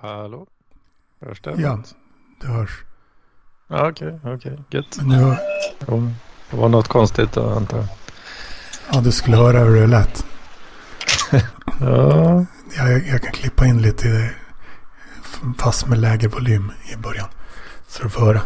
Hallå? 0.00 0.46
Hörs 1.20 1.40
det? 1.40 1.54
Ja, 1.58 1.78
det 2.40 2.46
hörs. 2.46 2.82
Ja, 3.68 3.88
Okej, 3.90 4.20
okej. 4.24 4.58
Gött. 4.70 4.96
Men 4.98 5.08
nu, 5.08 5.36
Jo, 5.88 6.10
Det 6.50 6.56
var 6.56 6.68
något 6.68 6.88
konstigt 6.88 7.32
då 7.32 7.50
antar 7.50 7.76
jag. 7.78 7.86
ja, 8.92 9.00
du 9.00 9.12
skulle 9.12 9.36
höra 9.36 9.58
hur 9.58 9.80
det 9.80 9.86
lät. 9.86 10.26
Ja, 11.80 12.44
Jag, 12.76 13.06
jag 13.06 13.22
kan 13.22 13.32
klippa 13.32 13.66
in 13.66 13.82
lite 13.82 14.08
det, 14.08 14.30
fast 15.58 15.86
med 15.86 15.98
lägre 15.98 16.28
volym 16.28 16.72
i 16.92 16.96
början. 16.96 17.28
Så 17.88 18.02
du 18.02 18.10
får 18.10 18.20
höra. 18.26 18.40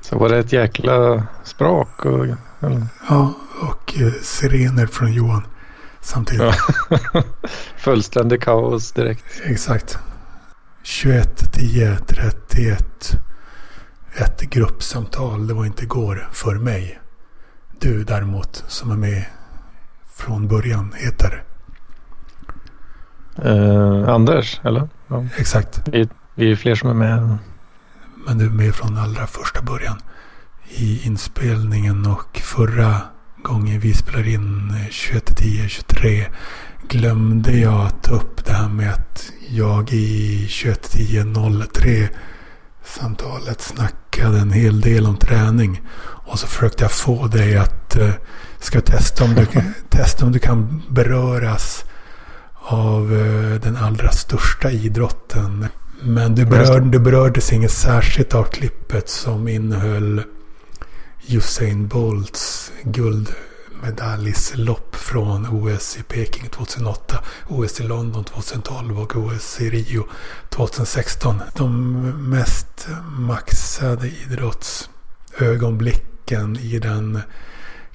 så 0.00 0.18
var 0.18 0.28
det 0.28 0.38
ett 0.38 0.52
jäkla 0.52 1.26
sprak 1.44 2.04
och... 2.04 2.26
Eller? 2.60 2.86
Ja, 3.08 3.32
och 3.62 4.00
eh, 4.00 4.12
sirener 4.22 4.86
från 4.86 5.12
Johan 5.12 5.46
samtidigt. 6.00 6.54
Ja. 7.12 7.22
Fullständig 7.76 8.42
kaos 8.42 8.92
direkt. 8.92 9.24
Exakt. 9.44 9.98
21, 10.82 11.52
10, 11.52 11.96
31. 11.96 13.16
Ett 14.16 14.40
gruppsamtal. 14.40 15.46
Det 15.46 15.54
var 15.54 15.64
inte 15.64 15.82
igår 15.82 16.28
för 16.32 16.54
mig. 16.54 17.00
Du 17.78 18.04
däremot 18.04 18.64
som 18.68 18.90
är 18.90 18.96
med 18.96 19.24
från 20.14 20.48
början 20.48 20.92
heter. 20.96 21.44
Eh, 23.42 24.08
Anders, 24.08 24.60
eller? 24.64 24.88
Ja. 25.08 25.26
Exakt. 25.36 25.88
Vi, 25.88 26.08
vi 26.34 26.52
är 26.52 26.56
fler 26.56 26.74
som 26.74 26.90
är 26.90 26.94
med. 26.94 27.38
Men 28.26 28.38
du 28.38 28.46
är 28.46 28.50
med 28.50 28.74
från 28.74 28.98
allra 28.98 29.26
första 29.26 29.62
början 29.62 29.98
i 30.68 31.06
inspelningen 31.06 32.06
och 32.06 32.38
förra 32.38 32.96
gången 33.42 33.80
vi 33.80 33.94
spelade 33.94 34.30
in 34.30 34.70
eh, 34.70 34.90
21, 34.90 35.36
10, 35.36 35.68
23 35.68 36.26
glömde 36.88 37.52
jag 37.52 37.86
att 37.86 38.02
ta 38.02 38.14
upp 38.14 38.44
det 38.44 38.52
här 38.52 38.68
med 38.68 38.92
att 38.92 39.32
jag 39.48 39.92
i 39.92 40.46
21, 40.48 40.90
10, 40.90 41.24
03 41.72 42.08
samtalet 42.84 43.60
snackade 43.60 44.38
en 44.38 44.52
hel 44.52 44.80
del 44.80 45.06
om 45.06 45.16
träning. 45.16 45.82
Och 46.02 46.38
så 46.38 46.46
försökte 46.46 46.84
jag 46.84 46.92
få 46.92 47.26
dig 47.26 47.56
att 47.56 47.96
eh, 47.96 48.10
ska 48.58 48.80
testa 48.80 49.24
om, 49.24 49.34
du, 49.34 49.46
testa 49.88 50.26
om 50.26 50.32
du 50.32 50.38
kan 50.38 50.82
beröras 50.88 51.84
av 52.54 53.12
eh, 53.12 53.60
den 53.60 53.76
allra 53.76 54.10
största 54.10 54.70
idrotten. 54.70 55.66
Men 56.02 56.34
du, 56.34 56.44
berör, 56.44 56.80
du 56.80 56.98
berördes 56.98 57.52
inget 57.52 57.72
särskilt 57.72 58.34
av 58.34 58.44
klippet 58.44 59.08
som 59.08 59.48
innehöll 59.48 60.22
Usain 61.28 61.88
Bolts 61.88 62.72
guldmedaljslopp 62.82 64.96
från 64.96 65.46
OS 65.46 65.96
i 65.96 66.02
Peking 66.02 66.48
2008, 66.48 67.24
OS 67.48 67.80
i 67.80 67.82
London 67.82 68.24
2012 68.24 69.00
och 69.00 69.16
OS 69.16 69.60
i 69.60 69.70
Rio 69.70 70.06
2016. 70.48 71.42
De 71.56 72.00
mest 72.30 72.88
maxade 73.18 74.08
idrottsögonblicken 74.08 76.56
i 76.56 76.78
den 76.78 77.20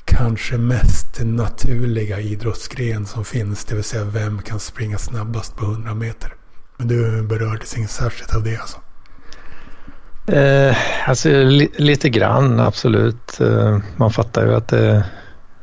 kanske 0.06 0.58
mest 0.58 1.20
naturliga 1.24 2.20
idrottsgren 2.20 3.06
som 3.06 3.26
finns. 3.26 3.66
Det 3.66 3.76
vill 3.76 3.84
säga 3.84 4.04
vem 4.04 4.42
kan 4.42 4.60
springa 4.60 4.98
snabbast 4.98 5.56
på 5.56 5.66
100 5.66 5.94
meter. 5.94 6.34
Men 6.78 6.88
du 6.88 7.22
berördes 7.22 7.78
inget 7.78 7.92
särskilt 7.92 8.36
av 8.36 8.44
det 8.44 8.58
alltså? 8.58 8.78
Eh, 10.28 10.78
alltså 11.06 11.30
li, 11.30 11.70
lite 11.76 12.10
grann 12.10 12.60
absolut. 12.60 13.42
Eh, 13.42 13.80
man 13.96 14.12
fattar 14.12 14.46
ju 14.46 14.56
att 14.56 14.68
det 14.68 14.88
är 14.88 15.04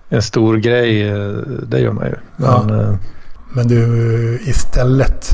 en 0.08 0.22
stor 0.22 0.56
grej. 0.56 1.08
Eh, 1.08 1.32
det 1.66 1.80
gör 1.80 1.92
man 1.92 2.06
ju. 2.06 2.16
Ja. 2.36 2.64
Men, 2.66 2.80
eh, 2.80 2.96
Men 3.52 3.68
du, 3.68 4.40
istället 4.44 5.26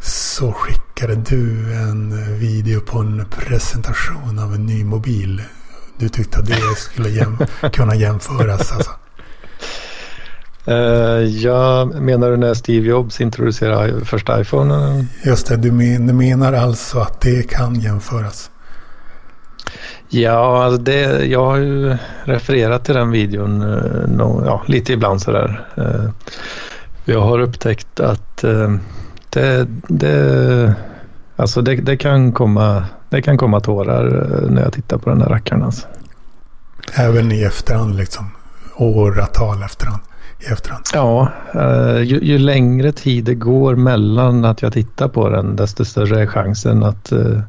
så 0.00 0.52
skickade 0.52 1.14
du 1.14 1.74
en 1.74 2.38
video 2.38 2.80
på 2.80 2.98
en 2.98 3.24
presentation 3.30 4.38
av 4.38 4.54
en 4.54 4.66
ny 4.66 4.84
mobil. 4.84 5.42
Du 5.98 6.08
tyckte 6.08 6.38
att 6.38 6.46
det 6.46 6.76
skulle 6.76 7.08
jäm 7.08 7.38
kunna 7.72 7.94
jämföras 7.94 8.72
alltså. 8.72 8.90
Eh, 10.66 11.24
ja, 11.24 11.84
menar 11.84 12.30
du 12.30 12.36
när 12.36 12.54
Steve 12.54 12.86
Jobs 12.86 13.20
introducerade 13.20 14.04
första 14.04 14.40
iPhone? 14.40 15.06
Just 15.24 15.46
det, 15.46 15.56
du, 15.56 15.72
men, 15.72 16.06
du 16.06 16.12
menar 16.12 16.52
alltså 16.52 16.98
att 16.98 17.20
det 17.20 17.50
kan 17.50 17.74
jämföras? 17.74 18.50
Ja, 20.08 20.64
alltså 20.64 20.82
det, 20.82 21.26
jag 21.26 21.44
har 21.44 21.56
ju 21.56 21.96
refererat 22.24 22.84
till 22.84 22.94
den 22.94 23.10
videon 23.10 23.62
eh, 23.62 24.44
ja, 24.46 24.62
lite 24.66 24.92
ibland 24.92 25.22
sådär. 25.22 25.68
Eh, 25.76 26.10
Jag 27.04 27.20
har 27.20 27.38
upptäckt 27.40 28.00
att 28.00 28.44
det, 29.30 29.66
det, 29.88 30.74
alltså 31.36 31.62
det, 31.62 31.76
det, 31.76 31.96
kan 31.96 32.32
komma, 32.32 32.84
det 33.10 33.22
kan 33.22 33.38
komma 33.38 33.60
tårar 33.60 34.04
när 34.50 34.62
jag 34.62 34.72
tittar 34.72 34.98
på 34.98 35.10
den 35.10 35.20
här 35.22 35.28
rackaren. 35.28 35.62
Alltså. 35.62 35.86
Även 36.94 37.32
i 37.32 37.42
efterhand 37.42 37.96
liksom. 37.96 38.30
Åratal 38.76 39.62
efterhand. 39.62 40.02
I 40.40 40.52
efterhand. 40.52 40.84
Ja, 40.92 41.28
eh, 41.54 42.02
ju, 42.02 42.18
ju 42.22 42.38
längre 42.38 42.92
tid 42.92 43.24
det 43.24 43.34
går 43.34 43.76
mellan 43.76 44.44
att 44.44 44.62
jag 44.62 44.72
tittar 44.72 45.08
på 45.08 45.28
den 45.28 45.56
desto 45.56 45.84
större 45.84 46.22
är 46.22 46.26
chansen 46.26 46.82
att, 46.82 47.12
eh, 47.12 47.40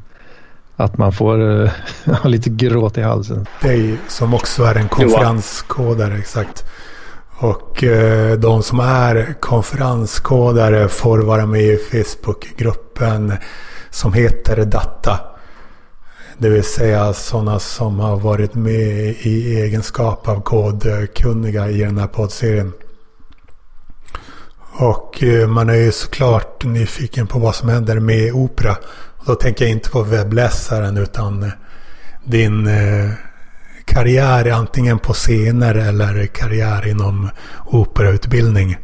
att 0.76 0.98
man 0.98 1.12
får 1.12 1.62
eh, 1.62 1.70
ha 2.22 2.28
lite 2.28 2.50
gråt 2.50 2.98
i 2.98 3.02
halsen. 3.02 3.46
Dig 3.62 3.98
som 4.08 4.34
också 4.34 4.62
är 4.62 4.74
en 4.74 4.88
konferenskodare, 4.88 6.18
exakt. 6.18 6.64
Och 7.40 7.84
de 8.38 8.62
som 8.62 8.80
är 8.80 9.34
konferenskodare 9.40 10.88
får 10.88 11.18
vara 11.18 11.46
med 11.46 11.60
i 11.60 11.76
Facebookgruppen 11.76 13.32
som 13.90 14.12
heter 14.12 14.64
Data. 14.64 15.20
Det 16.40 16.48
vill 16.48 16.64
säga 16.64 17.12
sådana 17.12 17.58
som 17.58 18.00
har 18.00 18.16
varit 18.16 18.54
med 18.54 19.16
i 19.20 19.60
egenskap 19.60 20.28
av 20.28 20.40
kodkunniga 20.40 21.68
i 21.68 21.78
den 21.78 21.98
här 21.98 22.06
poddserien. 22.06 22.72
Och 24.72 25.22
eh, 25.22 25.48
man 25.48 25.68
är 25.68 25.74
ju 25.74 25.92
såklart 25.92 26.64
nyfiken 26.64 27.26
på 27.26 27.38
vad 27.38 27.54
som 27.54 27.68
händer 27.68 28.00
med 28.00 28.32
Opera. 28.32 28.76
Och 29.16 29.24
då 29.26 29.34
tänker 29.34 29.64
jag 29.64 29.72
inte 29.72 29.90
på 29.90 30.02
webbläsaren 30.02 30.96
utan 30.96 31.42
eh, 31.42 31.50
din 32.24 32.66
eh, 32.66 33.10
karriär 33.84 34.50
antingen 34.50 34.98
på 34.98 35.12
scener 35.12 35.74
eller 35.74 36.26
karriär 36.26 36.86
inom 36.86 37.30
operautbildning. 37.66 38.76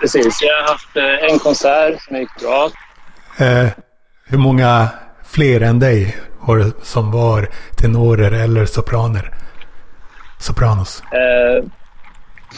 Precis, 0.00 0.38
jag 0.42 0.62
har 0.62 0.72
haft 0.72 0.96
en 1.32 1.38
konsert 1.38 2.02
som 2.02 2.16
gick 2.16 2.40
bra. 2.40 2.70
Eh, 3.38 3.68
hur 4.26 4.38
många 4.38 4.88
fler 5.36 5.60
än 5.60 5.78
dig 5.78 6.16
var 6.40 6.72
som 6.82 7.10
var 7.10 7.48
tenorer 7.76 8.32
eller 8.32 8.64
sopraner? 8.66 9.34
Sopranos. 10.38 11.02
Eh, 11.02 11.64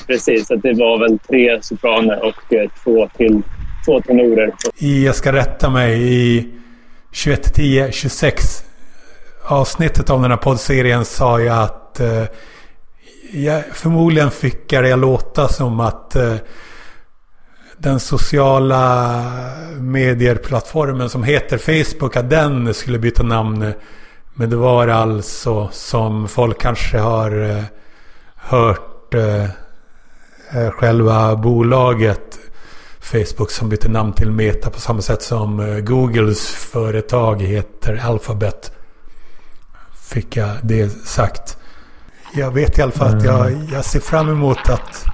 precis, 0.06 0.50
att 0.50 0.62
det 0.62 0.72
var 0.72 0.98
väl 0.98 1.18
tre 1.18 1.62
sopraner 1.62 2.24
och 2.24 2.54
eh, 2.54 2.70
två 2.84 3.08
till 3.16 3.42
två 3.84 4.00
tenorer. 4.00 4.52
I, 4.76 5.06
jag 5.06 5.14
ska 5.14 5.32
rätta 5.32 5.70
mig, 5.70 6.14
i 6.14 6.48
2110 7.24 7.92
26 7.92 8.64
avsnittet 9.44 10.10
av 10.10 10.22
den 10.22 10.30
här 10.30 10.38
poddserien 10.38 11.04
sa 11.04 11.40
jag 11.40 11.62
att 11.62 12.00
eh, 12.00 12.24
jag, 13.32 13.64
förmodligen 13.72 14.30
fick 14.30 14.72
jag 14.72 14.84
det 14.84 14.96
låta 14.96 15.48
som 15.48 15.80
att 15.80 16.16
eh, 16.16 16.34
den 17.78 18.00
sociala 18.00 19.24
medieplattformen 19.80 21.10
som 21.10 21.22
heter 21.22 21.58
Facebook, 21.58 22.16
att 22.16 22.30
den 22.30 22.74
skulle 22.74 22.98
byta 22.98 23.22
namn. 23.22 23.72
Men 24.34 24.50
det 24.50 24.56
var 24.56 24.88
alltså 24.88 25.68
som 25.72 26.28
folk 26.28 26.60
kanske 26.60 26.98
har 26.98 27.50
eh, 27.50 27.64
hört 28.36 29.14
eh, 29.14 29.44
eh, 30.50 30.70
själva 30.70 31.36
bolaget 31.36 32.38
Facebook 33.00 33.50
som 33.50 33.68
bytte 33.68 33.88
namn 33.88 34.12
till 34.12 34.30
Meta 34.30 34.70
på 34.70 34.80
samma 34.80 35.02
sätt 35.02 35.22
som 35.22 35.84
Googles 35.84 36.46
företag 36.46 37.42
heter 37.42 38.00
Alphabet. 38.04 38.72
Fick 40.08 40.36
jag 40.36 40.50
det 40.62 40.88
sagt. 41.06 41.56
Jag 42.34 42.50
vet 42.50 42.78
i 42.78 42.82
alla 42.82 42.92
fall 42.92 43.16
att 43.16 43.24
jag, 43.24 43.52
jag 43.72 43.84
ser 43.84 44.00
fram 44.00 44.28
emot 44.28 44.68
att 44.68 45.06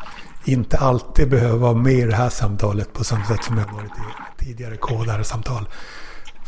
inte 0.44 0.78
alltid 0.78 1.30
behöva 1.30 1.56
vara 1.56 1.74
med 1.74 1.92
i 1.92 2.04
det 2.04 2.16
här 2.16 2.30
samtalet 2.30 2.92
på 2.92 3.04
samma 3.04 3.24
sätt 3.24 3.44
som 3.44 3.58
jag 3.58 3.72
varit 3.72 3.90
i 3.90 4.44
tidigare 4.44 4.76
kodare 4.76 5.24
samtal. 5.24 5.68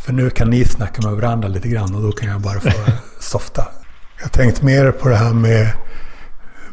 För 0.04 0.12
nu 0.12 0.30
kan 0.30 0.50
ni 0.50 0.64
snacka 0.64 1.02
med 1.02 1.12
varandra 1.12 1.48
lite 1.48 1.68
grann 1.68 1.94
och 1.94 2.02
då 2.02 2.12
kan 2.12 2.28
jag 2.28 2.40
bara 2.40 2.60
få 2.60 2.70
softa. 3.20 3.68
Jag 4.16 4.24
har 4.24 4.30
tänkt 4.30 4.62
mer 4.62 4.92
på 4.92 5.08
det 5.08 5.16
här 5.16 5.32
med, 5.32 5.72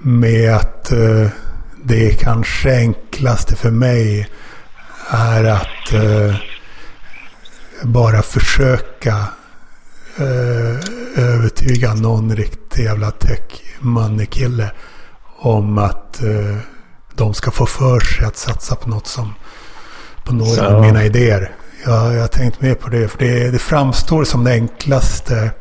med 0.01 0.55
att 0.55 0.91
eh, 0.91 1.27
det 1.83 2.19
kanske 2.19 2.75
enklaste 2.77 3.55
för 3.55 3.71
mig 3.71 4.29
är 5.09 5.43
att 5.43 5.93
eh, 5.93 6.35
bara 7.83 8.21
försöka 8.21 9.27
eh, 10.17 11.23
övertyga 11.23 11.93
någon 11.93 12.35
riktig 12.35 12.83
jävla 12.83 13.11
tech 13.11 13.63
kille 14.29 14.71
om 15.39 15.77
att 15.77 16.23
eh, 16.23 16.57
de 17.15 17.33
ska 17.33 17.51
få 17.51 17.65
för 17.65 17.99
sig 17.99 18.25
att 18.25 18.37
satsa 18.37 18.75
på 18.75 18.89
något 18.89 19.07
som 19.07 19.33
på 20.23 20.33
några 20.33 20.55
så. 20.55 20.65
av 20.65 20.81
mina 20.81 21.03
idéer. 21.05 21.51
Jag, 21.85 22.13
jag 22.13 22.21
har 22.21 22.27
tänkt 22.27 22.61
mer 22.61 22.75
på 22.75 22.89
det. 22.89 23.07
För 23.07 23.19
det, 23.19 23.51
det 23.51 23.59
framstår 23.59 24.23
som 24.23 24.43
det 24.43 24.51
enklaste. 24.51 25.51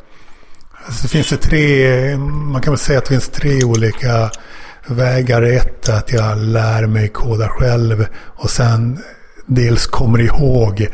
Alltså 0.85 1.03
det 1.03 1.07
finns 1.07 1.29
det 1.29 1.37
tre, 1.37 2.17
man 2.17 2.61
kan 2.61 2.73
väl 2.73 2.79
säga 2.79 2.97
att 2.97 3.05
det 3.05 3.09
finns 3.09 3.29
tre 3.29 3.63
olika 3.63 4.29
vägar. 4.87 5.41
Ett 5.41 5.89
är 5.89 5.97
att 5.97 6.13
jag 6.13 6.37
lär 6.37 6.87
mig 6.87 7.07
koda 7.07 7.49
själv. 7.49 8.05
Och 8.15 8.49
sen 8.49 8.99
dels 9.45 9.87
kommer 9.87 10.21
ihåg 10.21 10.87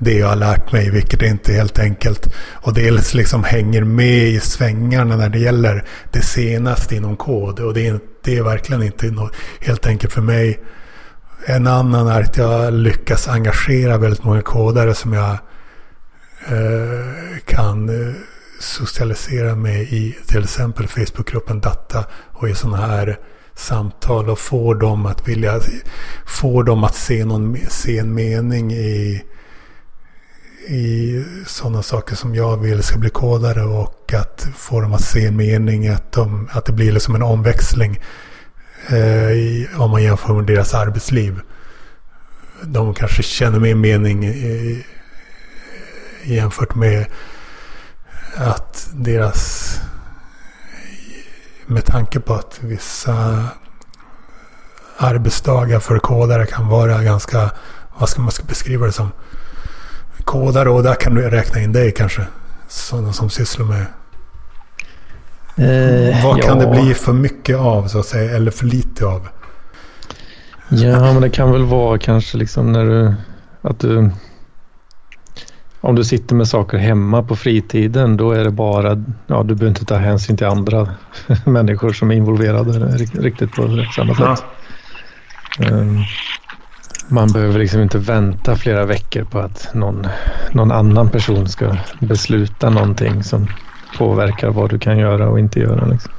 det 0.00 0.14
jag 0.14 0.28
har 0.28 0.36
lärt 0.36 0.72
mig, 0.72 0.90
vilket 0.90 1.22
är 1.22 1.26
inte 1.26 1.52
är 1.52 1.56
helt 1.56 1.78
enkelt. 1.78 2.34
Och 2.36 2.74
dels 2.74 3.14
liksom 3.14 3.44
hänger 3.44 3.84
med 3.84 4.28
i 4.28 4.40
svängarna 4.40 5.16
när 5.16 5.28
det 5.28 5.38
gäller 5.38 5.84
det 6.12 6.22
senaste 6.22 6.96
inom 6.96 7.16
kod. 7.16 7.60
Och 7.60 7.74
det 7.74 7.86
är, 7.86 8.00
det 8.26 8.36
är 8.36 8.42
verkligen 8.42 8.82
inte 8.82 9.06
något 9.06 9.32
helt 9.60 9.86
enkelt 9.86 10.12
för 10.12 10.22
mig. 10.22 10.60
En 11.46 11.66
annan 11.66 12.08
är 12.08 12.22
att 12.22 12.36
jag 12.36 12.72
lyckas 12.72 13.28
engagera 13.28 13.98
väldigt 13.98 14.24
många 14.24 14.42
kodare 14.42 14.94
som 14.94 15.12
jag 15.12 15.30
eh, 16.48 17.38
kan 17.46 17.88
eh, 17.88 18.14
socialisera 18.60 19.54
mig 19.54 19.88
i 19.90 20.16
till 20.26 20.42
exempel 20.42 20.88
Facebookgruppen 20.88 21.60
Data 21.60 22.04
och 22.32 22.48
i 22.48 22.54
sådana 22.54 22.86
här 22.86 23.18
samtal 23.54 24.30
och 24.30 24.38
få 24.38 24.74
dem 24.74 25.06
att 25.06 25.28
vilja 25.28 25.60
få 26.26 26.62
dem 26.62 26.84
att 26.84 26.94
se, 26.94 27.24
någon, 27.24 27.56
se 27.68 27.98
en 27.98 28.14
mening 28.14 28.72
i, 28.72 29.22
i 30.66 31.24
sådana 31.46 31.82
saker 31.82 32.16
som 32.16 32.34
jag 32.34 32.56
vill 32.56 32.82
ska 32.82 32.98
bli 32.98 33.10
kodare 33.10 33.62
och 33.62 34.14
att 34.14 34.48
få 34.56 34.80
dem 34.80 34.92
att 34.92 35.04
se 35.04 35.26
en 35.26 35.36
mening, 35.36 35.88
att, 35.88 36.12
de, 36.12 36.48
att 36.52 36.64
det 36.64 36.72
blir 36.72 36.92
liksom 36.92 37.14
en 37.14 37.22
omväxling 37.22 38.00
eh, 38.88 39.30
i, 39.30 39.68
om 39.78 39.90
man 39.90 40.02
jämför 40.02 40.34
med 40.34 40.46
deras 40.46 40.74
arbetsliv. 40.74 41.40
De 42.62 42.94
kanske 42.94 43.22
känner 43.22 43.58
mer 43.58 43.74
mening 43.74 44.24
i, 44.24 44.84
jämfört 46.24 46.74
med 46.74 47.06
att 48.36 48.90
deras 48.92 49.76
med 51.66 51.84
tanke 51.84 52.20
på 52.20 52.34
att 52.34 52.58
vissa 52.62 53.44
arbetsdagar 54.96 55.80
för 55.80 55.98
kodare 55.98 56.46
kan 56.46 56.68
vara 56.68 57.02
ganska, 57.02 57.50
vad 57.98 58.08
ska 58.08 58.20
man 58.20 58.30
beskriva 58.48 58.86
det 58.86 58.92
som? 58.92 59.10
Kodare 60.26 60.70
och 60.70 60.82
där 60.82 60.94
kan 60.94 61.14
du 61.14 61.30
räkna 61.30 61.60
in 61.60 61.72
dig 61.72 61.92
kanske. 61.92 62.22
Sådana 62.68 63.12
som 63.12 63.30
sysslar 63.30 63.66
med. 63.66 63.86
Eh, 65.56 66.24
vad 66.24 66.42
kan 66.42 66.60
ja. 66.60 66.66
det 66.66 66.80
bli 66.80 66.94
för 66.94 67.12
mycket 67.12 67.56
av 67.56 67.88
så 67.88 67.98
att 67.98 68.06
säga, 68.06 68.36
eller 68.36 68.50
för 68.50 68.66
lite 68.66 69.06
av? 69.06 69.28
Ja, 70.68 71.12
men 71.12 71.22
det 71.22 71.30
kan 71.30 71.52
väl 71.52 71.64
vara 71.64 71.98
kanske 71.98 72.38
liksom 72.38 72.72
när 72.72 72.84
du, 72.84 73.14
att 73.62 73.78
du 73.78 74.10
om 75.80 75.94
du 75.94 76.04
sitter 76.04 76.34
med 76.34 76.48
saker 76.48 76.78
hemma 76.78 77.22
på 77.22 77.36
fritiden 77.36 78.16
då 78.16 78.32
är 78.32 78.44
det 78.44 78.50
bara, 78.50 79.04
ja 79.26 79.42
du 79.42 79.54
behöver 79.54 79.68
inte 79.68 79.84
ta 79.84 79.96
hänsyn 79.96 80.36
till 80.36 80.46
andra 80.46 80.88
människor 81.44 81.92
som 81.92 82.10
är 82.10 82.14
involverade 82.14 82.72
riktigt 82.96 83.52
på 83.52 83.84
samma 83.96 84.14
sätt. 84.14 84.44
Ja. 85.58 85.70
Um, 85.70 86.04
man 87.08 87.32
behöver 87.32 87.58
liksom 87.58 87.82
inte 87.82 87.98
vänta 87.98 88.56
flera 88.56 88.84
veckor 88.84 89.24
på 89.24 89.38
att 89.38 89.74
någon, 89.74 90.06
någon 90.52 90.72
annan 90.72 91.10
person 91.10 91.48
ska 91.48 91.76
besluta 92.00 92.70
någonting 92.70 93.24
som 93.24 93.46
påverkar 93.98 94.48
vad 94.48 94.70
du 94.70 94.78
kan 94.78 94.98
göra 94.98 95.28
och 95.28 95.38
inte 95.38 95.60
göra. 95.60 95.86
Liksom. 95.86 96.12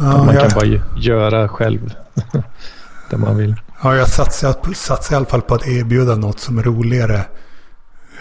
Ja, 0.00 0.24
man 0.24 0.36
kan 0.36 0.50
bara 0.54 0.80
göra 0.96 1.48
själv 1.48 1.94
det 3.10 3.16
man 3.16 3.36
vill. 3.36 3.54
Ja, 3.82 3.96
jag 3.96 4.08
satsar, 4.08 4.74
satsar 4.74 5.14
i 5.14 5.16
alla 5.16 5.26
fall 5.26 5.42
på 5.42 5.54
att 5.54 5.68
erbjuda 5.68 6.14
något 6.14 6.40
som 6.40 6.58
är 6.58 6.62
roligare 6.62 7.24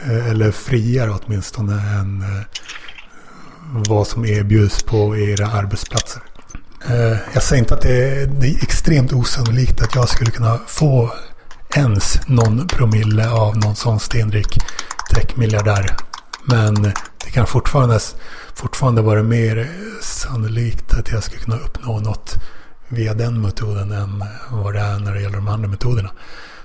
Eh, 0.06 0.30
eller 0.30 0.52
friare 0.52 1.12
åtminstone 1.12 1.74
än 1.74 2.22
eh, 2.22 2.44
vad 3.90 4.08
som 4.08 4.26
erbjuds 4.26 4.84
på 4.84 5.18
era 5.18 5.48
arbetsplatser. 5.48 6.22
Eh, 6.90 7.18
jag 7.34 7.44
säger 7.44 7.62
inte 7.62 7.74
att 7.74 7.82
det 7.82 8.22
är, 8.22 8.26
det 8.26 8.48
är 8.48 8.64
extremt 8.64 9.14
osannolikt 9.14 9.82
att 9.82 9.96
jag 9.96 10.10
skulle 10.10 10.32
kunna 10.32 10.60
få 10.68 11.14
ens 11.76 12.28
någon 12.28 12.68
promille 12.68 13.30
av 13.30 13.58
någon 13.58 13.76
sån 13.76 14.00
stenrik 14.00 14.58
techmiljardär. 15.14 15.96
Men 16.46 16.84
det 17.24 17.32
kan 17.32 17.48
fortfarande, 17.48 18.00
fortfarande 18.56 19.02
vara 19.02 19.24
mer 19.24 19.70
sannolikt 20.02 20.94
att 20.94 21.12
jag 21.12 21.24
skulle 21.24 21.42
kunna 21.42 21.58
uppnå 21.58 22.00
något 22.00 22.36
via 22.88 23.14
den 23.14 23.42
metoden 23.42 23.92
än 23.92 24.24
vad 24.52 24.74
det 24.74 24.80
är 24.80 25.00
när 25.00 25.14
det 25.14 25.22
gäller 25.22 25.38
de 25.38 25.48
andra 25.48 25.68
metoderna. 25.68 26.10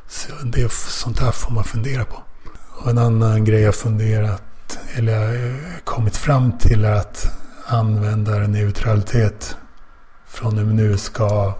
Så 0.08 0.28
det 0.44 0.60
är 0.60 0.68
sånt 0.68 1.20
här 1.20 1.32
får 1.32 1.52
man 1.52 1.64
fundera 1.64 2.04
på. 2.04 2.22
Och 2.78 2.90
en 2.90 2.98
annan 2.98 3.44
grej 3.44 3.60
jag 3.60 3.74
funderat, 3.74 4.78
eller 4.94 5.56
kommit 5.84 6.16
fram 6.16 6.58
till 6.58 6.84
är 6.84 6.92
att 6.92 7.26
användarneutralitet 7.66 9.56
från 10.28 10.58
och 10.58 10.66
med 10.66 10.74
nu 10.74 10.98
ska 10.98 11.54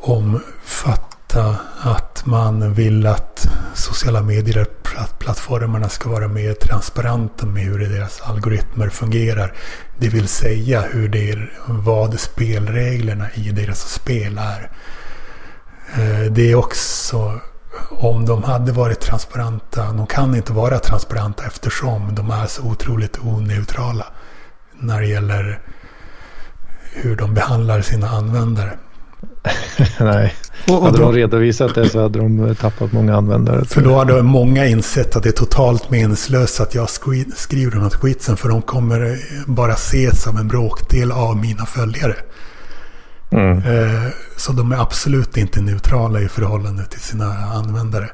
om 0.00 0.40
fatta 0.64 1.56
att 1.80 2.26
man 2.26 2.74
vill 2.74 3.06
att 3.06 3.48
sociala 3.74 4.22
medier-plattformarna 4.22 5.88
ska 5.88 6.10
vara 6.10 6.28
mer 6.28 6.54
transparenta 6.54 7.46
med 7.46 7.62
hur 7.62 7.78
deras 7.78 8.20
algoritmer 8.20 8.88
fungerar. 8.88 9.52
Det 9.98 10.08
vill 10.08 10.28
säga 10.28 10.80
hur 10.80 11.08
det 11.08 11.30
är, 11.30 11.52
vad 11.66 12.20
spelreglerna 12.20 13.26
i 13.34 13.50
deras 13.50 13.92
spel 13.92 14.38
är. 14.38 14.70
Eh, 15.94 16.32
det 16.32 16.50
är 16.50 16.54
också 16.54 17.40
om 17.90 18.26
de 18.26 18.42
hade 18.42 18.72
varit 18.72 19.00
transparenta. 19.00 19.92
De 19.92 20.06
kan 20.06 20.34
inte 20.34 20.52
vara 20.52 20.78
transparenta 20.78 21.46
eftersom 21.46 22.14
de 22.14 22.30
är 22.30 22.46
så 22.46 22.62
otroligt 22.62 23.18
oneutrala 23.18 24.06
när 24.72 25.00
det 25.00 25.06
gäller 25.06 25.60
hur 26.92 27.16
de 27.16 27.34
behandlar 27.34 27.80
sina 27.80 28.08
användare. 28.08 28.78
Nej, 30.00 30.34
och, 30.68 30.76
och 30.76 30.84
hade 30.84 30.98
då, 30.98 31.04
de 31.04 31.12
redovisat 31.12 31.74
det 31.74 31.88
så 31.88 32.02
hade 32.02 32.18
de 32.18 32.54
tappat 32.54 32.92
många 32.92 33.16
användare. 33.16 33.64
För 33.64 33.80
då 33.80 33.98
hade 33.98 34.22
många 34.22 34.66
insett 34.66 35.16
att 35.16 35.22
det 35.22 35.28
är 35.28 35.32
totalt 35.32 35.90
meningslöst 35.90 36.60
att 36.60 36.74
jag 36.74 36.90
skriver 37.34 37.70
den 37.70 37.82
här 37.82 37.90
skitsen. 37.90 38.36
För 38.36 38.48
de 38.48 38.62
kommer 38.62 39.18
bara 39.46 39.72
ses 39.72 40.22
som 40.22 40.36
en 40.36 40.48
bråkdel 40.48 41.12
av 41.12 41.36
mina 41.36 41.66
följare. 41.66 42.14
Mm. 43.30 43.58
Eh, 43.58 44.10
så 44.36 44.52
de 44.52 44.72
är 44.72 44.76
absolut 44.76 45.36
inte 45.36 45.60
neutrala 45.60 46.20
i 46.20 46.28
förhållande 46.28 46.84
till 46.84 47.00
sina 47.00 47.24
användare. 47.34 48.08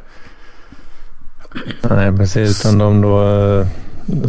Nej, 1.82 2.16
precis. 2.16 2.60
Utan 2.60 2.78
de 2.78 3.00
då 3.00 3.66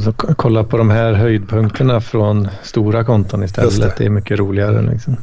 så 0.01 0.13
kolla 0.13 0.63
på 0.63 0.77
de 0.77 0.89
här 0.89 1.13
höjdpunkterna 1.13 2.01
från 2.01 2.48
stora 2.63 3.03
konton 3.03 3.43
istället. 3.43 3.79
Det. 3.79 3.93
det. 3.98 4.05
är 4.05 4.10
mycket 4.10 4.39
roligare. 4.39 4.81
Liksom. 4.81 5.17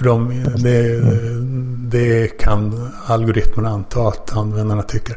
För 0.00 0.06
de, 0.06 0.44
det, 0.56 1.00
det, 1.98 2.28
kan 2.28 2.90
algoritmerna 3.06 3.68
anta 3.68 4.08
att 4.08 4.36
användarna 4.36 4.82
tycker. 4.82 5.16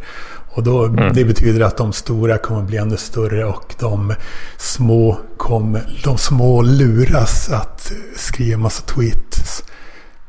Och 0.55 0.63
då, 0.63 0.85
mm. 0.85 1.13
Det 1.13 1.25
betyder 1.25 1.65
att 1.65 1.77
de 1.77 1.93
stora 1.93 2.37
kommer 2.37 2.61
bli 2.61 2.77
ännu 2.77 2.97
större 2.97 3.45
och 3.45 3.75
de 3.79 4.13
små, 4.57 5.17
kommer, 5.37 6.01
de 6.03 6.17
små 6.17 6.61
luras 6.61 7.49
att 7.49 7.91
skriva 8.15 8.57
massa 8.57 8.83
tweets 8.83 9.63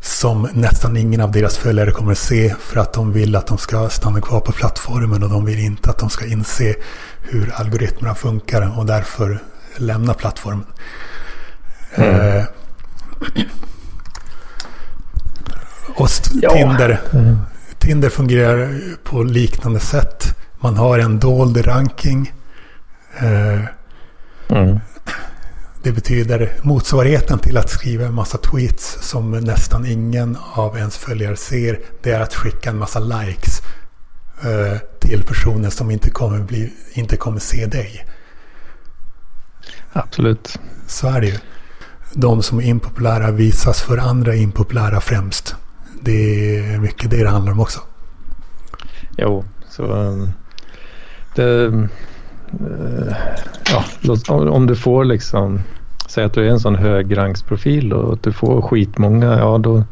som 0.00 0.48
nästan 0.52 0.96
ingen 0.96 1.20
av 1.20 1.32
deras 1.32 1.56
följare 1.56 1.90
kommer 1.90 2.12
att 2.12 2.18
se 2.18 2.54
för 2.60 2.80
att 2.80 2.92
de 2.92 3.12
vill 3.12 3.36
att 3.36 3.46
de 3.46 3.58
ska 3.58 3.88
stanna 3.88 4.20
kvar 4.20 4.40
på 4.40 4.52
plattformen 4.52 5.22
och 5.22 5.30
de 5.30 5.44
vill 5.44 5.58
inte 5.58 5.90
att 5.90 5.98
de 5.98 6.10
ska 6.10 6.26
inse 6.26 6.74
hur 7.20 7.52
algoritmerna 7.54 8.14
funkar 8.14 8.78
och 8.78 8.86
därför 8.86 9.38
lämna 9.76 10.14
plattformen. 10.14 10.66
Mm. 11.94 12.36
Eh, 12.38 12.44
och 15.96 16.08
Tinder, 16.52 17.00
mm. 17.12 17.38
Tinder 17.78 18.08
fungerar 18.08 18.80
på 19.04 19.22
liknande 19.22 19.80
sätt. 19.80 20.36
Man 20.60 20.76
har 20.76 20.98
en 20.98 21.18
dold 21.18 21.66
ranking. 21.66 22.32
Eh, 23.18 23.60
mm. 24.48 24.80
Det 25.82 25.92
betyder 25.92 26.52
motsvarigheten 26.62 27.38
till 27.38 27.58
att 27.58 27.70
skriva 27.70 28.06
en 28.06 28.14
massa 28.14 28.38
tweets 28.38 28.98
som 29.00 29.30
nästan 29.30 29.86
ingen 29.86 30.38
av 30.52 30.76
ens 30.76 30.96
följare 30.96 31.36
ser. 31.36 31.80
Det 32.02 32.10
är 32.10 32.20
att 32.20 32.34
skicka 32.34 32.70
en 32.70 32.78
massa 32.78 32.98
likes 32.98 33.62
eh, 34.42 34.78
till 35.00 35.22
personer 35.22 35.70
som 35.70 35.90
inte 35.90 36.10
kommer, 36.10 36.40
bli, 36.40 36.72
inte 36.92 37.16
kommer 37.16 37.40
se 37.40 37.66
dig. 37.66 38.06
Absolut. 39.92 40.58
Så 40.86 41.08
är 41.08 41.20
det 41.20 41.26
ju. 41.26 41.38
De 42.12 42.42
som 42.42 42.58
är 42.58 42.64
impopulära 42.64 43.30
visas 43.30 43.82
för 43.82 43.98
andra 43.98 44.34
impopulära 44.34 45.00
främst. 45.00 45.56
Det 46.04 46.58
är 46.58 46.78
mycket 46.78 47.10
det 47.10 47.22
det 47.22 47.30
handlar 47.30 47.52
om 47.52 47.60
också. 47.60 47.80
Jo, 49.16 49.44
så 49.68 49.82
um, 49.82 50.30
det 51.34 51.72
Eh, 52.60 53.16
ja, 53.72 53.84
om 54.28 54.66
du 54.66 54.76
får 54.76 55.04
liksom, 55.04 55.60
säg 56.08 56.24
att 56.24 56.34
du 56.34 56.46
är 56.46 56.50
en 56.50 56.60
sån 56.60 56.74
högrangsprofil 56.74 57.92
och 57.92 58.12
att 58.12 58.22
du 58.22 58.32
får 58.32 58.62
skitmånga, 58.62 59.38
ja 59.38 59.58
då 59.58 59.84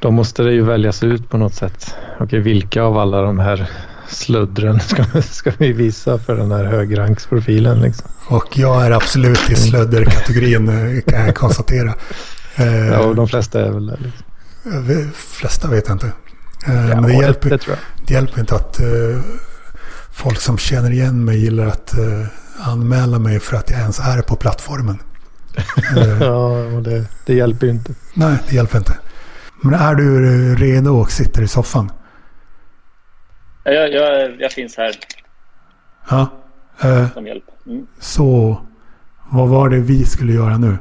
Då 0.00 0.10
måste 0.10 0.42
det 0.42 0.52
ju 0.52 0.62
väljas 0.62 1.02
ut 1.02 1.30
på 1.30 1.38
något 1.38 1.54
sätt. 1.54 1.94
Okej, 2.20 2.40
vilka 2.40 2.82
av 2.82 2.98
alla 2.98 3.22
de 3.22 3.38
här 3.38 3.70
sluddren 4.08 4.80
ska, 4.80 5.04
ska 5.22 5.52
vi 5.58 5.72
visa 5.72 6.18
för 6.18 6.36
den 6.36 6.52
här 6.52 6.64
högranksprofilen? 6.64 7.80
Liksom? 7.80 8.10
Och 8.28 8.58
jag 8.58 8.86
är 8.86 8.90
absolut 8.90 9.50
i 9.50 9.54
slödderkategorin 9.54 10.68
eh, 10.68 11.02
kan 11.02 11.26
jag 11.26 11.34
konstatera. 11.34 11.94
Eh, 12.56 12.86
Ja, 12.86 12.98
och 12.98 13.14
de 13.14 13.28
flesta 13.28 13.66
är 13.66 13.70
väl 13.70 13.86
där. 13.86 13.98
Liksom. 14.02 14.25
De 14.70 15.10
flesta 15.14 15.68
vet 15.70 15.88
jag 15.88 15.94
inte. 15.94 16.06
Eh, 16.66 16.88
Ja, 16.88 17.00
men 17.00 17.02
det 17.02 17.12
hjälper, 17.14 17.50
det 17.50 17.78
det 18.06 18.14
hjälper 18.14 18.40
inte 18.40 18.54
att 18.54 18.80
eh, 18.80 18.86
folk 20.12 20.40
som 20.40 20.58
känner 20.58 20.90
igen 20.90 21.24
mig 21.24 21.38
gillar 21.38 21.66
att 21.66 21.98
eh, 21.98 22.26
anmäla 22.68 23.18
mig 23.18 23.40
för 23.40 23.56
att 23.56 23.70
jag 23.70 23.80
ens 23.80 24.00
är 24.00 24.22
på 24.22 24.36
plattformen. 24.36 24.98
Eh, 25.96 26.22
Ja, 26.22 26.64
och 26.64 26.82
det, 26.82 27.04
det 27.26 27.34
hjälper 27.34 27.66
ju 27.66 27.72
inte. 27.72 27.94
nej, 28.14 28.36
det 28.48 28.54
hjälper 28.54 28.78
inte. 28.78 28.98
Men 29.62 29.74
är 29.74 29.94
du 29.94 30.54
redo 30.54 30.90
och 30.90 31.10
sitter 31.10 31.42
i 31.42 31.48
soffan? 31.48 31.90
Ja, 33.64 33.70
Jag, 33.72 33.92
jag, 33.92 34.40
jag 34.40 34.52
finns 34.52 34.76
här 34.76 34.92
Ja. 36.10 36.28
Som 37.14 37.26
hjälp. 37.26 37.44
Mm. 37.66 37.86
så 38.00 38.60
vad 39.30 39.48
var 39.48 39.68
det 39.68 39.78
vi 39.78 40.04
skulle 40.04 40.32
göra 40.32 40.58
nu? 40.58 40.78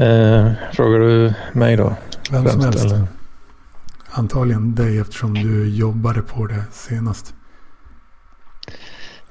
Eh, 0.00 0.52
frågar 0.72 0.98
du 0.98 1.34
mig 1.52 1.76
då? 1.76 1.96
Vem 2.30 2.48
som 2.48 2.60
helst. 2.60 2.84
eller? 2.84 3.06
Antagligen 4.10 4.74
dig 4.74 4.98
eftersom 4.98 5.34
du 5.34 5.68
jobbade 5.68 6.22
på 6.22 6.46
det 6.46 6.64
senast. 6.72 7.34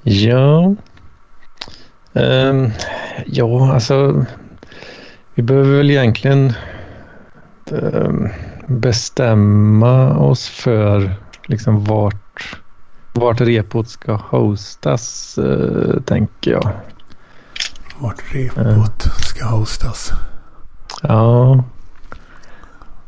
Ja. 0.02 0.74
Ehm, 2.12 2.70
ja, 3.26 3.72
alltså. 3.74 4.24
Vi 5.34 5.42
behöver 5.42 5.76
väl 5.76 5.90
egentligen 5.90 6.52
ehm, 7.70 8.28
bestämma 8.66 10.18
oss 10.18 10.48
för 10.48 11.14
liksom 11.46 11.84
vart, 11.84 12.56
vart 13.12 13.40
repot 13.40 13.88
ska 13.88 14.12
hostas, 14.12 15.38
eh, 15.38 16.00
tänker 16.00 16.50
jag. 16.50 16.70
Vart 17.98 18.34
repot 18.34 19.02
ska 19.02 19.46
hostas. 19.46 20.12
Ja. 21.00 21.64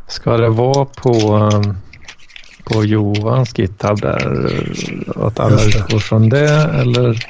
Ska 0.09 0.37
det 0.37 0.49
vara 0.49 0.85
på, 0.85 1.11
ehm, 1.53 1.77
på 2.65 2.85
Johans 2.85 3.59
GitHub 3.59 4.01
där? 4.01 4.47
eh, 5.17 5.25
Att 5.27 5.41
alla 5.41 5.63
utgår 5.65 5.99
från 5.99 6.29
det? 6.29 6.51
Eller, 6.55 7.27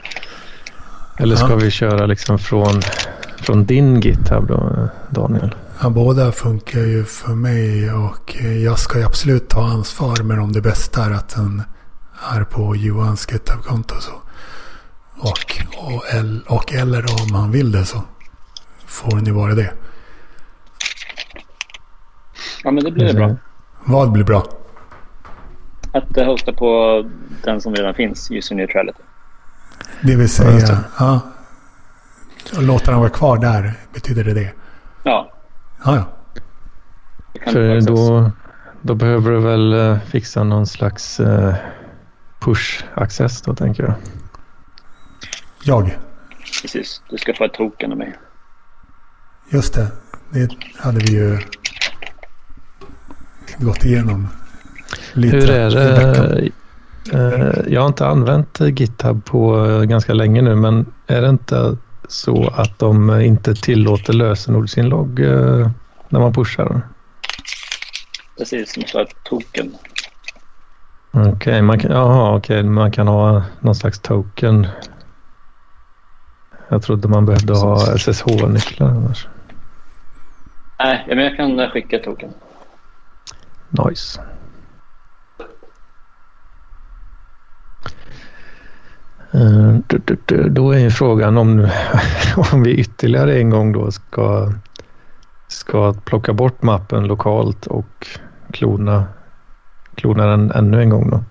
eller 1.18 1.36
ska 1.36 1.50
Ja. 1.50 1.56
vi 1.56 1.70
köra 1.70 2.06
liksom 2.06 2.38
från, 2.38 2.82
från 3.42 3.64
din 3.64 4.00
GitHub 4.00 4.46
då, 4.48 4.88
Daniel? 5.10 5.54
Ja, 5.82 5.90
båda 5.90 6.32
funkar 6.32 6.80
ju 6.80 7.04
för 7.04 7.32
mig 7.34 7.92
och 7.92 8.36
jag 8.64 8.78
ska 8.78 8.98
ju 8.98 9.04
absolut 9.04 9.48
ta 9.48 9.64
ansvar. 9.64 10.22
Men 10.22 10.38
om 10.38 10.52
det 10.52 10.60
bästa 10.60 11.04
är 11.04 11.10
att 11.10 11.28
den 11.28 11.62
är 12.34 12.44
på 12.44 12.76
Johans 12.76 13.26
GitHub-konto 13.32 13.94
så. 14.00 14.12
Och, 15.18 15.62
och, 15.76 16.56
och 16.56 16.72
eller 16.74 17.04
om 17.22 17.34
han 17.34 17.50
vill 17.50 17.72
det 17.72 17.84
så 17.84 18.02
får 18.86 19.16
ni 19.16 19.30
vara 19.30 19.54
det. 19.54 19.72
Ja, 22.64 22.70
men 22.70 22.84
det 22.84 22.90
blir 22.90 23.14
bra. 23.14 23.36
Vad 23.84 24.12
blir 24.12 24.24
bra? 24.24 24.44
Att 25.92 26.16
eh, 26.16 26.26
hosta 26.26 26.52
på 26.52 27.02
den 27.44 27.60
som 27.60 27.74
redan 27.74 27.94
finns, 27.94 28.30
user 28.30 28.54
neutrality. 28.54 29.02
Det 30.00 30.10
vill 30.10 30.20
just 30.20 30.36
säga, 30.36 30.66
det. 30.66 30.78
ja. 30.98 31.20
Låta 32.60 32.90
den 32.90 33.00
vara 33.00 33.10
kvar 33.10 33.38
där, 33.38 33.74
betyder 33.92 34.24
det 34.24 34.34
det? 34.34 34.52
Ja, 35.02 35.32
Ja, 35.84 35.96
ja. 35.96 36.04
det 37.32 37.52
För 37.52 37.80
då, 37.80 38.30
då 38.80 38.94
behöver 38.94 39.30
du 39.30 39.40
väl 39.40 39.72
eh, 39.72 39.98
fixa 40.00 40.44
någon 40.44 40.66
slags 40.66 41.20
eh, 41.20 41.54
push-access 42.40 43.42
då 43.44 43.54
tänker 43.54 43.82
jag. 43.82 43.94
Jag. 45.62 45.98
Precis. 46.62 47.02
Du 47.10 47.18
ska 47.18 47.34
få 47.34 47.44
ett 47.44 47.54
token 47.54 47.92
av 47.92 47.98
mig. 47.98 48.14
Just 49.50 49.74
det. 49.74 49.86
Det 50.30 50.48
hade 50.78 50.98
vi 50.98 51.12
ju 51.12 51.38
gått 53.62 53.84
igenom. 53.84 54.28
Lite 55.12 55.36
Hur 55.36 55.50
är 55.50 55.70
det? 55.70 56.50
Eh, 57.12 57.72
jag 57.72 57.80
har 57.80 57.88
inte 57.88 58.06
använt 58.06 58.60
GitHub 58.60 59.24
på 59.24 59.66
eh, 59.66 59.82
ganska 59.82 60.14
länge 60.14 60.42
nu 60.42 60.54
men 60.54 60.86
är 61.06 61.22
det 61.22 61.28
inte 61.28 61.76
så 62.08 62.48
att 62.48 62.78
de 62.78 63.20
inte 63.20 63.54
tillåter 63.54 64.12
lösenordsinlogg 64.12 65.20
eh, 65.20 65.70
när 66.08 66.20
man 66.20 66.32
pushar? 66.32 66.80
Precis, 68.38 68.92
ha 68.92 69.02
ett 69.02 69.16
token. 69.24 69.74
Okej, 71.10 71.62
man, 71.62 71.78
kan, 71.78 71.90
jaha, 71.90 72.36
okej, 72.36 72.62
man 72.62 72.92
kan 72.92 73.08
ha 73.08 73.42
någon 73.60 73.74
slags 73.74 73.98
token. 73.98 74.66
Jag 76.68 76.82
trodde 76.82 77.08
man 77.08 77.26
behövde 77.26 77.54
ha 77.54 77.98
SSH-nycklar 77.98 78.88
annars. 78.88 79.26
Nej, 80.78 81.04
men 81.06 81.18
jag 81.18 81.36
kan 81.36 81.70
skicka 81.70 81.98
token. 81.98 82.30
Nice. 83.72 84.20
Eh, 89.32 89.74
då 90.50 90.72
är 90.72 90.78
ju 90.78 90.90
frågan 90.90 91.38
om, 91.38 91.68
om 92.52 92.62
vi 92.62 92.70
ytterligare 92.70 93.38
en 93.38 93.50
gång 93.50 93.72
då 93.72 93.90
ska, 93.90 94.52
ska 95.48 95.94
plocka 96.04 96.32
bort 96.32 96.62
mappen 96.62 97.04
lokalt 97.04 97.66
och 97.66 98.06
klona, 98.52 99.04
klona 99.94 100.26
den 100.26 100.50
ännu 100.50 100.82
en 100.82 100.90
gång 100.90 101.10
då. 101.10 101.24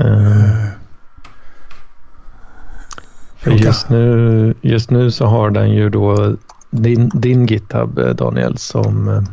Eh, 0.00 0.68
för 3.36 3.50
just 3.50 3.88
nu, 3.88 4.54
just 4.60 4.90
nu 4.90 5.10
så 5.10 5.26
har 5.26 5.50
den 5.50 5.70
ju 5.70 5.90
då 5.90 6.36
din, 6.70 7.10
din 7.14 7.46
GitHub 7.46 7.98
eh, 7.98 8.08
Daniel 8.08 8.58
som, 8.58 9.26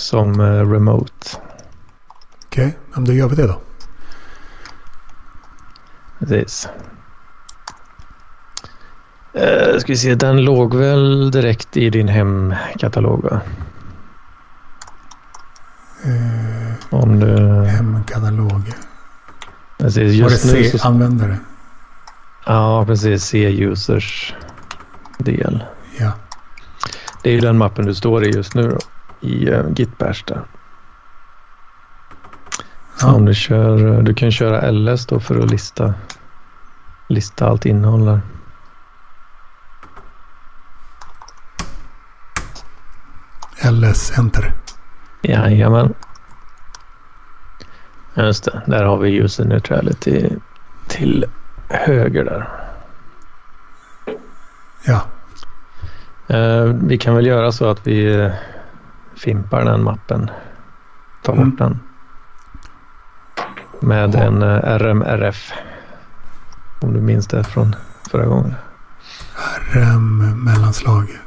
som 0.00 0.40
eh, 0.40 0.70
remote. 0.70 1.26
Okej, 2.46 2.78
men 2.94 3.04
då 3.04 3.12
gör 3.12 3.28
vi 3.28 3.36
det 3.36 3.46
då. 3.46 3.60
Precis. 6.18 6.68
Eh, 9.34 9.78
ska 9.78 9.92
vi 9.92 9.96
se, 9.96 10.14
den 10.14 10.44
låg 10.44 10.74
väl 10.74 11.30
direkt 11.30 11.76
i 11.76 11.90
din 11.90 12.08
hemkatalog 12.08 13.24
va? 13.24 13.40
Eh, 16.04 16.74
Om 16.90 17.20
du... 17.20 17.64
hemkatalog. 17.64 18.72
Precis, 19.78 20.22
Var 20.22 20.28
det 20.28 20.34
just 20.34 20.54
nu 20.54 20.64
så... 20.64 20.78
C-användare? 20.78 21.36
Ja, 22.46 22.84
precis. 22.86 23.24
C-users 23.24 24.34
del. 25.18 25.64
Ja. 25.98 26.12
Det 27.22 27.30
är 27.30 27.34
ju 27.34 27.40
den 27.40 27.58
mappen 27.58 27.86
du 27.86 27.94
står 27.94 28.24
i 28.24 28.30
just 28.30 28.54
nu 28.54 28.68
då, 28.68 28.78
i 29.20 29.50
uh, 29.50 29.70
Git 29.72 29.98
Bash 29.98 30.24
där. 30.26 30.42
Så 32.96 33.06
Ja. 33.06 33.14
om 33.14 33.24
du 33.24 33.34
kör, 33.34 34.02
du 34.02 34.14
kan 34.14 34.30
köra 34.32 34.70
ls 34.70 35.06
då 35.06 35.20
för 35.20 35.38
att 35.38 35.50
lista, 35.50 35.94
lista 37.08 37.46
allt 37.48 37.66
innehåll 37.66 38.04
där. 38.04 38.20
LS 43.70 44.18
enter. 44.18 44.54
Jajamän. 45.22 45.94
Just 48.14 48.44
det, 48.44 48.62
där 48.66 48.84
har 48.84 48.98
vi 48.98 49.16
user 49.16 49.44
neutrality 49.44 50.28
till 50.88 51.24
höger 51.68 52.24
där. 52.24 52.48
Ja. 54.86 55.02
Eh, 56.36 56.64
vi 56.64 56.98
kan 56.98 57.14
väl 57.14 57.26
göra 57.26 57.52
så 57.52 57.70
att 57.70 57.86
vi 57.86 58.20
eh, 58.20 58.32
fimpar 59.20 59.64
den 59.64 59.82
mappen. 59.84 60.30
Tar 61.22 61.32
bort 61.32 61.42
Mm. 61.44 61.56
den. 61.56 61.80
Med 63.80 64.14
Ja. 64.14 64.20
en 64.20 64.42
eh, 64.42 64.48
RMRF. 64.64 65.52
Om 66.80 66.92
du 66.92 67.00
minns 67.00 67.26
det 67.26 67.44
från 67.44 67.76
förra 68.10 68.26
gången. 68.26 68.54
RM 69.72 70.44
mellanslag. 70.44 71.20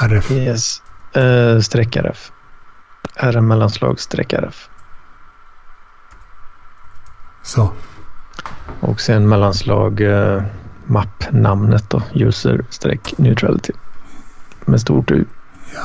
RF. 0.00 0.30
Yes. 0.30 0.82
Uh, 1.16 1.60
streck 1.60 1.96
RF. 1.96 2.32
RM 3.16 3.48
mellanslag 3.48 4.00
streck 4.00 4.32
RF. 4.32 4.68
Så. 7.42 7.72
Och 8.80 9.00
sen 9.00 9.28
mellanslag 9.28 10.00
uh, 10.00 10.42
mappnamnet 10.86 11.90
då. 11.90 12.02
User 12.14 12.64
streck 12.70 13.18
neutrality. 13.18 13.72
Med 14.64 14.80
stort 14.80 15.10
U. 15.10 15.24
Ja. 15.74 15.82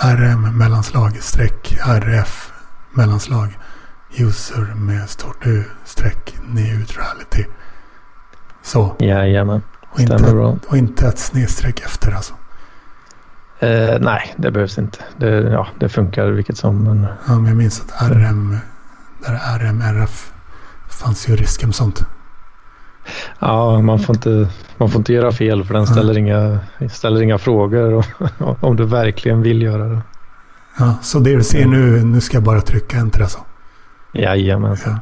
RM 0.00 0.58
mellanslag 0.82 1.22
streck 1.22 1.76
RF 1.86 2.52
mellanslag 2.92 3.58
user 4.18 4.74
med 4.74 5.08
stort 5.08 5.46
U-streck 5.46 6.34
neutrality. 6.48 7.44
Så. 8.62 8.96
Jajamän. 8.98 9.62
Och 9.90 10.00
inte, 10.00 10.18
Stämmer 10.18 10.34
bra. 10.34 10.58
och 10.68 10.76
inte 10.76 11.06
ett 11.06 11.18
snedstreck 11.18 11.80
efter 11.80 12.12
alltså. 12.12 12.34
Eh, 13.58 13.98
nej, 14.00 14.34
det 14.36 14.50
behövs 14.50 14.78
inte. 14.78 14.98
Det, 15.16 15.28
ja, 15.28 15.66
det 15.78 15.88
funkar 15.88 16.26
vilket 16.26 16.56
som. 16.56 16.84
Men... 16.84 17.06
Ja, 17.26 17.34
men 17.34 17.46
jag 17.46 17.56
minns 17.56 17.80
att 17.80 18.10
RM, 18.10 18.58
där 19.26 19.58
RM, 19.58 19.82
RF 19.82 20.32
fanns 20.90 21.28
ju 21.28 21.36
risker 21.36 21.66
med 21.66 21.74
sånt. 21.74 22.06
Ja, 23.38 23.80
man 23.80 23.98
får 23.98 24.16
inte, 24.16 24.48
man 24.76 24.90
får 24.90 24.98
inte 24.98 25.12
göra 25.12 25.32
fel 25.32 25.64
för 25.64 25.74
den 25.74 25.86
ställer, 25.86 26.18
inga, 26.18 26.60
ställer 26.90 27.22
inga 27.22 27.38
frågor 27.38 27.92
och, 27.92 28.04
om 28.64 28.76
du 28.76 28.84
verkligen 28.84 29.42
vill 29.42 29.62
göra 29.62 29.88
det. 29.88 30.02
Ja, 30.78 30.98
så 31.02 31.18
det 31.18 31.36
du 31.36 31.44
ser 31.44 31.66
nu, 31.66 32.04
nu 32.04 32.20
ska 32.20 32.36
jag 32.36 32.44
bara 32.44 32.60
trycka 32.60 32.96
enter 32.96 33.20
alltså. 33.20 33.38
Jajamensan. 34.12 34.92
Ja. 34.92 35.00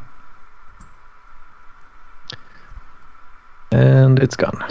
And 3.72 4.18
it's 4.18 4.36
gone. 4.36 4.64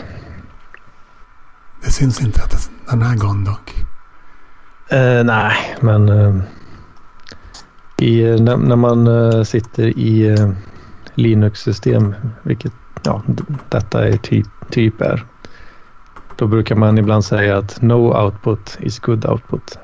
Det 1.82 1.91
syns 1.91 2.22
inte 2.22 2.44
att 2.44 2.70
den 2.89 3.01
är 3.01 3.15
gone 3.15 3.50
dock. 3.50 3.75
Eh, 4.89 5.24
nej, 5.24 5.77
men 5.82 6.10
eh, 6.10 6.36
i, 7.98 8.41
när, 8.41 8.58
när 8.58 8.75
man 8.75 9.08
eh, 9.08 9.44
sitter 9.44 10.00
i 10.00 10.27
eh, 10.27 10.50
Linux-system, 11.15 12.15
vilket 12.44 12.74
ja, 13.03 13.22
detta 13.70 14.08
är 14.08 14.18
typ, 14.18 14.48
typ 14.70 15.01
är, 15.01 15.25
då 16.36 16.48
brukar 16.48 16.75
man 16.75 16.98
ibland 16.98 17.25
säga 17.25 17.58
att 17.58 17.82
no 17.82 18.24
output 18.24 18.77
is 18.79 19.00
good 19.00 19.25
output. 19.25 19.79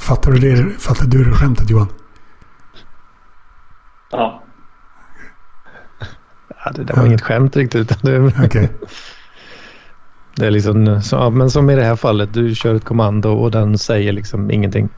Fattar 0.00 0.32
du 0.32 0.38
det, 0.38 0.80
fattar 0.80 1.06
du 1.06 1.24
det 1.24 1.32
skämtet 1.32 1.70
Johan? 1.70 1.88
Ja. 4.10 4.42
Ja, 6.64 6.70
det 6.74 6.84
där 6.84 6.96
var 6.96 7.06
inget 7.06 7.22
skämt 7.22 7.56
riktigt. 7.56 7.80
utan 7.80 7.98
Det, 8.02 8.44
Okej. 8.44 8.70
det 10.36 10.46
är 10.46 10.50
liksom, 10.50 11.02
så, 11.02 11.16
ja, 11.16 11.30
men 11.30 11.50
som 11.50 11.70
i 11.70 11.76
det 11.76 11.84
här 11.84 11.96
fallet, 11.96 12.34
du 12.34 12.54
kör 12.54 12.74
ett 12.74 12.84
kommando 12.84 13.30
och 13.30 13.50
den 13.50 13.78
säger 13.78 14.12
liksom 14.12 14.50
ingenting. 14.50 14.88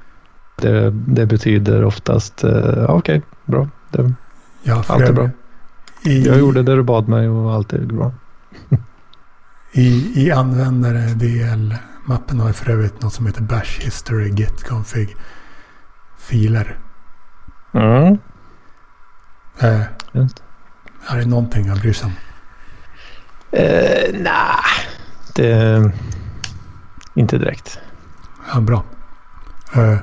Det, 0.57 0.91
det 0.91 1.27
betyder 1.27 1.85
oftast, 1.85 2.45
eh, 2.45 2.75
ja, 2.77 2.87
okej, 2.89 3.23
bra. 3.45 3.69
Det, 3.91 4.13
Ja, 4.63 4.85
allt 4.89 5.03
är 5.03 5.13
bra. 5.13 5.31
I, 6.05 6.27
Jag 6.27 6.39
gjorde 6.39 6.63
det 6.63 6.77
du 6.77 6.83
bad 6.83 7.09
mig 7.09 7.29
och 7.29 7.53
allt 7.53 7.73
är 7.73 7.79
bra. 7.79 8.13
I, 9.73 10.13
i 10.27 10.31
användare 10.31 10.99
DL-mappen 12.07 12.41
har 12.41 12.53
för 12.53 12.71
övrigt 12.71 13.03
något 13.03 13.13
som 13.13 13.27
heter 13.27 13.43
bash 13.43 13.81
history 13.81 14.29
git 14.29 14.65
config 14.65 15.17
filer. 16.19 16.79
Mm. 17.75 18.19
Eh, 19.59 19.81
är 21.09 21.19
det 21.19 21.27
någonting 21.27 21.67
jag 21.67 21.79
bryr 21.79 21.93
sig 21.93 22.07
om? 22.07 22.13
Eh, 23.51 24.13
nej, 24.13 24.65
det... 25.35 25.93
Inte 27.15 27.39
direkt. 27.39 27.79
Ja, 28.55 28.61
bra. 28.61 28.85
Eh, 29.75 29.99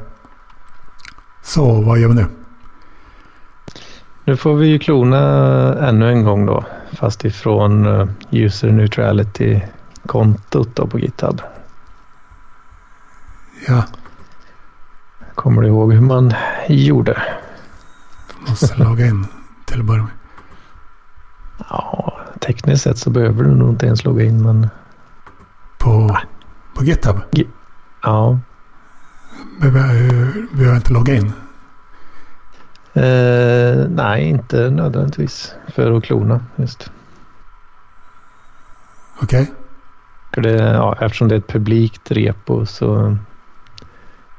så 1.41 1.81
vad 1.81 1.99
gör 1.99 2.07
vi 2.07 2.15
nu? 2.15 2.25
Nu 4.25 4.37
får 4.37 4.55
vi 4.55 4.67
ju 4.67 4.79
klona 4.79 5.17
ännu 5.87 6.09
en 6.09 6.23
gång 6.23 6.45
då. 6.45 6.65
Fast 6.93 7.25
ifrån 7.25 7.85
eh, 7.85 8.07
user 8.31 8.71
neutrality-kontot 8.71 10.89
på 10.89 10.99
GitHub. 10.99 11.41
Ja, 13.67 13.83
Kommer 15.35 15.61
du 15.61 15.67
ihåg 15.67 15.93
hur 15.93 16.01
man 16.01 16.33
gjorde? 16.67 17.21
måste 18.47 18.83
logga 18.83 19.05
in 19.05 19.25
till 19.65 19.79
att 19.79 19.85
börja 19.85 20.01
med. 20.03 20.11
Ja, 21.69 22.19
tekniskt 22.41 22.83
sett 22.83 22.97
så 22.97 23.09
behöver 23.09 23.43
du 23.43 23.55
nog 23.55 23.69
inte 23.69 23.85
ens 23.85 24.03
logga 24.05 24.23
in 24.25 24.41
men 24.43 24.67
På, 25.77 26.17
på 26.75 26.83
GitHub? 26.83 27.21
ja. 28.03 28.39
Behöver 29.59 30.63
jag, 30.65 30.75
inte 30.75 30.93
logga 30.93 31.13
in? 31.15 31.33
Eh, 32.93 33.87
nej, 33.89 34.23
inte 34.23 34.69
nödvändigtvis 34.69 35.55
för 35.67 35.91
att 35.97 36.03
klona 36.03 36.39
just. 36.55 36.91
Okej. 39.21 39.53
För 40.33 40.41
det, 40.41 40.55
ja, 40.55 40.97
eftersom 41.01 41.27
det 41.27 41.35
är 41.35 41.39
ett 41.39 41.47
publikt 41.47 42.11
repo 42.11 42.65
så, 42.65 43.17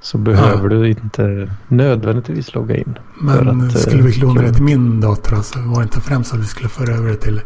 så 0.03 0.19
behöver 0.19 0.69
du 0.69 0.89
inte 0.91 1.51
nödvändigtvis 1.69 2.55
logga 2.55 2.77
in. 2.77 2.99
Men 3.21 3.49
att, 3.49 3.75
eh, 3.75 3.81
skulle 3.81 4.03
vi 4.03 4.13
klona 4.13 4.43
det 4.43 4.53
till 4.53 4.63
min 4.63 5.01
dator 5.01 5.37
alltså, 5.37 5.59
var 5.59 5.77
det 5.77 5.83
inte 5.83 6.01
främst 6.01 6.35
att 6.35 6.41
vi 6.41 6.45
skulle 6.45 6.69
föra 6.69 6.95
över 6.95 7.09
det 7.09 7.17
till 7.17 7.41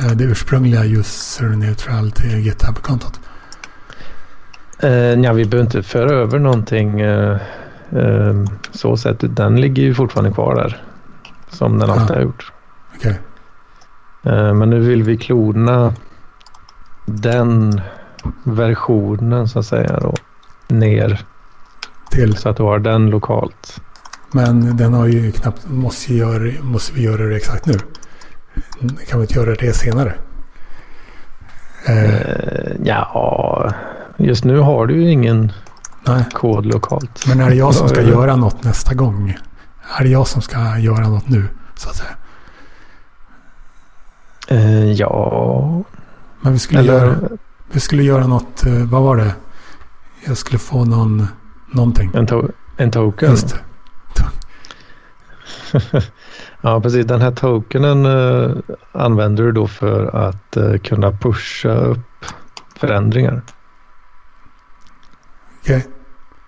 eh, 0.00 0.10
det 0.12 0.24
ursprungliga 0.24 0.84
user 0.84 1.48
neutrality 1.48 2.28
GitHub-kontot? 2.28 3.20
Eh, 4.82 4.90
ja, 4.92 5.32
vi 5.32 5.44
behöver 5.44 5.64
inte 5.66 5.82
föra 5.82 6.10
över 6.10 6.38
någonting 6.38 7.00
så 8.70 8.96
sett. 8.96 9.36
Den 9.36 9.60
ligger 9.60 9.82
ju 9.82 9.94
fortfarande 9.94 10.32
kvar 10.32 10.54
där. 10.54 10.82
Som 11.48 11.78
den 11.78 11.88
Ja. 11.88 11.94
alltid 12.00 12.16
har 12.16 12.22
gjort. 12.22 12.52
Eh, 14.22 14.54
men 14.54 14.70
nu 14.70 14.80
vill 14.80 15.02
vi 15.02 15.16
klona 15.16 15.94
den 17.06 17.80
versionen 18.44 19.48
så 19.48 19.58
att 19.58 19.66
säga 19.66 19.98
då, 20.00 20.14
ner 20.70 21.20
Till. 22.10 22.36
så 22.36 22.48
att 22.48 22.56
du 22.56 22.62
har 22.62 22.78
den 22.78 23.10
lokalt. 23.10 23.80
Men 24.32 24.76
den 24.76 24.94
har 24.94 25.06
ju 25.06 25.32
knappt, 25.32 25.68
måste, 25.68 26.14
göra, 26.14 26.62
måste 26.62 26.92
vi 26.94 27.02
göra 27.02 27.22
det 27.26 27.36
exakt 27.36 27.66
nu? 27.66 27.74
Kan 29.08 29.20
vi 29.20 29.24
inte 29.26 29.34
göra 29.34 29.54
det 29.54 29.72
senare? 29.76 30.14
Eh, 31.86 32.14
Eh, 32.14 32.72
ja, 32.84 33.72
just 34.16 34.44
nu 34.44 34.58
har 34.58 34.86
du 34.86 34.94
ju 35.02 35.10
ingen 35.10 35.52
nej, 36.06 36.24
kod 36.32 36.66
lokalt. 36.66 37.26
men 37.28 37.40
är 37.40 37.50
det 37.50 37.56
jag 37.56 37.74
som 37.74 37.88
ska 37.88 38.02
göra 38.16 38.36
något 38.36 38.64
nästa 38.64 38.94
gång? 38.94 39.36
Är 39.98 40.04
det 40.04 40.10
jag 40.10 40.26
som 40.26 40.42
ska 40.42 40.78
göra 40.78 41.08
något 41.08 41.28
nu? 41.28 41.44
Så 41.74 41.88
att 41.88 41.96
säga. 41.96 42.10
Eh, 44.48 44.92
ja, 44.92 45.82
Men 46.40 46.52
vi 46.52 46.58
skulle, 46.58 46.80
eller 46.80 46.94
göra, 47.06 47.16
vi 47.72 47.80
skulle 47.80 48.02
göra 48.02 48.26
något, 48.26 48.66
eh, 48.66 48.72
vad 48.72 49.02
var 49.02 49.16
det? 49.16 49.34
Jag 50.26 50.36
skulle 50.36 50.58
få 50.58 50.84
någon, 50.84 51.26
någonting. 51.72 52.10
en, 52.14 52.26
to- 52.28 52.52
en 52.76 52.90
token. 52.90 53.30
Just 53.30 53.48
det. 53.48 53.60
Ja, 56.62 56.80
precis. 56.80 57.06
Den 57.06 57.20
här 57.20 57.30
tokenen 57.32 58.06
eh, 58.06 58.56
använder 58.92 59.44
du 59.44 59.52
då 59.52 59.66
för 59.68 60.16
att 60.28 60.56
eh, 60.56 60.76
kunna 60.78 61.12
pusha 61.12 61.68
upp 61.74 62.24
förändringar. 62.76 63.42
Okej. 65.62 65.86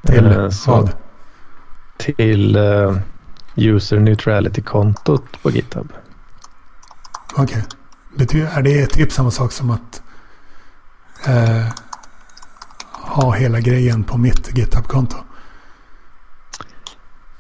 Till 0.07 0.27
Eh, 0.27 0.49
så- 0.49 0.71
vad? 0.71 0.91
Till 1.99 2.57
eh, 2.57 2.97
user 3.57 4.01
neutrality-kontot 4.01 5.43
på 5.43 5.51
GitHub. 5.51 5.93
Okej. 7.37 7.65
Betyder, 8.17 8.59
är 8.59 8.63
det 8.63 8.87
typ 8.87 9.13
samma 9.13 9.31
sak 9.31 9.53
som 9.53 9.71
att 9.71 10.03
ha 13.13 13.33
hela 13.33 13.61
grejen 13.61 14.05
på 14.05 14.19
mitt 14.19 14.59
GitHub-konto? 14.59 15.17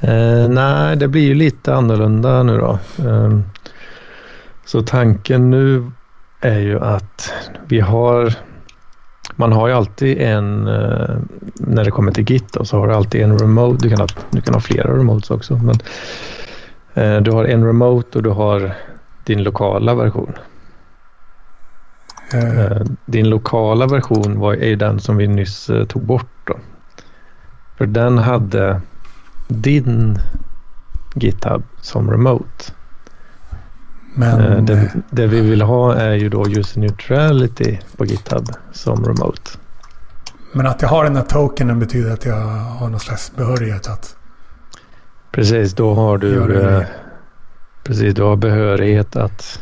Eh, 0.00 0.48
nej, 0.48 0.96
det 0.96 1.08
blir 1.08 1.22
ju 1.22 1.34
lite 1.34 1.74
annorlunda 1.74 2.42
nu 2.42 2.58
då. 2.58 2.78
Eh, 3.08 3.38
så 4.64 4.82
tanken 4.82 5.50
nu 5.50 5.90
är 6.40 6.58
ju 6.58 6.80
att 6.80 7.32
vi 7.68 7.80
har 7.80 8.34
man 9.36 9.52
har 9.52 9.68
ju 9.68 9.74
alltid 9.74 10.20
en, 10.20 10.66
eh, 10.66 11.16
när 11.54 11.84
det 11.84 11.90
kommer 11.90 12.12
till 12.12 12.24
Git 12.24 12.52
då, 12.52 12.64
så 12.64 12.78
har 12.78 12.88
du 12.88 12.94
alltid 12.94 13.22
en 13.22 13.38
remote. 13.38 13.78
Du 13.82 13.90
kan 13.90 14.00
ha, 14.00 14.06
du 14.30 14.40
kan 14.40 14.54
ha 14.54 14.60
flera 14.60 14.98
remotes 14.98 15.30
också. 15.30 15.60
Men, 15.62 15.74
eh, 16.94 17.22
du 17.22 17.30
har 17.30 17.44
en 17.44 17.66
remote 17.66 18.18
och 18.18 18.22
du 18.22 18.30
har 18.30 18.74
din 19.24 19.42
lokala 19.42 19.94
version. 19.94 20.32
Eh, 22.34 22.60
Eh, 22.60 22.82
din 23.06 23.28
lokala 23.28 23.86
version 23.86 24.38
var, 24.38 24.54
är 24.54 24.68
ju 24.68 24.76
den 24.76 25.00
som 25.00 25.16
vi 25.16 25.26
nyss 25.26 25.70
eh, 25.70 25.84
tog 25.84 26.02
bort. 26.02 26.26
Då. 26.44 26.54
För 27.78 27.86
den 27.86 28.18
hade 28.18 28.80
din 29.48 30.18
GitHub 31.14 31.62
som 31.80 32.10
remote. 32.10 32.72
men 34.14 34.66
det, 34.66 34.92
det 35.10 35.26
vi 35.26 35.40
vill 35.40 35.62
ha 35.62 35.94
är 35.94 36.14
ju 36.14 36.28
då 36.28 36.46
user 36.46 36.80
neutrality 36.80 37.78
på 37.96 38.04
GitHub 38.04 38.48
som 38.72 39.04
remote. 39.04 39.50
men 40.52 40.66
att 40.66 40.82
jag 40.82 40.88
har 40.88 41.04
den 41.04 41.16
här 41.16 41.24
tokenen 41.24 41.78
betyder 41.78 42.12
att 42.12 42.24
jag 42.24 42.40
har 42.50 42.88
någon 42.88 43.00
slags 43.00 43.36
behörighet 43.36 43.88
att... 43.88 44.16
Precis, 45.30 45.74
då 45.74 45.94
har 45.94 46.18
du, 46.18 46.60
eh, 46.60 46.82
precis, 47.84 48.14
du 48.14 48.22
har 48.22 48.36
behörighet 48.36 49.16
att 49.16 49.60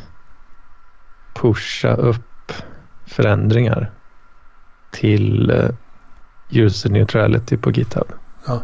pusha 1.35 1.95
upp 1.95 2.30
förändringar 3.11 3.91
till 4.91 5.51
eh, 5.51 5.69
user 6.51 6.91
neutrality 6.91 7.57
på 7.57 7.71
GitHub. 7.71 8.09
Ja. 8.47 8.63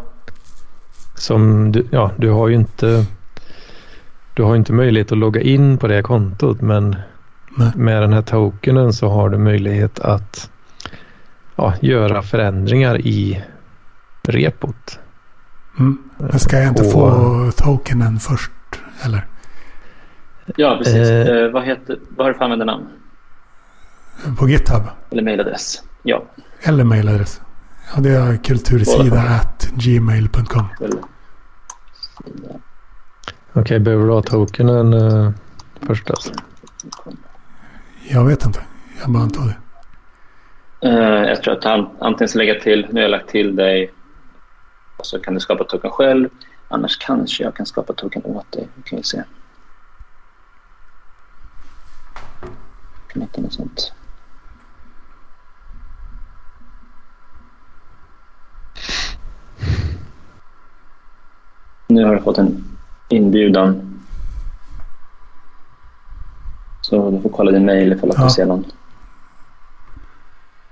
Som 1.15 1.73
du, 1.73 1.87
ja, 1.91 2.11
du 2.17 2.31
har 2.31 2.49
ju 2.49 2.55
inte 2.55 3.07
du 4.35 4.43
har 4.43 4.57
inte 4.57 4.73
möjlighet 4.73 5.13
att 5.13 5.19
logga 5.19 5.41
in 5.41 5.79
på 5.79 5.87
det 5.87 6.03
kontot 6.03 6.61
men 6.61 6.97
Nej. 7.57 7.73
med 7.75 8.03
den 8.03 8.13
här 8.13 8.23
tokenen 8.23 8.93
så 8.93 9.09
har 9.09 9.29
du 9.29 9.39
möjlighet 9.39 10.01
att 10.01 10.51
ja, 11.57 11.75
göra 11.81 12.23
förändringar 12.23 12.99
i 13.01 13.45
repot. 14.23 14.99
Mm. 15.79 15.99
Men 16.19 16.39
ska 16.39 16.59
jag 16.59 16.69
inte 16.69 16.83
På- 16.83 16.91
få 16.91 17.51
tokenen 17.57 18.19
först? 18.19 18.51
Eller? 19.05 19.27
Ja, 20.57 20.75
precis. 20.79 20.97
Eh. 21.11 21.37
Eh, 21.37 21.51
vad, 21.51 21.65
heter, 21.65 21.99
vad 22.17 22.27
har 22.27 22.33
du 22.33 22.39
för 22.39 22.45
användarnamn? 22.45 22.87
På 24.39 24.49
GitHub? 24.49 24.83
Eller 25.11 25.23
mailadress? 25.23 25.83
Ja, 26.03 26.25
Eller 26.63 26.85
mailadress? 26.85 27.41
Ja, 27.95 28.01
det 28.01 28.11
är 28.11 28.37
kultursida 28.37 29.21
at 29.21 29.69
gmail.com. 29.75 30.67
Okej, 33.53 33.81
behöver 33.81 34.07
du 34.07 34.13
ha 34.13 34.23
tokenen 34.23 34.93
eh, 34.93 35.31
först 35.87 36.11
alltså? 36.11 36.33
Jag 38.09 38.25
vet 38.25 38.45
inte. 38.47 38.61
Jag 39.01 39.11
bara 39.13 39.23
antar 39.23 39.43
det. 39.43 39.57
Eh, 40.89 41.29
jag 41.29 41.43
tror 41.43 41.55
att 41.59 41.65
han 41.65 41.89
antingen 42.01 42.29
ska 42.29 42.39
lägga 42.39 42.61
till, 42.61 42.87
nu 42.91 42.95
har 42.95 43.03
jag 43.03 43.11
lagt 43.11 43.29
till 43.29 43.57
dig, 43.57 43.93
och 44.97 45.07
så 45.07 45.19
kan 45.19 45.35
du 45.35 45.41
skapa 45.41 45.65
token 45.65 45.91
själv. 45.91 46.29
Annars 46.69 46.97
kanske 46.97 47.43
jag 47.43 47.55
kan 47.55 47.67
skapa 47.67 47.93
token 47.93 48.25
åt 48.25 48.53
dig. 48.53 48.69
Vi 48.75 48.83
kan 48.83 48.97
vi 48.97 49.03
se. 49.03 49.23
Kan 53.13 53.23
hitta 53.23 53.41
något 53.41 53.53
sånt. 53.53 53.93
Nu 61.89 62.05
har 62.05 62.15
du 62.15 62.23
fått 62.23 62.39
en 62.39 62.65
inbjudan. 63.09 63.83
Så 66.81 67.11
du 67.11 67.21
får 67.23 67.31
kolla 67.31 67.51
din 67.51 67.67
mail 67.67 67.93
ifall 67.93 68.11
att 68.11 68.17
Ja. 68.19 68.25
du 68.25 68.31
ser 68.31 68.47
någon. 68.47 68.65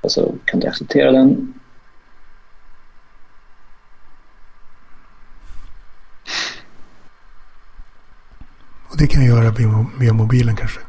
Och 0.00 0.12
så 0.12 0.34
kan 0.44 0.60
du 0.60 0.66
acceptera 0.68 1.12
den. 1.12 1.54
Och 8.90 8.96
det 8.98 9.06
kan 9.06 9.24
jag 9.26 9.36
göra 9.38 9.50
via, 9.50 9.86
via 9.98 10.12
mobilen 10.12 10.56
kanske. 10.56 10.80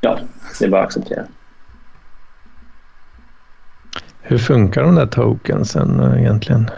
Ja, 0.00 0.18
det 0.58 0.64
är 0.64 0.68
bara 0.70 0.80
att 0.82 0.86
acceptera. 0.86 1.26
Hur 4.20 4.38
funkar 4.38 4.82
de 4.82 4.94
där 4.94 5.06
tokensen 5.06 6.00
eh, 6.00 6.20
egentligen? 6.22 6.70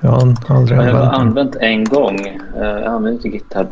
Jag 0.00 0.10
har 0.10 0.20
aldrig 0.56 0.78
Jag 0.78 0.84
har 0.84 0.92
använt 0.92 1.14
använt 1.14 1.56
en 1.56 1.84
gång. 1.84 2.20
Eh, 2.26 2.62
Jag 2.62 2.84
använder 2.84 3.12
inte 3.12 3.28
GitHub. 3.28 3.66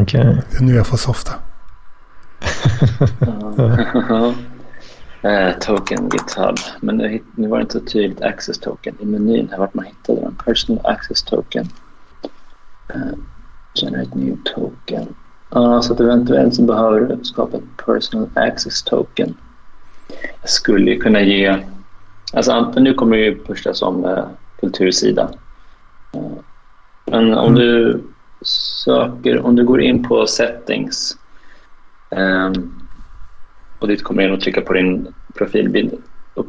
Okej. 0.00 0.36
Det 0.50 0.56
är 0.56 0.62
nu 0.62 0.74
jag 0.74 0.86
får 0.86 0.96
softa. 0.96 1.32
Eh, 5.24 5.52
token 5.60 6.10
GitHub. 6.12 6.56
Men 6.80 6.96
nu, 6.96 7.20
nu 7.34 7.48
var 7.48 7.58
det 7.58 7.62
inte 7.62 7.78
så 7.78 7.84
tydligt 7.84 8.22
access 8.22 8.58
token 8.58 8.94
i 9.00 9.06
menyn 9.06 9.48
här 9.50 9.58
vart 9.58 9.74
man 9.74 9.84
hittade 9.84 10.20
den. 10.20 10.34
Personal 10.44 10.86
access 10.86 11.22
token. 11.22 11.68
Eh, 12.94 13.00
generate 13.74 14.18
new 14.18 14.36
token. 14.54 15.14
Ja, 15.50 15.82
så 15.82 15.92
att 15.92 16.00
eventuellt 16.00 16.54
så 16.54 16.62
behöver 16.62 17.00
du 17.00 17.24
skapa 17.24 17.56
ett 17.56 17.86
personal 17.86 18.28
access 18.34 18.82
token. 18.82 19.34
Jag 20.40 20.50
skulle 20.50 20.90
ju 20.90 21.00
kunna 21.00 21.20
ge... 21.20 21.56
Alltså 22.32 22.70
nu 22.76 22.94
kommer 22.94 23.16
ju 23.16 23.44
pusha 23.44 23.74
som 23.74 24.04
eh, 24.04 24.24
kultursida. 24.60 25.30
Eh, 26.14 26.20
men 27.06 27.34
om 27.34 27.46
Mm. 27.48 27.54
du 27.54 28.02
söker, 28.84 29.40
om 29.46 29.56
du 29.56 29.64
går 29.64 29.80
in 29.82 30.08
på 30.08 30.26
settings 30.26 31.16
ehm, 32.10 32.72
och 33.78 33.88
dit 33.88 34.04
kommer 34.04 34.22
in 34.22 34.32
och 34.32 34.40
trycka 34.40 34.60
på 34.60 34.72
din 34.72 35.14
profilbild. 35.34 35.92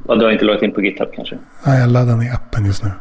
Ja, 0.07 0.15
du 0.15 0.25
har 0.25 0.31
inte 0.31 0.45
loggat 0.45 0.61
in 0.63 0.71
på 0.73 0.81
GitHub 0.81 1.09
kanske? 1.13 1.37
Nej, 1.65 1.79
jag 1.79 1.89
laddar 1.91 2.15
ner 2.17 2.33
appen 2.33 2.65
just 2.65 2.83
nu. 2.83 2.91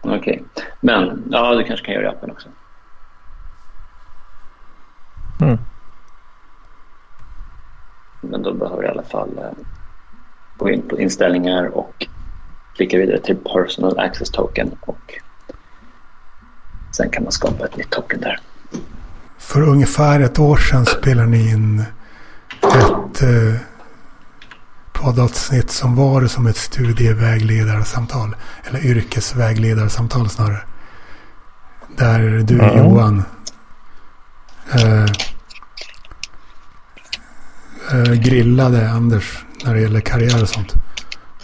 Okej. 0.00 0.44
Men 0.80 1.22
ja, 1.30 1.54
du 1.54 1.64
kanske 1.64 1.86
kan 1.86 1.94
göra 1.94 2.04
det 2.04 2.08
i 2.12 2.16
appen 2.16 2.30
också. 2.30 2.48
Mm. 5.40 5.58
Men 8.20 8.42
då 8.42 8.52
behöver 8.54 8.82
du 8.82 8.88
i 8.88 8.90
alla 8.90 9.02
fall 9.02 9.38
eh, 9.38 9.50
gå 10.56 10.70
in 10.70 10.82
på 10.88 11.00
inställningar 11.00 11.76
och 11.76 12.06
klicka 12.76 12.98
vidare 12.98 13.20
till 13.20 13.36
Personal 13.36 13.98
Access 13.98 14.30
Token 14.30 14.70
och 14.80 15.14
sen 16.96 17.10
kan 17.10 17.22
man 17.22 17.32
skapa 17.32 17.64
ett 17.64 17.76
nytt 17.76 17.90
token 17.90 18.20
där. 18.20 18.40
För 19.38 19.62
ungefär 19.62 20.20
ett 20.20 20.38
år 20.38 20.56
sedan 20.56 20.86
spelade 20.86 21.28
ni 21.28 21.50
in 21.50 21.84
ett 22.62 23.22
eh, 23.22 23.60
poddavsnitt 24.92 25.70
som 25.70 25.96
var 25.96 26.26
som 26.26 26.46
ett 26.46 26.56
studievägledarsamtal. 26.56 28.36
Eller 28.64 28.86
yrkesvägledarsamtal 28.86 30.28
snarare. 30.28 30.62
Där 31.96 32.20
du 32.20 32.56
Ja. 32.56 32.78
Johan 32.78 33.22
eh, 34.72 35.04
eh, 37.92 38.12
grillade 38.12 38.90
Anders 38.90 39.45
när 39.66 39.74
det 39.74 39.80
gäller 39.80 40.00
karriär 40.00 40.42
och 40.42 40.48
sånt. 40.48 40.74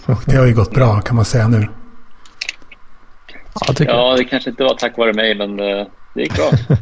Och 0.06 0.22
det 0.26 0.36
har 0.36 0.46
ju 0.46 0.54
gått 0.54 0.74
bra 0.74 1.00
kan 1.00 1.16
man 1.16 1.24
säga 1.24 1.48
nu. 1.48 1.68
Ja. 3.60 3.74
Ja, 3.78 4.16
det 4.16 4.24
kanske 4.24 4.50
inte 4.50 4.62
var 4.64 4.74
tack 4.74 4.98
vare 4.98 5.12
mig, 5.12 5.34
men 5.34 5.60
eh, 5.60 5.86
det 6.14 6.22
gick 6.22 6.36
bra. 6.36 6.50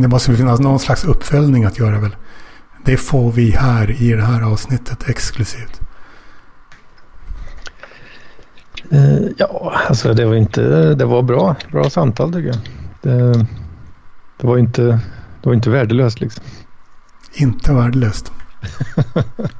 Det 0.00 0.08
måste 0.08 0.36
finnas 0.36 0.60
någon 0.60 0.78
slags 0.78 1.04
uppföljning 1.04 1.64
att 1.64 1.78
göra 1.78 1.98
väl. 1.98 2.16
Det 2.84 2.96
får 2.96 3.32
vi 3.32 3.50
här 3.50 4.02
i 4.02 4.12
det 4.12 4.22
här 4.22 4.42
avsnittet 4.42 5.08
exklusivt. 5.08 5.80
Eh, 8.90 9.26
Ja, 9.36 9.80
alltså 9.88 10.14
det 10.14 10.24
var 10.24 10.34
inte, 10.34 10.94
det 10.94 11.04
var 11.04 11.22
bra, 11.22 11.56
bra 11.72 11.90
samtal 11.90 12.32
tycker 12.32 12.48
jag. 12.48 12.58
Det, 13.02 13.32
det 14.40 14.46
var 14.46 14.58
inte, 14.58 14.82
det 15.42 15.48
var 15.48 15.54
inte 15.54 15.70
värdelöst 15.70 16.20
liksom. 16.20 16.44
Inte 17.34 17.72
värdelöst. 17.72 18.32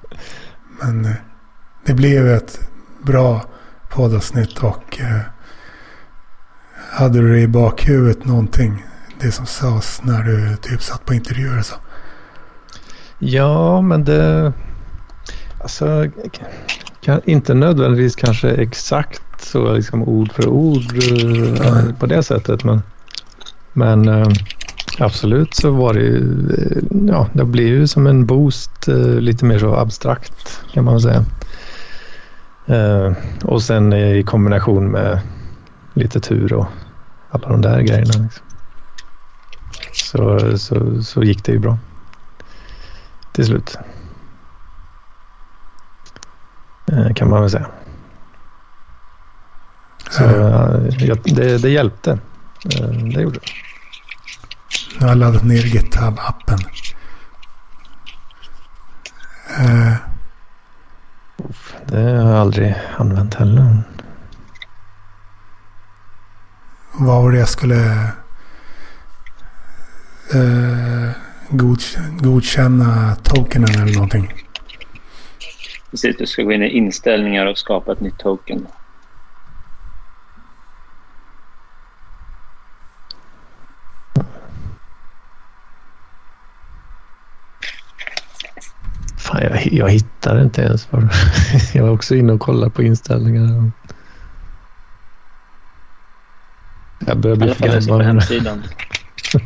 Men 0.83 1.05
eh, 1.05 1.13
det 1.87 1.95
blev 1.95 2.29
ett 2.29 2.61
bra 3.03 3.45
poddavsnitt 3.89 4.59
och 4.59 5.01
eh, 5.01 5.21
hade 6.93 7.21
du 7.21 7.41
i 7.41 7.49
bakhuvudet 7.49 8.25
någonting? 8.25 8.85
Det 9.21 9.33
som 9.33 9.47
sades 9.47 10.01
när 10.03 10.23
du 10.23 10.57
typ 10.57 10.83
satt 10.83 11.05
på 11.07 11.15
intervjuer 11.15 11.63
så. 11.63 11.75
Ja, 13.19 13.81
men 13.81 14.05
det, 14.05 14.53
alltså 15.61 16.07
kan, 17.01 17.21
inte 17.25 17.55
nödvändigtvis 17.55 18.17
kanske 18.17 18.51
exakt 18.51 19.23
så 19.41 19.73
liksom 19.73 20.03
ord 20.03 20.33
för 20.33 20.49
ord 20.49 20.83
Nej. 21.61 21.95
på 21.99 22.07
det 22.07 22.23
sättet. 22.23 22.65
Men, 22.65 22.83
men 23.73 24.09
absolut 25.01 25.55
så 25.55 25.71
var 25.71 25.95
det 25.95 26.01
ju, 26.01 26.51
eh, 26.59 26.83
ja, 27.09 27.29
det 27.33 27.45
blir 27.45 27.67
ju 27.67 27.87
som 27.87 28.07
en 28.07 28.27
boost, 28.27 28.89
eh, 28.89 28.97
lite 28.97 29.45
mer 29.45 29.59
så 29.59 29.75
abstrakt 29.75 30.63
kan 30.73 30.85
man 30.85 31.01
säga. 31.01 31.25
Eh, 32.67 33.13
och 33.45 33.63
sen 33.63 33.93
i 33.93 34.23
kombination 34.23 34.91
med 34.91 35.21
lite 35.95 36.21
tur 36.21 36.53
och 36.53 36.67
alla 37.31 37.49
de 37.49 37.61
där 37.61 37.81
grejerna. 37.81 38.23
Liksom. 38.23 38.29
Så, 39.93 40.59
så, 40.59 41.03
så 41.03 41.23
gick 41.23 41.45
det 41.45 41.53
ju 41.53 41.59
bra 41.59 41.79
till 43.33 43.47
slut. 43.47 43.79
Kan 47.15 47.31
man 47.31 47.41
väl 47.41 47.51
säga. 47.51 47.67
Så 50.11 50.23
ja, 50.23 51.15
det, 51.25 51.63
det 51.63 51.71
hjälpte. 51.71 52.19
Det 53.15 53.21
gjorde 53.21 53.39
det. 53.39 53.70
Nu 54.95 55.01
har 55.01 55.09
jag 55.09 55.19
laddat 55.19 55.45
ner 55.45 55.63
GitHub-appen. 55.63 56.59
Eh, 59.59 59.93
Det 61.87 61.97
har 62.01 62.31
jag 62.31 62.37
aldrig 62.41 62.75
använt 62.99 63.35
heller. 63.35 63.83
vad 66.93 67.23
var 67.23 67.33
det 67.33 67.39
jag 67.39 67.49
skulle 67.49 68.03
eh, 70.35 71.11
godk- 71.51 71.99
godkänna 72.23 73.17
tokenen 73.23 73.71
eller 73.83 73.95
någonting? 73.95 74.33
Precis, 75.91 76.17
du 76.19 76.27
ska 76.27 76.43
gå 76.43 76.53
in 76.53 76.63
i 76.63 76.69
inställningar 76.69 77.47
och 77.47 77.59
skapa 77.59 77.93
ett 77.93 78.01
nytt 78.01 78.19
token. 78.19 78.67
Fan, 89.31 89.43
jag, 89.43 89.73
jag 89.73 89.91
hittar 89.91 90.43
inte 90.43 90.63
ens. 90.63 90.89
Jag 91.75 91.83
var 91.83 91.91
också 91.91 92.15
inne 92.15 92.33
och 92.33 92.41
kollade 92.41 92.71
på 92.71 92.83
inställningar. 92.83 93.71
Jag 97.07 97.21
börjar 97.21 97.37
bli 97.37 97.55
för 97.55 97.67
gammal. 97.67 97.99
på 97.99 98.03
hemsidan. 98.05 98.63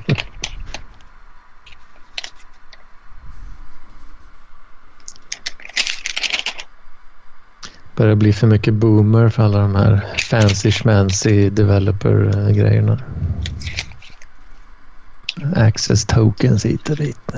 börjar 7.96 8.14
bli 8.14 8.32
för 8.32 8.46
mycket 8.46 8.74
boomer 8.74 9.28
för 9.28 9.42
alla 9.42 9.58
de 9.58 9.74
här 9.74 10.00
fancy 10.30 10.72
schmancy 10.72 11.50
developer-grejerna. 11.50 13.00
Access 15.56 16.06
tokens 16.06 16.64
hit 16.64 16.90
och 16.90 16.96
dit. 16.96 17.32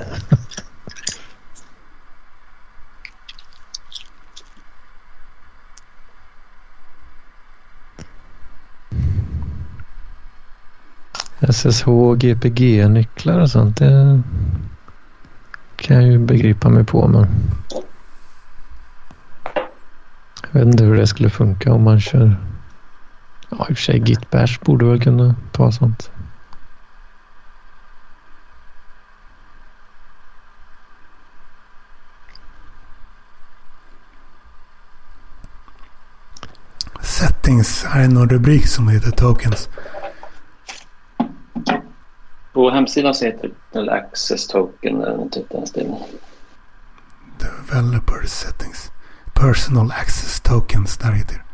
SSH, 11.49 11.87
GPG-nycklar 12.17 13.41
och 13.41 13.51
sånt. 13.51 13.77
Det 13.77 14.23
kan 15.77 15.97
jag 15.97 16.13
ju 16.13 16.19
begripa 16.19 16.69
mig 16.69 16.85
på. 16.85 17.09
Men 17.09 17.27
jag 20.53 20.61
vet 20.61 20.67
inte 20.67 20.85
hur 20.85 20.97
det 20.97 21.07
skulle 21.07 21.31
funka 21.31 21.73
om 21.73 21.83
man 21.83 22.01
kör... 22.01 22.37
Ja, 23.51 23.57
i 23.69 23.73
och 23.73 23.77
för 23.77 23.85
sig 23.85 23.99
Git 23.99 24.31
Bash 24.31 24.61
borde 24.65 24.85
väl 24.85 25.03
kunna 25.03 25.35
ta 25.53 25.73
sånt. 25.73 26.11
Settings 37.01 37.87
är 37.93 38.01
en 38.01 38.11
någon 38.11 38.29
rubrik 38.29 38.67
som 38.67 38.89
heter 38.89 39.11
Tokens. 39.11 39.69
På 42.57 42.71
hemsidan 42.71 43.15
så 43.15 43.25
heter 43.25 43.51
det 43.73 43.93
Access 43.93 44.47
Token 44.47 45.03
eller 45.03 45.17
något 45.17 45.33
typ 45.33 45.51
den 45.51 45.67
stilen. 45.67 45.95
Developer 47.39 48.27
Settings. 48.27 48.91
Personal 49.35 49.91
Access 49.91 50.41
Tokens, 50.41 50.97
där 50.97 51.13
heter. 51.13 51.45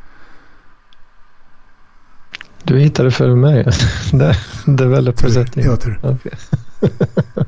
Du 2.62 2.78
hittade 2.78 3.10
före 3.10 3.34
mig. 3.36 3.66
Developer 4.66 5.28
Settings. 5.28 5.66
Ja, 5.66 5.76
tur. 5.76 5.98
Okay. 6.02 6.32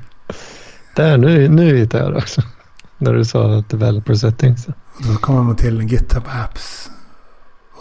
Där, 0.96 1.16
nu, 1.16 1.48
nu 1.48 1.76
hittade 1.76 2.04
jag 2.04 2.12
det 2.12 2.18
också. 2.18 2.42
När 2.98 3.12
du 3.12 3.24
sa 3.24 3.64
Developer 3.68 4.14
Settings. 4.14 4.66
Då 4.98 5.16
kommer 5.16 5.42
man 5.42 5.56
till 5.56 5.82
GitHub 5.82 6.24
Apps. 6.44 6.90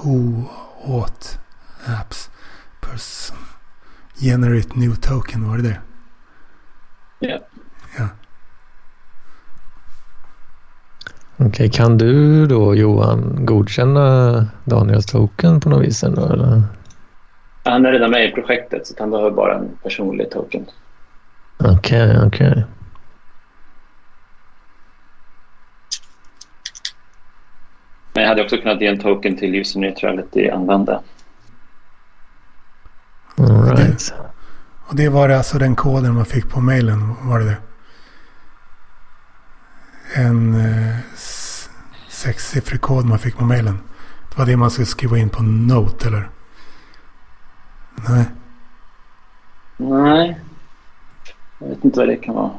O, 0.04 0.44
åt, 0.86 1.40
apps, 1.86 2.30
person. 2.82 3.43
Generate 4.20 4.80
new 4.80 4.96
token, 4.96 5.50
var 5.50 5.58
det 5.58 5.64
det? 5.64 5.80
Ja. 7.20 7.40
Ja. 7.98 8.08
Okej, 11.36 11.48
okay, 11.48 11.70
kan 11.70 11.98
du 11.98 12.46
då 12.46 12.76
Johan 12.76 13.46
godkänna 13.46 14.48
Daniels 14.66 15.06
token 15.06 15.60
på 15.60 15.70
något 15.70 15.84
vis? 15.86 16.04
Ändå, 16.04 16.26
eller? 16.26 16.62
Han 17.64 17.86
är 17.86 17.92
redan 17.92 18.12
med 18.12 18.30
i 18.30 18.32
projektet 18.32 18.88
så 18.88 18.94
han 19.00 19.12
behöver 19.12 19.32
bara 19.32 19.58
en 19.58 19.78
personlig 19.84 20.32
token. 20.32 20.66
Okej, 21.58 21.72
okay, 21.72 22.28
okej. 22.28 22.50
Okay. 22.50 22.64
Men 28.14 28.24
jag 28.24 28.30
hade 28.30 28.44
också 28.44 28.58
kunnat 28.58 28.82
ge 28.82 28.88
en 28.88 29.00
token 29.00 29.38
till 29.38 29.56
user 29.56 29.80
neutrality-användare. 29.80 31.00
All 33.38 33.76
right. 33.76 34.14
Och 34.88 34.96
det 34.96 35.10
var 35.10 35.30
alltså 35.30 35.58
den 35.58 35.76
koden 35.76 36.16
man 36.16 36.26
fick 36.26 36.50
på 36.50 36.62
mailen, 36.62 37.16
var 37.22 37.40
det 37.40 37.46
det? 37.46 37.58
En 40.16 40.56
eh, 40.56 40.96
sexsiffrig 42.10 42.82
kod 42.82 43.06
man 43.06 43.20
fick 43.20 43.38
på 43.38 43.44
mailen. 43.44 43.80
Det 44.30 44.38
var 44.38 44.46
det 44.46 44.58
man 44.58 44.72
skulle 44.72 44.86
skriva 44.86 45.18
in 45.18 45.30
på 45.30 45.44
Note, 45.44 46.08
eller? 46.08 46.30
Nej. 48.10 48.26
Nej. 49.78 50.40
Jag 51.60 51.68
vet 51.68 51.84
inte 51.84 52.00
vad 52.00 52.08
det 52.08 52.16
kan 52.16 52.36
vara. 52.36 52.52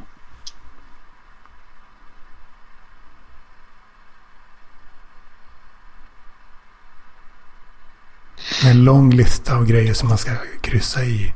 En 8.63 8.83
lång 8.83 9.11
lista 9.11 9.55
av 9.55 9.65
grejer 9.65 9.93
som 9.93 10.09
man 10.09 10.17
ska 10.17 10.31
kryssa 10.61 11.03
i. 11.03 11.33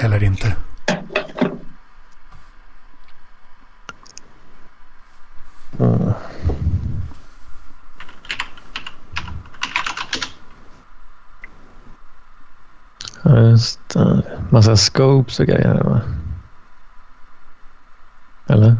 Eller 0.00 0.22
inte. 0.22 0.56
Mm. 5.78 6.12
Just 13.24 13.88
det. 13.88 14.22
Massa 14.50 14.76
scopes 14.76 15.40
och 15.40 15.46
grejer 15.46 15.82
va? 15.84 16.00
Eller? 18.46 18.76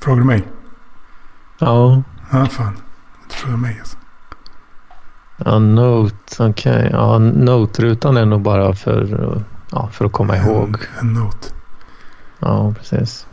Frågar 0.00 0.20
du 0.20 0.26
mig? 0.26 0.48
Ja. 1.58 2.02
Ja, 2.32 2.46
fan. 2.46 2.76
Du 3.28 3.34
frågar 3.34 3.56
mig 3.56 3.76
alltså. 3.80 3.95
Ja, 5.46 5.58
Note. 5.58 6.44
Okej. 6.44 6.76
Okay. 6.76 6.90
Ja, 6.90 7.18
Note-rutan 7.18 8.16
är 8.16 8.26
nog 8.26 8.42
bara 8.42 8.74
för, 8.74 9.44
ja, 9.70 9.88
för 9.92 10.04
att 10.04 10.12
komma 10.12 10.36
ihåg. 10.36 10.76
En 11.00 11.12
Note. 11.12 11.48
Ja, 12.38 12.74
precis. 12.78 13.26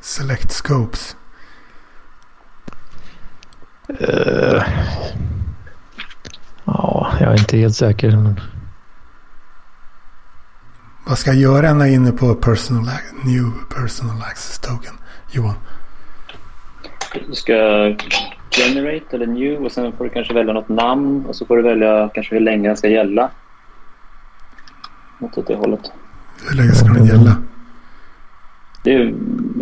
Select 0.00 0.52
Scopes. 0.52 1.16
Uh, 4.00 4.62
ja, 6.64 7.12
jag 7.20 7.32
är 7.32 7.38
inte 7.38 7.56
helt 7.56 7.76
säker. 7.76 8.16
Men... 8.16 8.40
Vad 11.06 11.18
ska 11.18 11.30
jag 11.30 11.40
göra 11.40 11.74
när 11.74 11.84
jag 11.84 11.92
är 11.92 11.96
inne 11.96 12.12
på 12.12 12.34
personal, 12.34 12.88
New 13.24 13.50
Personal 13.74 14.22
Access 14.22 14.58
Token? 14.58 14.94
Johan? 15.30 15.54
Du 17.28 17.34
ska 17.34 17.52
generate 18.50 19.16
eller 19.16 19.26
new 19.26 19.64
och 19.64 19.72
sen 19.72 19.92
får 19.92 20.04
du 20.04 20.10
kanske 20.10 20.34
välja 20.34 20.52
något 20.52 20.68
namn 20.68 21.26
och 21.26 21.36
så 21.36 21.46
får 21.46 21.56
du 21.56 21.62
välja 21.62 22.10
kanske 22.14 22.34
hur 22.34 22.42
länge 22.42 22.68
den 22.68 22.76
ska 22.76 22.88
gälla. 22.88 23.30
Något 25.18 25.38
åt 25.38 25.46
det 25.46 25.54
hållet. 25.54 25.92
Hur 26.48 26.56
länge 26.56 26.72
ska 26.72 26.88
den 26.88 27.04
gälla? 27.04 27.36
Det 28.84 29.12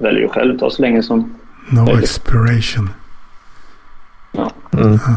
väljer 0.03 0.21
du 0.23 0.29
själv. 0.29 0.59
Ta 0.59 0.71
så 0.71 0.83
länge 0.83 1.03
som 1.03 1.35
No 1.71 1.81
möjligt. 1.85 2.03
expiration. 2.05 2.91
Ja. 4.33 4.51
Mm. 4.73 4.99
ja. 5.07 5.17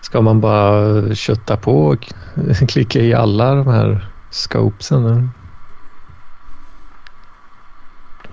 Ska 0.00 0.20
man 0.20 0.40
bara 0.40 1.14
kötta 1.14 1.56
på 1.56 1.86
och 1.86 2.12
klicka 2.68 2.98
i 3.00 3.14
alla 3.14 3.54
de 3.54 3.66
här 3.66 4.06
scopesen? 4.30 5.30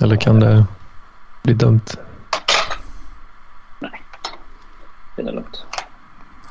Eller 0.01 0.15
kan 0.15 0.39
det 0.39 0.65
bli 1.49 1.55
dumt? 1.55 1.81
det 5.15 5.21
är 5.21 5.31
lugnt. 5.31 5.65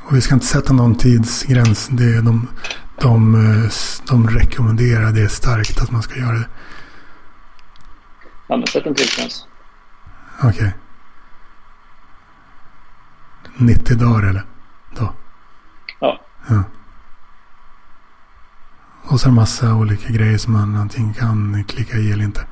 Och 0.04 0.16
vi 0.16 0.20
ska 0.20 0.34
inte 0.34 0.46
sätta 0.46 0.72
någon 0.72 0.94
tidsgräns. 0.94 1.88
Det 1.88 2.04
är 2.04 2.22
de, 2.22 2.48
de, 3.00 3.70
de 4.08 4.28
rekommenderar 4.28 5.12
det 5.12 5.28
starkt 5.28 5.82
att 5.82 5.90
man 5.90 6.02
ska 6.02 6.18
göra 6.18 6.32
det. 6.32 6.48
Ja, 8.46 8.56
men 8.56 8.66
sätt 8.66 8.86
en 8.86 8.94
tidsgräns. 8.94 9.46
Okej. 10.38 10.50
Okay. 10.50 10.70
90 13.56 13.96
dagar 13.96 14.28
eller? 14.28 14.44
Då? 14.96 15.14
Ja. 16.00 16.20
ja. 16.48 16.62
Och 19.02 19.20
så 19.20 19.28
en 19.28 19.34
massa 19.34 19.74
olika 19.74 20.12
grejer 20.12 20.38
som 20.38 20.52
man 20.52 20.76
antingen 20.76 21.14
kan 21.14 21.64
klicka 21.64 21.96
i 21.96 22.12
eller 22.12 22.24
inte. 22.24 22.46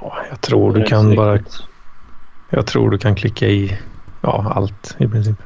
Ja, 0.00 0.24
jag 0.30 0.37
tror 0.48 0.74
du 0.74 0.84
kan 0.84 1.16
bara... 1.16 1.38
Jag 2.50 2.66
tror 2.66 2.90
du 2.90 2.98
kan 2.98 3.14
klicka 3.14 3.46
i 3.46 3.78
ja, 4.20 4.52
allt 4.54 4.96
i 4.98 5.08
princip. 5.08 5.36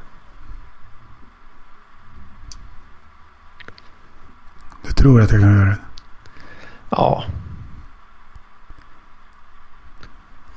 Du 4.85 4.91
tror 4.91 5.21
att 5.21 5.31
jag 5.31 5.41
kan 5.41 5.55
göra 5.55 5.65
det? 5.65 5.77
Ja. 6.89 7.23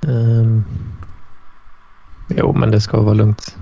Um, 0.00 0.64
jo, 2.28 2.52
men 2.52 2.70
det 2.70 2.80
ska 2.80 3.00
vara 3.00 3.14
lugnt. 3.14 3.56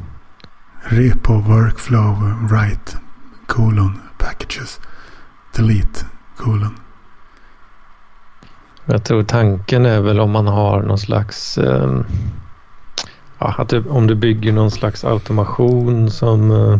Repo 0.82 1.32
workflow 1.32 2.14
write 2.50 2.98
colon 3.46 4.00
packages. 4.18 4.80
delete, 5.52 6.06
kolon. 6.36 6.83
Jag 8.86 9.04
tror 9.04 9.22
tanken 9.22 9.86
är 9.86 10.00
väl 10.00 10.20
om 10.20 10.30
man 10.30 10.46
har 10.46 10.82
någon 10.82 10.98
slags... 10.98 11.58
Eh, 11.58 12.00
ja, 13.38 13.54
att 13.58 13.68
du, 13.68 13.84
om 13.88 14.06
du 14.06 14.14
bygger 14.14 14.52
någon 14.52 14.70
slags 14.70 15.04
automation 15.04 16.10
som, 16.10 16.50
eh, 16.50 16.78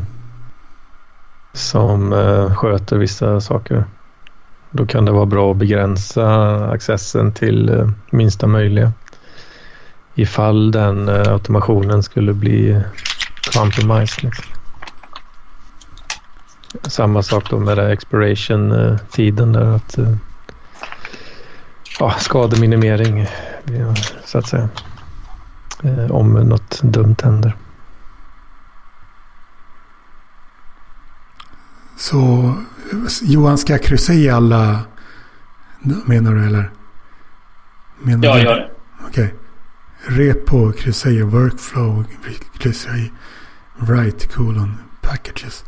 som 1.52 2.12
eh, 2.12 2.54
sköter 2.54 2.98
vissa 2.98 3.40
saker. 3.40 3.84
Då 4.70 4.86
kan 4.86 5.04
det 5.04 5.12
vara 5.12 5.26
bra 5.26 5.50
att 5.50 5.56
begränsa 5.56 6.54
accessen 6.70 7.32
till 7.32 7.68
eh, 7.68 7.90
minsta 8.10 8.46
möjliga. 8.46 8.92
Ifall 10.14 10.70
den 10.70 11.08
eh, 11.08 11.32
automationen 11.32 12.02
skulle 12.02 12.32
bli 12.32 12.80
compromised. 13.56 14.24
Liksom. 14.24 14.44
Samma 16.82 17.22
sak 17.22 17.50
då 17.50 17.58
med 17.58 17.78
expiration-tiden 17.78 19.54
eh, 19.54 19.60
där. 19.60 19.76
att 19.76 19.98
eh, 19.98 20.16
ja, 21.98 22.10
Skademinimering 22.18 23.26
så 24.24 24.38
att 24.38 24.46
säga. 24.48 24.68
Eh, 25.82 26.10
om 26.10 26.32
något 26.32 26.82
dumt 26.82 27.16
händer. 27.22 27.56
Så 31.96 32.52
Johan, 33.22 33.58
ska 33.58 33.72
jag 33.72 33.82
kryssa 33.82 34.12
i 34.12 34.30
alla 34.30 34.80
menar 36.06 36.34
du 36.34 36.46
eller? 36.46 36.70
Menar 38.02 38.24
Ja, 38.28 38.34
du? 38.34 38.42
gör 38.42 38.56
det. 38.56 38.70
Okej. 39.06 39.34
Repo 40.06 40.72
kryssa 40.72 41.08
i 41.10 41.22
workflow 41.22 42.04
kryssa 42.58 42.96
i 42.96 43.12
write 43.76 44.28
colon 44.28 44.78
packages. 45.02 45.64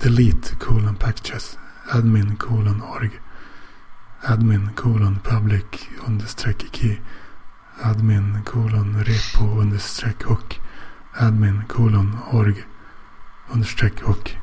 Delete 0.00 0.54
colon 0.60 0.94
packages. 0.94 1.58
Admin 1.92 2.36
colon 2.36 2.82
org. 2.82 3.10
Admin 4.22 4.76
colon 4.76 5.16
public 5.16 5.88
understreck 6.06 6.70
key. 6.70 7.00
Admin 7.78 8.44
colon 8.44 8.94
repo 9.02 9.56
understreck 9.60 10.22
hook. 10.22 10.58
Admin 11.16 11.66
colon 11.66 12.16
org 12.32 12.64
understreck 13.48 13.98
hook. 13.98 14.36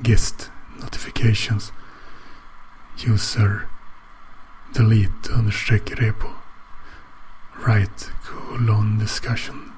Gist 0.00 0.50
notifications. 0.78 1.72
User 2.98 3.68
delete 4.72 5.22
understreck 5.34 5.86
repo. 5.96 6.32
Write 7.66 8.12
colon 8.22 8.96
discussion. 8.98 9.72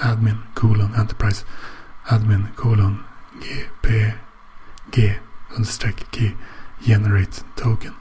Admin 0.00 0.42
colon 0.54 0.94
enterprise. 0.94 1.46
Admin 2.08 2.54
colon 2.54 3.02
gp 3.38 4.18
g 4.90 5.14
understreck 5.56 6.10
key. 6.12 6.34
Generate 6.82 7.42
token. 7.56 7.94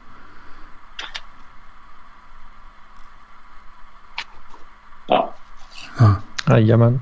Ja. 6.00 6.16
Jajamän. 6.48 7.02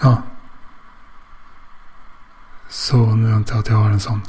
Ja. 0.00 0.22
Så 2.68 2.96
nu 2.96 3.32
antar 3.32 3.54
jag 3.54 3.60
att 3.60 3.68
jag 3.68 3.76
har 3.76 3.90
en 3.90 4.00
sån. 4.00 4.20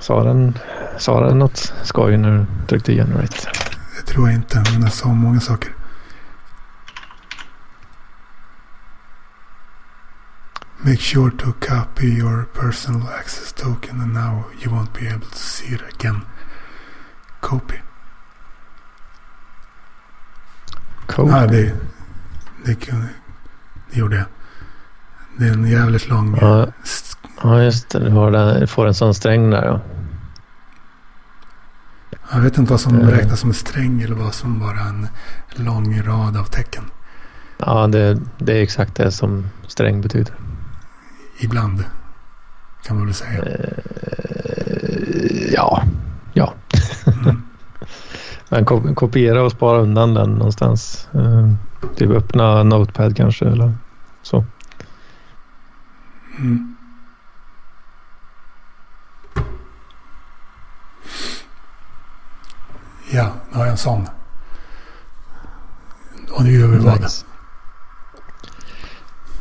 Sa 0.00 0.24
den, 0.24 0.58
sa 0.98 1.20
den 1.20 1.38
något 1.38 1.72
skoj 1.82 2.16
när 2.16 2.38
du 2.38 2.46
tryckte 2.66 2.92
generate? 2.92 3.36
Det 3.96 4.02
tror 4.12 4.28
jag 4.28 4.36
inte, 4.36 4.62
men 4.72 4.82
jag 4.82 4.92
sa 4.92 5.08
många 5.08 5.40
saker. 5.40 5.72
Make 10.84 11.00
sure 11.00 11.30
to 11.30 11.52
copy 11.52 12.06
your 12.06 12.44
personal 12.44 13.08
access 13.08 13.52
token 13.52 14.00
and 14.00 14.12
now 14.12 14.44
you 14.60 14.68
won't 14.70 14.92
be 14.92 15.06
able 15.08 15.26
to 15.26 15.38
see 15.38 15.74
it 15.74 15.80
again. 15.94 16.20
Copy. 17.42 17.74
Cool. 21.06 21.28
Ja, 21.30 21.46
det, 21.46 21.72
det, 22.64 22.74
det 23.90 23.98
gjorde 23.98 24.16
jag. 24.16 24.24
Det 25.38 25.48
är 25.48 25.52
en 25.52 25.66
jävligt 25.66 26.08
lång... 26.08 26.38
Ja. 26.40 26.66
Ja, 27.42 27.62
just 27.62 27.90
det. 27.90 27.98
Du 27.98 28.10
har 28.10 28.60
du 28.60 28.66
får 28.66 28.86
en 28.86 28.94
sån 28.94 29.14
sträng 29.14 29.50
där 29.50 29.64
ja. 29.64 29.80
Jag 32.32 32.40
vet 32.40 32.58
inte 32.58 32.70
vad 32.70 32.80
som 32.80 32.94
Mm. 32.94 33.10
räknas 33.10 33.40
som 33.40 33.50
en 33.50 33.54
sträng 33.54 34.02
eller 34.02 34.14
vad 34.16 34.34
som 34.34 34.60
bara 34.60 34.80
en 34.80 35.08
lång 35.50 36.02
rad 36.02 36.36
av 36.36 36.44
tecken. 36.44 36.84
Ja, 37.58 37.86
det, 37.86 38.18
det 38.38 38.52
är 38.58 38.62
exakt 38.62 38.94
det 38.94 39.10
som 39.12 39.48
sträng 39.66 40.00
betyder. 40.00 40.34
Ibland. 41.38 41.84
Kan 42.84 42.96
man 42.96 43.06
väl 43.06 43.14
säga. 43.14 43.42
Eh, 43.44 43.68
ja. 45.52 45.82
Men 48.52 48.64
ko- 48.64 48.94
kopiera 48.94 49.42
och 49.42 49.52
spara 49.52 49.78
undan 49.78 50.14
den 50.14 50.30
någonstans. 50.30 51.08
Eh, 51.14 51.48
typ 51.96 52.10
öppna 52.10 52.62
Notepad 52.62 53.16
kanske 53.16 53.44
eller 53.44 53.72
så. 54.22 54.44
Mm. 56.38 56.74
Ja, 63.12 63.32
nu 63.50 63.56
har 63.56 63.64
jag 63.64 63.70
en 63.70 63.76
sån. 63.76 64.06
Och 66.30 66.44
nu 66.44 66.50
gör 66.50 66.68
vi 66.68 66.78
vad? 66.78 67.00
Nice. 67.00 67.26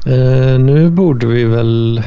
Eh, 0.05 0.59
nu 0.59 0.89
borde 0.89 1.27
vi 1.27 1.43
väl 1.45 2.03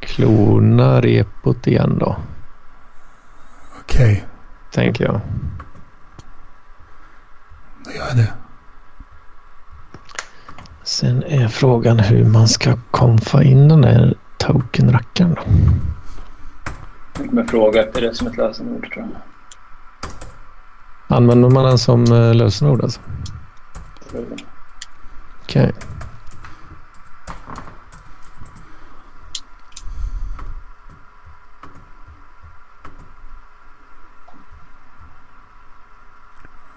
klona 0.00 1.00
repot 1.00 1.66
igen 1.66 1.96
då, 2.00 2.16
Okej, 3.80 4.24
tänker 4.72 5.04
jag. 5.04 5.20
Då 7.84 7.90
gör 7.90 8.06
jag 8.08 8.16
det. 8.16 8.32
Sen 10.82 11.22
är 11.22 11.48
frågan 11.48 11.98
hur 11.98 12.24
man 12.24 12.48
ska 12.48 12.76
konfa 12.90 13.42
in 13.42 13.68
den 13.68 13.80
där 13.80 14.14
token-rackaren 14.38 15.34
då. 15.34 15.42
Kommer 17.26 17.44
fråga 17.44 17.82
efter 17.82 18.00
det 18.00 18.14
som 18.14 18.26
ett 18.26 18.36
lösenord 18.36 18.92
tror 18.92 19.06
jag. 19.12 19.22
Använder 21.16 21.50
man 21.50 21.64
den 21.64 21.78
som 21.78 22.04
eh, 22.12 22.34
lösenord 22.34 22.82
alltså? 22.82 23.00
Okej. 25.42 25.72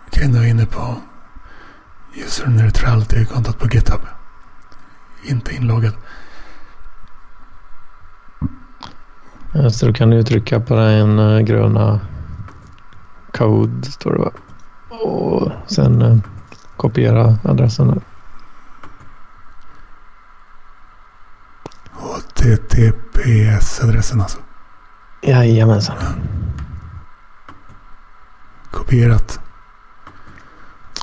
Okej, 0.07 0.27
nu 0.27 0.37
är 0.37 0.41
jag 0.41 0.54
inne 0.65 0.73
på 0.73 0.95
user 2.15 2.47
neutrality-kontot 2.47 3.59
på 3.59 3.67
GitHub. 3.67 4.01
Inte 5.23 5.55
inloggad. 5.55 5.93
Så 9.71 9.87
då 9.87 9.93
kan 9.93 10.09
du 10.09 10.23
trycka 10.23 10.59
på 10.59 10.75
den 10.75 11.19
eh, 11.19 11.39
gröna 11.39 11.99
code 13.33 13.83
står 13.83 14.13
det 14.13 14.19
va? 14.19 14.31
Och 14.89 15.51
sen 15.67 16.01
eh, 16.01 16.17
kopiera 16.77 17.37
adressen 17.43 17.87
där. 17.87 18.01
HTTPS-adressen 21.91 24.21
alltså. 24.21 24.39
Jajamensan. 25.21 25.95
Kopierat. 28.71 29.39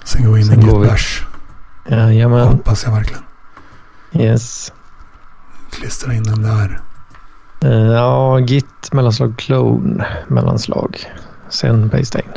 Sen 0.04 0.24
går 0.24 0.32
vi 0.32 0.40
in 0.40 0.52
i 0.52 0.56
Git-bash. 0.56 1.24
Jajamän. 1.88 2.48
Hoppas 2.48 2.84
jag 2.84 2.92
verkligen. 2.92 3.22
Yes. 4.12 4.72
Klistra 5.70 6.14
in 6.14 6.22
den 6.22 6.42
där. 6.42 6.80
Eh, 7.64 7.70
Ja, 7.70 8.38
git 8.38 8.92
mellanslag 8.92 9.36
clone 9.38 10.06
mellanslag. 10.28 10.96
Sen 11.48 11.90
paste 11.90 12.18
in. 12.18 12.32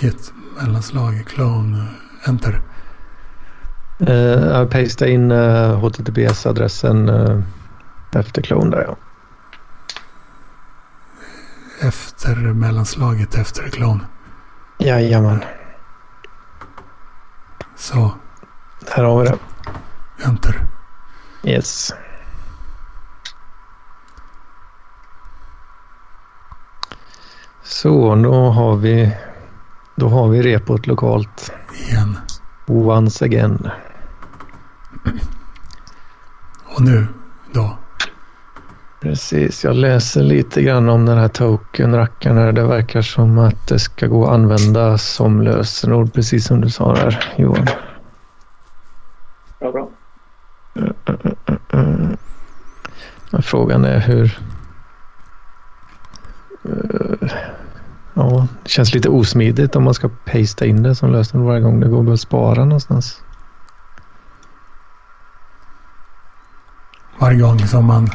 Git 0.00 0.32
mellanslag 0.60 1.24
clone 1.26 1.86
enter. 2.26 2.60
Uh, 4.00 4.64
paste 4.68 5.08
in 5.10 5.30
uh, 5.32 5.78
HTTPS-adressen 5.80 7.08
uh, 7.08 7.42
efter 8.12 8.42
clone 8.42 8.70
där 8.76 8.82
ja. 8.82 8.96
Efter 11.80 12.36
mellanslaget 12.36 13.34
efter 13.34 13.68
clone. 13.70 14.00
Jajamän. 14.78 15.40
Så 17.76 18.10
Här 18.90 19.04
har 19.04 19.22
vi 19.22 19.28
det. 19.28 19.38
enter. 20.24 20.66
Yes. 21.44 21.92
Så, 27.62 28.14
då 28.14 28.50
har 28.50 28.76
vi 28.76 29.16
Då 29.96 30.08
har 30.08 30.28
vi 30.28 30.42
repot 30.42 30.86
lokalt. 30.86 31.52
Igen. 31.88 32.18
Once 32.66 33.24
again. 33.24 33.70
Och 36.64 36.80
nu? 36.82 37.06
Precis, 39.06 39.64
jag 39.64 39.76
läser 39.76 40.22
lite 40.22 40.62
grann 40.62 40.88
om 40.88 41.06
den 41.06 41.18
här 41.18 41.28
token-rackaren. 41.28 42.54
Det 42.54 42.64
verkar 42.64 43.02
som 43.02 43.38
att 43.38 43.68
det 43.68 43.78
ska 43.78 44.06
gå 44.06 44.24
att 44.24 44.32
använda 44.32 44.98
som 44.98 45.42
lösenord, 45.42 46.12
precis 46.12 46.46
som 46.46 46.60
du 46.60 46.70
sa 46.70 46.94
där 46.94 47.34
Johan. 47.36 47.66
Bra, 49.60 49.72
bra. 49.72 49.88
Men 53.30 53.42
frågan 53.42 53.84
är 53.84 53.98
hur... 53.98 54.38
Eh, 56.64 57.30
Ja, 58.14 58.48
det 58.62 58.68
känns 58.68 58.94
lite 58.94 59.08
osmidigt 59.08 59.76
om 59.76 59.84
man 59.84 59.94
ska 59.94 60.10
pasta 60.24 60.66
in 60.66 60.82
det 60.82 60.94
som 60.94 61.12
lösenord 61.12 61.46
varje 61.46 61.60
gång. 61.60 61.80
Det 61.80 61.88
går 61.88 62.12
att 62.12 62.20
spara 62.20 62.64
någonstans. 62.64 63.22
Varje 67.18 67.40
gång 67.40 67.58
som 67.58 67.84
man... 67.84 68.08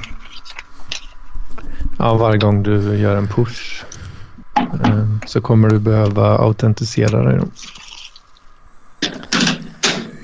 Ja, 2.04 2.14
varje 2.14 2.38
gång 2.38 2.64
du 2.64 2.98
gör 2.98 3.16
en 3.16 3.28
push 3.28 3.84
eh, 4.56 5.06
så 5.28 5.42
kommer 5.42 5.70
du 5.70 5.80
behöva 5.80 6.38
autentisera 6.38 7.24
dig. 7.24 7.42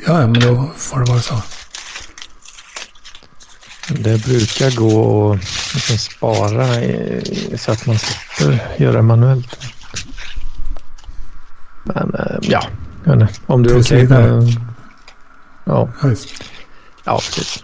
Ja, 0.08 0.14
men 0.14 0.34
då 0.34 0.72
får 0.76 1.00
det 1.00 1.12
vara 1.12 1.20
så. 1.20 1.42
Det 3.90 4.26
brukar 4.26 4.76
gå 4.76 5.32
att 5.32 5.40
liksom 5.74 5.98
spara 5.98 6.82
i, 6.82 7.58
så 7.58 7.72
att 7.72 7.86
man 7.86 7.98
slipper 7.98 8.68
göra 8.78 9.02
manuellt. 9.02 9.58
Men 11.84 12.14
eh, 12.14 12.38
ja, 12.42 12.64
jag 13.04 13.18
vet 13.18 13.30
inte. 13.30 13.42
om 13.46 13.64
du 13.64 13.70
är 13.76 13.82
okej 13.82 14.02
vidare. 14.02 14.32
med... 14.32 14.62
Ja, 15.64 15.90
ja, 17.06 17.20
precis. 17.32 17.64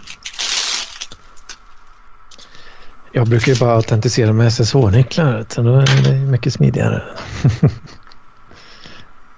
Jag 3.16 3.28
brukar 3.28 3.52
ju 3.52 3.58
bara 3.58 3.74
autentisera 3.74 4.32
med 4.32 4.52
SSH-nycklar. 4.52 5.46
Så 5.48 5.62
då 5.62 5.74
är 5.76 6.02
det 6.04 6.30
mycket 6.30 6.52
smidigare. 6.52 7.02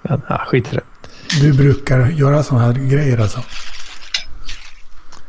Men, 0.01 0.21
ja, 0.29 0.45
skit 0.47 0.73
i 0.73 0.75
det. 0.75 0.83
Du 1.41 1.53
brukar 1.53 2.07
göra 2.07 2.43
sådana 2.43 2.65
här 2.65 2.73
grejer 2.73 3.17
alltså? 3.17 3.39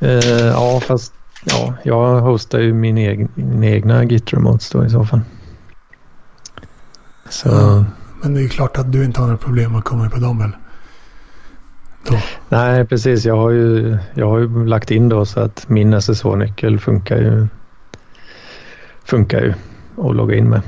Eh, 0.01 0.47
ja, 0.47 0.81
fast 0.81 1.13
ja, 1.45 1.75
jag 1.83 2.21
hostar 2.21 2.59
ju 2.59 2.73
min, 2.73 2.99
egen, 2.99 3.29
min 3.35 3.65
egna 3.65 4.05
Git 4.05 4.33
remotes 4.33 4.71
då 4.71 4.85
i 4.85 4.91
så 4.91 5.05
fall. 5.05 5.21
Så 7.29 7.49
Ja. 7.49 7.85
Men 8.23 8.35
det 8.35 8.41
är 8.41 8.43
ju 8.43 8.49
klart 8.49 8.77
att 8.79 8.93
du 8.93 9.05
inte 9.05 9.21
har 9.21 9.27
några 9.27 9.39
problem 9.39 9.75
att 9.75 9.85
komma 9.85 10.11
på 10.11 10.19
dem 10.19 10.39
väl? 10.39 10.53
Då. 12.09 12.19
nej, 12.49 12.87
precis. 12.87 13.25
Jag 13.25 13.37
har 13.37 13.51
ju, 13.51 13.99
jag 14.15 14.31
har 14.31 14.39
ju 14.39 14.67
lagt 14.67 14.91
in 14.91 15.09
då 15.09 15.27
så 15.27 15.41
att 15.41 15.69
min 15.69 15.95
SSH-nyckel 15.95 16.79
funkar 16.79 17.17
ju. 17.17 17.49
Funkar 19.09 19.41
ju 19.41 19.55
att 19.97 20.17
logga 20.17 20.37
in 20.37 20.49
med. 20.49 20.63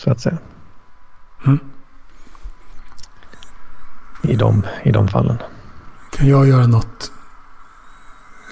Så 0.00 0.10
att 0.10 0.20
säga. 0.20 0.38
Mm. 1.46 1.58
I 4.22 4.36
de, 4.36 4.62
i 4.82 4.90
de 4.90 5.08
fallen. 5.08 5.36
Kan 6.16 6.28
jag 6.28 6.48
göra 6.48 6.66
något? 6.66 7.12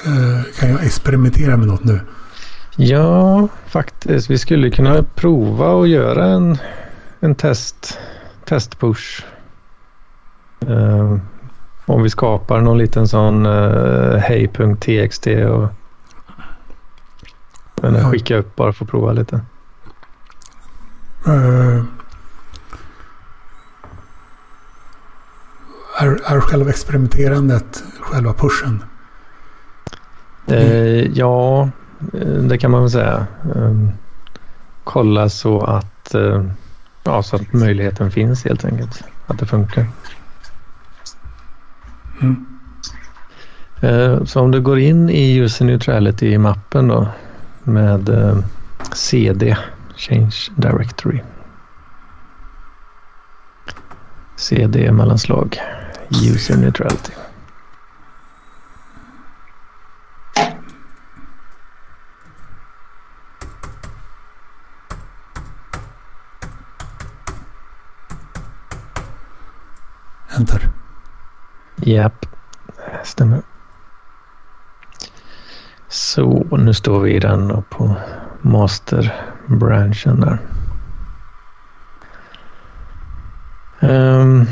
Eh, 0.06 0.60
kan 0.60 0.70
jag 0.70 0.84
experimentera 0.84 1.56
med 1.56 1.66
något 1.66 1.84
nu? 1.84 2.00
Ja, 2.76 3.48
faktiskt. 3.66 4.30
Vi 4.30 4.38
skulle 4.38 4.70
kunna 4.70 5.02
prova 5.02 5.82
att 5.82 5.88
göra 5.88 6.26
en, 6.26 6.58
en 7.20 7.34
test, 7.34 7.98
testpush. 8.44 9.24
Eh, 10.66 11.16
om 11.86 12.02
vi 12.02 12.10
skapar 12.10 12.60
någon 12.60 12.78
liten 12.78 13.08
sån 13.08 13.46
uh, 13.46 14.16
hej.txt 14.16 15.26
och 15.26 15.68
men, 17.82 17.94
Ja. 17.94 18.10
skicka 18.10 18.36
upp 18.36 18.56
bara 18.56 18.72
för 18.72 18.84
att 18.84 18.90
prova 18.90 19.12
lite. 19.12 19.40
Eh, 21.26 21.82
är, 25.98 26.06
är 26.32 26.40
själva 26.40 26.70
experimenterandet 26.70 27.84
själva 28.00 28.32
pushen? 28.32 28.84
Eh, 30.46 31.02
ja, 31.18 31.62
eh, 32.12 32.26
det 32.26 32.58
kan 32.58 32.70
man 32.70 32.80
väl 32.80 32.90
säga. 32.90 33.26
Eh, 33.54 33.74
kolla 34.84 35.28
så 35.28 35.60
att, 35.60 36.14
eh, 36.14 36.44
ja, 37.04 37.22
så 37.22 37.36
att 37.36 37.52
möjligheten 37.52 38.10
finns 38.10 38.44
helt 38.44 38.64
enkelt. 38.64 39.04
Att 39.26 39.38
det 39.38 39.46
funkar. 39.46 39.86
Mm. 42.22 42.46
Eh, 43.80 44.24
Så 44.24 44.40
om 44.40 44.50
du 44.50 44.60
går 44.60 44.78
in 44.78 45.10
i 45.10 45.36
user 45.36 45.64
neutrality-mappen 45.64 46.88
då 46.88 47.08
med 47.64 48.08
eh, 48.08 48.38
CD, 48.94 49.56
change 49.96 50.50
directory. 50.56 51.22
CD 54.36 54.92
mellanslag, 54.92 55.60
user 56.10 56.56
neutrality. 56.56 57.12
Enter. 70.38 70.68
Japp, 71.76 72.26
stämmer. 73.04 73.42
Så 75.92 76.46
nu 76.58 76.74
står 76.74 77.00
vi 77.00 77.14
i 77.14 77.18
den 77.18 77.48
då 77.48 77.62
på 77.70 77.96
master-branchen 78.40 80.20
där. 80.20 80.38
Ehm, 83.80 84.46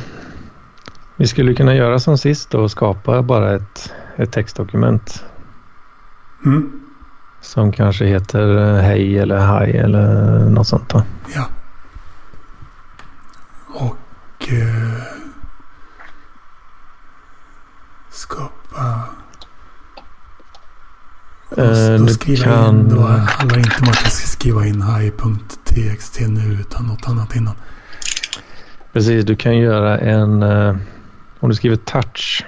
vi 1.16 1.26
skulle 1.26 1.54
kunna 1.54 1.74
göra 1.74 1.98
som 1.98 2.18
sist 2.18 2.54
och 2.54 2.70
skapa 2.70 3.22
bara 3.22 3.54
ett, 3.54 3.92
ett 4.16 4.32
textdokument 4.32 5.24
Mm. 6.44 6.80
som 7.40 7.72
kanske 7.72 8.04
heter 8.04 8.58
eh, 8.58 8.82
hej 8.82 9.18
eller 9.18 9.38
haj 9.38 9.76
eller 9.76 10.38
något 10.50 10.66
sånt. 10.66 10.88
Då. 10.88 11.02
Ja. 11.34 11.46
Och 13.66 14.52
eh, 14.52 15.02
skapa... 18.10 19.04
Eh, 21.56 21.98
då 21.98 22.04
du 22.04 22.08
skriva 22.14 22.44
kan- 22.44 22.78
in, 22.80 22.88
då 22.88 23.00
handlar 23.06 23.56
det 23.56 23.62
inte 23.62 23.82
om 23.82 23.88
att 23.88 24.00
jag 24.02 24.12
ska 24.12 24.26
skriva 24.26 24.66
in 24.66 24.82
hi.txt 24.82 26.20
nu 26.20 26.52
utan 26.60 26.86
något 26.86 27.08
annat 27.08 27.36
innan. 27.36 27.54
Precis, 28.92 29.24
du 29.24 29.36
kan 29.36 29.56
göra 29.58 29.98
en... 29.98 30.42
eh, 30.42 30.76
om 31.40 31.48
du 31.48 31.54
skriver 31.54 31.76
touch. 31.76 32.44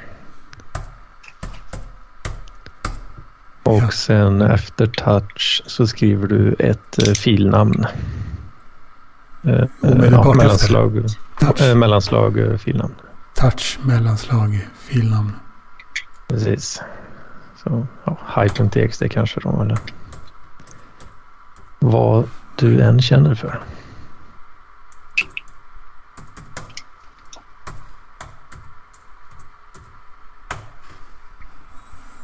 Och 3.62 3.82
Ja. 3.82 3.90
sen 3.90 4.42
efter 4.42 4.86
touch 4.86 5.62
så 5.66 5.86
skriver 5.86 6.26
du 6.28 6.56
ett 6.58 7.08
eh, 7.08 7.12
filnamn. 7.14 7.84
Omedelbart 9.82 10.26
efter. 10.26 10.34
mellanslag, 10.36 11.04
Touch, 11.40 11.60
eh, 11.62 11.74
mellanslag 11.74 12.56
filnamn. 12.60 12.94
touch 13.34 13.78
mellanslag, 13.82 14.68
filnamn. 14.78 15.32
Precis. 16.28 16.82
Så 17.62 17.86
ja, 18.04 18.18
hi.txt 18.36 19.02
kanske 19.10 19.40
då 19.40 19.62
eller 19.62 19.78
vad 21.78 22.28
du 22.56 22.80
än 22.80 23.02
känner 23.02 23.34
för. 23.34 23.60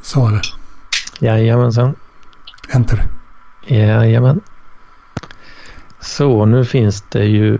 Så 0.02 0.28
eller? 0.28 0.42
Jajamensan. 1.18 1.94
Enter. 2.68 3.04
Jajamän. 3.66 4.40
Så 6.00 6.44
nu 6.44 6.64
finns 6.64 7.02
det 7.02 7.24
ju 7.24 7.58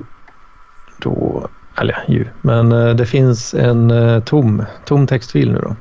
då, 0.99 1.49
eller 1.77 2.05
ju, 2.09 2.29
men 2.41 2.73
eh, 2.73 2.95
det 2.95 3.07
finns 3.07 3.55
en 3.55 3.91
eh, 3.91 4.21
tom, 4.23 4.65
tom 4.85 5.07
textfil 5.07 5.53
nu 5.53 5.59
då. 5.59 5.77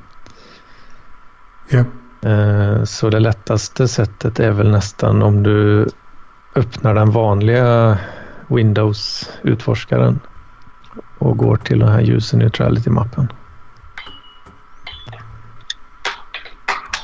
Ja. 1.69 1.83
Eh, 2.29 2.83
så 2.83 3.09
det 3.09 3.19
lättaste 3.19 3.87
sättet 3.87 4.39
är 4.39 4.51
väl 4.51 4.71
nästan 4.71 5.21
om 5.21 5.43
du 5.43 5.87
öppnar 6.55 6.95
den 6.95 7.11
vanliga 7.11 7.97
Windows-utforskaren 8.47 10.19
och 11.17 11.37
går 11.37 11.55
till 11.55 11.79
den 11.79 11.89
här 11.89 12.09
user 12.09 12.37
neutrality-mappen. 12.37 13.27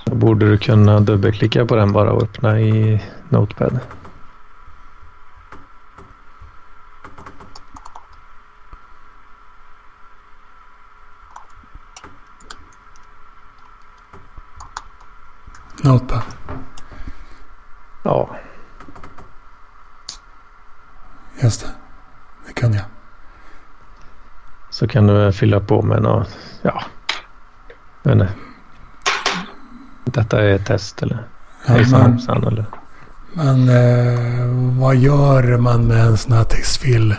Då 0.05 0.16
borde 0.16 0.49
du 0.49 0.57
kunna 0.57 0.99
dubbelklicka 0.99 1.66
på 1.66 1.76
den 1.76 1.91
bara 1.91 2.11
och 2.11 2.24
öppna 2.24 2.59
i 2.59 3.01
Notepad. 3.30 3.80
Notepad. 15.84 16.21
Ja, 18.03 18.36
Just 21.41 21.61
det. 21.61 21.67
Det 22.47 22.53
kunde 22.53 22.77
jag. 22.77 22.86
så 24.69 24.88
kan 24.88 25.07
du 25.07 25.31
fylla 25.34 25.59
på 25.59 25.81
med 25.81 26.01
något, 26.01 26.38
ja, 26.61 26.84
jag 28.03 28.11
vet 28.15 28.21
inte. 28.21 28.34
Detta 30.05 30.41
är 30.41 30.49
ett 30.49 30.65
test 30.65 31.03
eller? 31.03 31.27
Ja, 31.67 31.73
Hejsan 31.73 32.01
men, 32.01 32.11
hoppsan 32.11 32.43
eller? 32.47 32.65
men 33.34 33.69
eh, 33.69 34.79
vad 34.81 34.95
gör 34.95 35.57
man 35.57 35.88
med 35.88 36.05
en 36.05 36.17
sån 36.17 36.31
här 36.34 36.43
textfil 36.43 37.15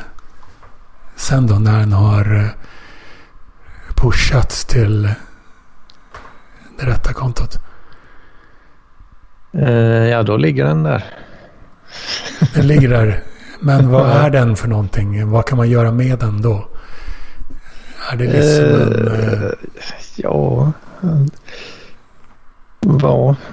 sen 1.17 1.47
då 1.47 1.55
när 1.55 1.79
den 1.81 1.93
har 1.93 2.35
eh, 2.37 2.49
pushats 3.95 4.65
till 4.65 5.03
det 6.79 6.87
rätta 6.87 7.13
kontot? 7.13 7.59
Eh, 9.59 10.09
ja, 10.09 10.23
då 10.23 10.37
ligger 10.37 10.65
den 10.65 10.83
där. 10.83 11.05
Den 12.55 12.67
ligger 12.67 12.89
där. 12.89 13.23
Men 13.61 13.89
vad 13.91 14.11
är 14.11 14.31
den 14.31 14.57
för 14.57 14.69
någonting? 14.69 15.31
Vad 15.31 15.47
kan 15.47 15.57
man 15.59 15.71
göra 15.71 15.91
med 15.93 16.19
den 16.19 16.43
då? 16.43 16.69
Är 18.13 18.17
det 18.17 18.25
liksom 18.25 18.65
en... 18.65 19.09
Eh, 19.09 19.43
Eh, 19.43 19.51
ja, 20.17 20.73
eh, 21.03 21.21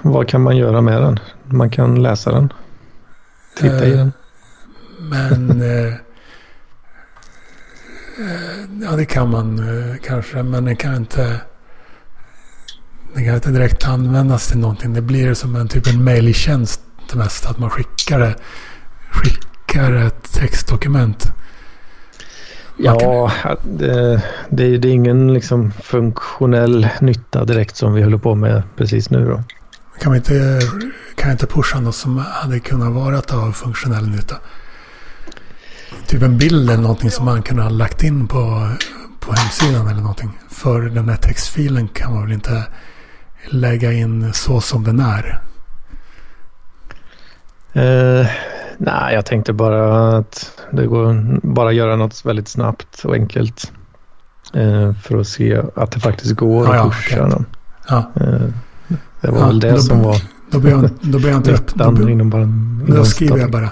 vad, 0.02 0.28
kan 0.28 0.41
man 0.41 0.58
göra 0.58 0.82
med 0.82 1.02
den? 1.02 1.20
Man 1.45 1.70
kan 1.70 2.04
läsa 2.04 2.32
den. 2.32 2.54
Titta 3.58 3.86
i 3.86 3.91
Eh, 3.91 3.97
den. 3.97 4.12
Men... 4.99 5.62
Eh, 5.62 5.93
ja, 8.84 8.91
det 8.91 9.06
kan 9.06 9.30
man 9.30 9.62
kanske. 10.04 10.43
Men 10.43 10.66
det 10.66 10.76
kan 10.76 10.95
inte... 10.95 11.41
Det 13.16 13.24
kan 13.26 13.36
inte 13.36 13.49
direkt 13.51 13.88
användas 13.88 14.47
till 14.47 14.59
någonting. 14.59 14.93
Det 14.93 15.01
blir 15.01 15.34
som 15.34 15.55
en 15.55 15.68
typ 15.68 15.88
en 15.88 16.03
mejltjänst 16.03 16.82
mest. 17.14 17.45
Att 17.45 17.57
man 17.59 17.70
skickar, 17.70 18.36
skickar 19.12 19.91
ett 19.93 20.34
textdokument. 20.34 21.34
Ja, 22.78 23.32
det, 23.64 24.22
det, 24.49 24.64
är- 24.66 24.78
det 24.78 24.88
är 24.88 24.91
ingen 24.93 25.34
liksom 25.34 25.72
funktionell 25.72 26.88
nytta 27.01 27.45
direkt 27.45 27.76
som 27.76 27.93
vi 27.93 28.01
håller 28.03 28.18
på 28.18 28.36
med 28.36 28.64
precis 28.78 29.09
nu 29.09 29.26
då. 29.26 29.43
Kan 30.01 30.12
vi 30.12 30.18
inte, 30.18 30.59
kan 31.16 31.32
inte 31.32 31.47
pusha 31.47 31.80
något 31.80 31.95
som 31.95 32.18
hade 32.18 32.59
kunnat 32.59 32.93
vara 32.93 33.22
av 33.45 33.51
funktionell 33.51 34.07
nytta? 34.09 34.36
Typ 36.07 36.22
en 36.22 36.38
bild 36.38 36.70
eller 36.70 36.82
någonting 36.82 37.12
som 37.12 37.26
man 37.26 37.41
kunde 37.41 37.64
ha 37.64 37.70
lagt 37.70 38.03
in 38.03 38.28
på, 38.28 38.70
på 39.20 39.34
hemsidan 39.34 39.88
eller 39.88 40.01
någonting. 40.01 40.39
För 40.49 40.82
den 40.82 41.09
här 41.09 41.18
textfilen 41.18 41.88
kan 41.88 42.14
man 42.14 42.24
väl 42.24 42.32
inte 42.32 42.64
lägga 43.50 43.92
in 43.94 44.34
så 44.34 44.62
som 44.62 44.84
den 44.84 45.00
är. 45.00 45.42
Eh, 47.74 48.28
nej, 48.78 49.14
jag 49.16 49.26
tänkte 49.26 49.54
bara 49.54 50.08
att 50.18 50.52
det 50.72 50.86
går 50.88 51.39
bara 51.48 51.72
göra 51.72 51.96
något 51.96 52.26
väldigt 52.26 52.48
snabbt 52.48 53.02
och 53.06 53.14
enkelt. 53.16 53.72
Eh, 54.54 54.94
för 54.94 55.18
att 55.18 55.28
se 55.28 55.62
att 55.76 55.92
det 55.92 56.00
faktiskt 56.00 56.36
går 56.36 56.66
Ja, 56.66 56.72
att 56.72 56.78
ja, 56.78 56.84
pusha 56.92 57.22
okej. 57.22 57.30
dem. 57.32 57.46
Ja, 57.88 58.12
Eh, 58.16 58.48
det 59.22 59.32
var 59.32 59.39
Ja, 59.39 59.46
väl 59.48 59.60
det 59.60 59.72
då- 59.72 59.78
som 59.78 60.02
var 60.04 60.18
då 60.52 60.60
behöver 60.60 60.84
jag, 61.02 61.12
då 61.12 61.20
jag 61.30 61.39
inte 61.39 61.54
öppna. 61.54 61.86
Då, 61.92 61.92
be- 62.06 62.12
inom 62.12 62.30
bara... 62.30 62.42
inom 62.42 62.86
då 62.88 63.06
skriver 63.06 63.38
jag 63.38 63.52
bara. 63.52 63.70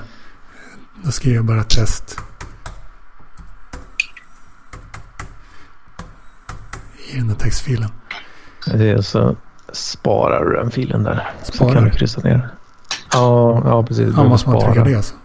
Då 1.04 1.12
skriver 1.12 1.36
jag 1.36 1.46
bara 1.46 1.64
test. 1.64 2.20
I 7.14 7.18
den 7.18 7.30
här 7.30 7.36
textfilen. 7.36 7.90
Det 8.66 8.90
är 8.90 9.02
så 9.02 9.36
sparar 9.74 10.46
du 10.46 10.56
den 10.56 10.72
filen 10.72 11.04
där. 11.04 11.30
Så 11.44 11.52
Sparar? 11.52 11.74
kan 11.74 11.84
du 11.84 11.90
kryssa 11.90 12.22
ner. 12.22 12.50
Ja, 13.14 13.62
ja 13.66 13.84
precis. 13.84 14.14
Ja, 14.18 14.24
måste 14.24 14.50
man 14.50 14.60
trycka 14.60 14.84
det 14.84 14.96
alltså? 14.96 15.16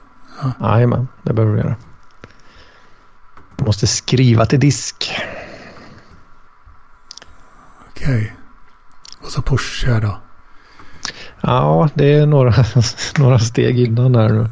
Jajamän, 0.61 1.09
det 1.23 1.33
behöver 1.33 1.55
du 1.55 1.61
göra. 1.61 1.77
Du 3.57 3.65
måste 3.65 3.87
skriva 3.87 4.47
till 4.47 4.61
disk. 4.61 5.13
Okej. 7.91 8.37
Och 9.23 9.31
så 9.31 9.43
pushar 9.43 10.01
då. 10.01 10.19
Ja, 11.41 11.89
det 11.95 12.13
är 12.13 12.27
några, 12.27 12.55
några 13.19 13.39
steg 13.39 13.79
innan 13.79 14.15
här 14.15 14.29
nu. 14.29 14.49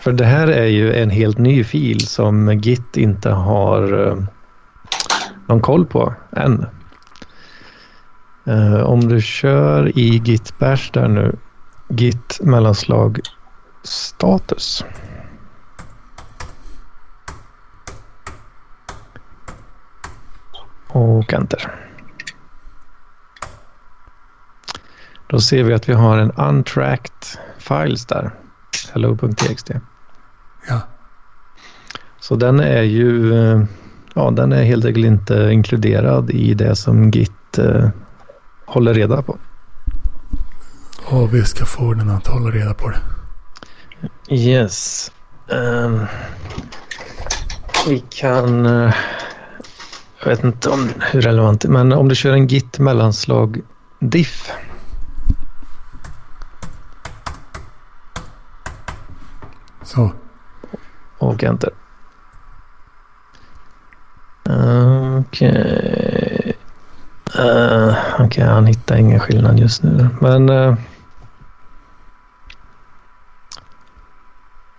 För 0.00 0.12
det 0.12 0.24
här 0.24 0.48
är 0.48 0.66
ju 0.66 0.94
en 0.94 1.10
helt 1.10 1.38
ny 1.38 1.64
fil 1.64 2.06
som 2.06 2.60
Git 2.60 2.96
inte 2.96 3.30
har 3.30 4.06
eh, 4.08 4.16
någon 5.46 5.60
koll 5.60 5.86
på 5.86 6.14
än. 6.32 6.66
Eh, 8.46 8.80
om 8.80 9.08
du 9.08 9.20
kör 9.20 9.98
i 9.98 10.18
Git 10.18 10.58
bash 10.58 10.90
där 10.92 11.08
nu, 11.08 11.36
Git 11.88 12.40
mellanslag 12.42 13.20
status. 13.82 14.84
Och 20.88 21.32
enter. 21.32 21.74
Då 25.26 25.40
ser 25.40 25.62
vi 25.62 25.74
att 25.74 25.88
vi 25.88 25.92
har 25.92 26.18
en 26.18 26.30
untracked 26.30 27.40
files 27.58 28.06
där. 28.06 28.30
Hello.txt. 28.92 29.70
Ja. 30.68 30.80
Så 32.18 32.36
den 32.36 32.60
är 32.60 32.82
ju 32.82 33.34
eh, 33.34 33.64
ja, 34.14 34.30
den 34.30 34.52
är 34.52 34.62
helt 34.62 34.84
enkelt 34.84 35.06
inte 35.06 35.48
inkluderad 35.52 36.30
i 36.30 36.54
det 36.54 36.76
som 36.76 37.10
Git 37.10 37.58
eh, 37.58 37.88
håller 38.66 38.94
reda 38.94 39.22
på. 39.22 39.38
Och 41.04 41.34
vi 41.34 41.44
ska 41.44 41.64
få 41.64 41.94
den 41.94 42.10
att 42.10 42.26
hålla 42.26 42.50
reda 42.50 42.74
på 42.74 42.88
det. 42.88 43.00
Yes. 44.34 45.12
Ehm, 45.48 46.06
vi 47.88 48.04
kan... 48.10 48.66
eh, 48.66 48.94
jag 50.20 50.28
vet 50.28 50.44
inte 50.44 50.68
om 50.68 50.88
hur 51.00 51.20
relevant 51.20 51.60
det 51.60 51.68
är, 51.68 51.72
men 51.72 51.92
om 51.92 52.08
du 52.08 52.14
kör 52.14 52.32
en 52.32 52.46
git 52.46 52.78
mellanslag 52.78 53.60
diff. 54.00 54.52
Så. 59.82 60.12
och 61.18 61.44
enter. 61.44 61.70
Okej. 65.18 66.55
Uh, 67.38 67.94
Okej, 68.18 68.44
han 68.44 68.66
hittar 68.66 68.96
ingen 68.96 69.20
skillnad 69.20 69.58
just 69.58 69.82
nu. 69.82 70.08
Men... 70.20 70.50
Uh, 70.50 70.74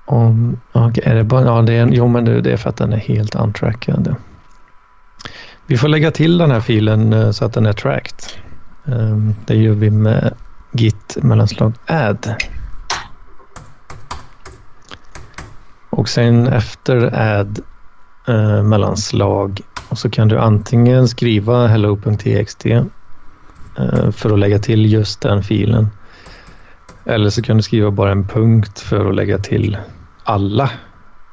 om... 0.06 0.60
okay, 0.74 1.04
är 1.04 1.16
det 1.16 1.24
bara... 1.24 1.46
Ja, 1.46 1.62
det 1.62 1.74
är, 1.74 1.88
jo, 1.88 2.08
men 2.08 2.26
det, 2.26 2.42
det 2.42 2.52
är 2.52 2.58
för 2.58 2.70
att 2.70 2.78
den 2.78 2.94
är 2.94 2.98
helt 2.98 3.36
untrackad. 3.36 4.16
Vi 5.66 5.78
får 5.78 5.88
lägga 5.88 6.12
till 6.12 6.38
den 6.38 6.52
här 6.52 6.60
filen 6.60 7.14
uh, 7.14 7.32
så 7.32 7.46
att 7.46 7.54
den 7.54 7.66
är 7.66 7.74
tracked. 7.74 8.20
Um, 8.86 9.36
det 9.46 9.56
gör 9.56 9.74
vi 9.74 9.90
med 9.90 10.34
git 10.72 11.18
mellanslag 11.22 11.74
add. 11.86 12.36
Och 15.90 16.10
sen 16.10 16.48
efter 16.48 17.16
add 17.16 17.60
eh, 18.28 18.64
mellanslag 18.64 19.62
och 19.90 19.98
så 19.98 20.10
kan 20.10 20.28
du 20.28 20.40
antingen 20.40 21.08
skriva 21.08 21.68
hello.txt 21.68 22.66
eh, 22.66 22.82
för 24.12 24.34
att 24.34 24.40
lägga 24.40 24.60
till 24.60 24.94
just 24.94 25.22
den 25.22 25.44
filen. 25.44 25.88
Eller 27.06 27.30
så 27.30 27.42
kan 27.42 27.58
du 27.58 27.64
skriva 27.64 27.92
bara 27.92 28.12
en 28.12 28.28
punkt 28.28 28.80
för 28.80 29.10
att 29.10 29.16
lägga 29.16 29.38
till 29.38 29.78
alla 30.24 30.70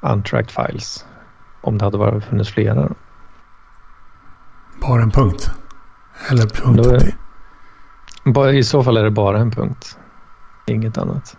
untracked 0.01 0.51
files. 0.51 1.07
Om 1.61 1.79
det 1.79 1.85
hade 1.85 1.99
varit 1.99 2.25
funnits 2.25 2.51
flera. 2.51 2.93
Bara 4.81 5.03
en 5.03 5.11
punkt. 5.11 5.51
Eller 6.31 6.47
punkt 6.47 6.87
är-. 6.87 7.15
Bara, 8.25 8.53
I 8.53 8.63
så 8.65 8.85
fall 8.85 8.97
är 8.97 9.05
det 9.05 9.11
bara 9.11 9.39
en 9.39 9.51
punkt. 9.51 9.99
Inget 10.67 10.99
annat. 10.99 11.37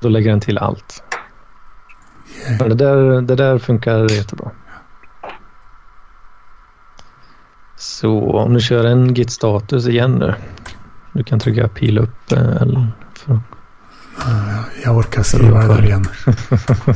Då 0.00 0.08
lägger 0.08 0.30
den 0.30 0.40
till 0.40 0.58
allt. 0.58 1.02
Men 2.58 2.68
det 2.68 2.74
där, 2.74 3.22
det 3.22 3.34
där 3.34 3.58
funkar 3.58 4.10
jättebra. 4.10 4.50
Så 7.80 8.30
om 8.30 8.54
du 8.54 8.60
kör 8.60 8.84
en 8.84 9.14
git 9.14 9.30
status 9.30 9.86
igen 9.86 10.14
nu. 10.14 10.34
Du 11.12 11.24
kan 11.24 11.40
trycka 11.40 11.68
pil 11.68 11.98
upp 11.98 12.32
eh, 12.32 12.38
eller 12.38 12.86
för, 13.14 13.40
Ja, 14.18 14.64
Jag 14.84 14.96
orkar 14.96 15.22
skriva 15.22 15.60
det 15.60 15.74
där 15.74 15.84
igen. 15.84 16.06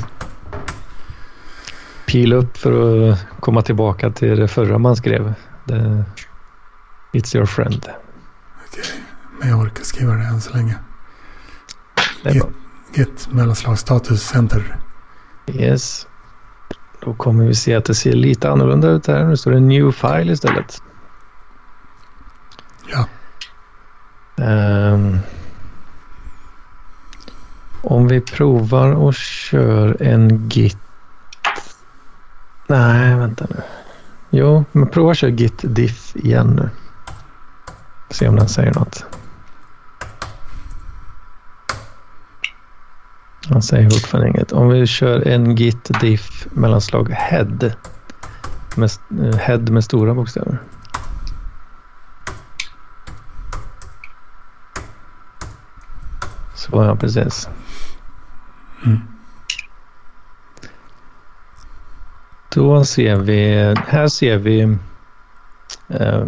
pil 2.06 2.32
upp 2.32 2.56
för 2.56 3.10
att 3.10 3.26
komma 3.40 3.62
tillbaka 3.62 4.10
till 4.10 4.38
det 4.38 4.48
förra 4.48 4.78
man 4.78 4.96
skrev. 4.96 5.34
Det, 5.64 6.04
It's 7.12 7.36
your 7.36 7.46
friend. 7.46 7.86
Men 9.40 9.48
jag 9.48 9.60
orkar 9.60 9.84
skriva 9.84 10.12
det 10.12 10.24
än 10.24 10.40
så 10.40 10.52
länge. 10.56 10.76
Det 12.22 12.28
är 12.28 12.34
bra. 12.34 12.48
Git 12.94 13.32
mellanslag 13.32 13.78
status 13.78 14.22
center. 14.22 14.76
Yes. 15.46 16.06
Då 17.04 17.14
kommer 17.14 17.44
vi 17.44 17.54
se 17.54 17.74
att 17.74 17.84
det 17.84 17.94
ser 17.94 18.12
lite 18.12 18.50
annorlunda 18.50 18.88
ut 18.88 19.06
här. 19.06 19.24
Nu 19.24 19.36
står 19.36 19.50
det 19.50 19.60
new 19.60 19.92
file 19.92 20.32
istället. 20.32 20.82
Ja. 22.92 23.06
Ehm, 24.44 25.18
Om 27.82 28.08
vi 28.08 28.20
provar 28.20 28.92
och 28.92 29.14
kör 29.14 30.02
en 30.02 30.48
git. 30.48 30.78
Nej, 32.66 33.14
vänta 33.16 33.46
nu. 33.50 33.62
Jo, 34.30 34.64
men 34.72 34.88
prova 34.88 35.10
att 35.10 35.18
köra 35.18 35.30
git 35.30 35.60
diff 35.62 36.16
igen 36.16 36.46
nu. 36.46 36.70
Se 38.10 38.28
om 38.28 38.36
den 38.36 38.48
säger 38.48 38.74
något. 38.74 39.04
Han 43.50 43.62
säger 43.62 43.90
fortfarande 43.90 44.28
inget. 44.28 44.52
Om 44.52 44.68
vi 44.68 44.86
kör 44.86 45.28
en 45.28 45.54
git 45.54 46.00
diff 46.00 46.46
mellanslag 46.52 47.10
head. 47.10 47.72
Med, 48.76 48.90
eh, 49.22 49.38
head 49.38 49.58
med 49.58 49.84
stora 49.84 50.14
bokstäver. 50.14 50.58
Så 56.54 56.84
ja, 56.84 56.96
precis. 56.96 57.48
Mm. 58.84 59.00
Då 62.54 62.84
ser 62.84 63.16
vi, 63.16 63.74
här 63.86 64.08
ser 64.08 64.36
vi, 64.36 64.60
eh, 65.88 66.26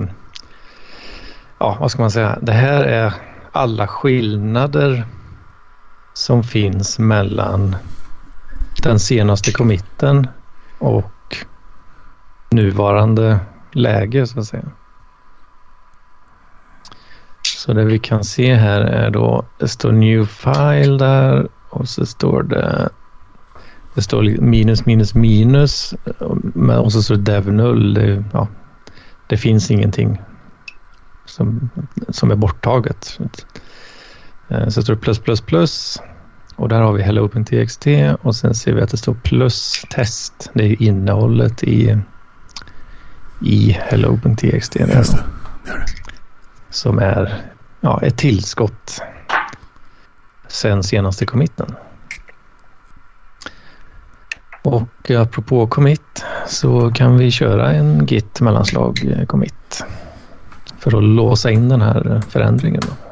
ja 1.59 1.77
vad 1.81 1.91
ska 1.91 2.03
man 2.03 2.11
säga, 2.11 2.39
det 2.43 2.53
här 2.53 2.85
är 2.85 3.15
alla 3.53 3.87
skillnader 3.87 5.07
som 6.17 6.45
finns 6.45 6.99
mellan 6.99 7.77
den 8.83 8.99
senaste 8.99 9.53
committen 9.53 10.29
och 10.79 11.37
nuvarande 12.51 13.41
läge 13.73 14.27
så 14.27 14.41
att 14.41 14.47
säga. 14.47 14.65
Så 17.43 17.73
det 17.73 17.85
vi 17.85 17.99
kan 17.99 18.25
se 18.25 18.55
här 18.55 18.81
är 18.81 19.11
då, 19.11 19.45
det 19.59 19.69
står 19.69 19.93
new 19.93 20.27
file 20.27 20.99
där 20.99 21.49
och 21.71 21.89
så 21.89 22.07
står 22.07 22.43
det 22.43 22.89
det 23.95 24.03
står 24.03 24.41
minus 24.41 24.87
minus 24.87 25.15
minus 25.15 25.95
och 26.79 26.93
så 26.93 27.03
står 27.03 27.17
det 27.17 27.23
dev 27.23 27.53
null. 27.53 27.95
Det, 27.95 28.25
ja, 28.33 28.49
det 29.27 29.37
finns 29.37 29.71
ingenting 29.71 30.23
som, 31.25 31.71
som 32.09 32.31
är 32.31 32.37
borttaget. 32.37 33.19
Eh, 34.49 34.69
så 34.69 34.83
står 34.83 34.95
det 34.95 35.01
plus 35.01 35.19
plus 35.19 35.41
plus 35.41 35.99
och 36.57 36.69
där 36.69 36.81
har 36.81 36.93
vi 36.93 37.03
hello 37.03 37.25
open.txt 37.25 37.87
och 38.23 38.37
sen 38.37 38.55
ser 38.55 38.73
vi 38.73 38.83
att 38.83 38.91
det 38.91 38.97
står 38.97 39.15
plus 39.15 39.85
test. 39.91 40.51
Det 40.55 40.65
är 40.65 40.83
innehållet 40.83 41.63
i, 41.65 41.99
i 43.45 43.71
hello 43.71 44.09
open.txt. 44.09 44.53
Just 44.53 44.73
det. 44.73 44.85
det, 45.65 45.71
är 45.71 45.79
det. 45.79 45.87
Som 46.71 46.99
är 46.99 47.43
ja, 47.81 48.01
ett 48.03 48.17
tillskott 48.17 49.03
sen 50.49 50.83
senaste 50.83 51.27
committen. 51.27 51.75
Och 54.63 55.11
apropå 55.11 55.67
commit 55.67 56.25
så 56.47 56.91
kan 56.91 57.19
vi 57.19 57.31
köra 57.31 57.73
en 57.73 58.07
git 58.07 58.41
mellanslag 58.41 59.05
eh, 59.05 59.27
commit 59.27 59.85
för 60.79 60.97
att 60.97 61.05
låsa 61.05 61.51
in 61.51 61.69
den 61.69 61.81
här 61.81 62.23
förändringen. 62.29 62.83
Då. 62.87 63.06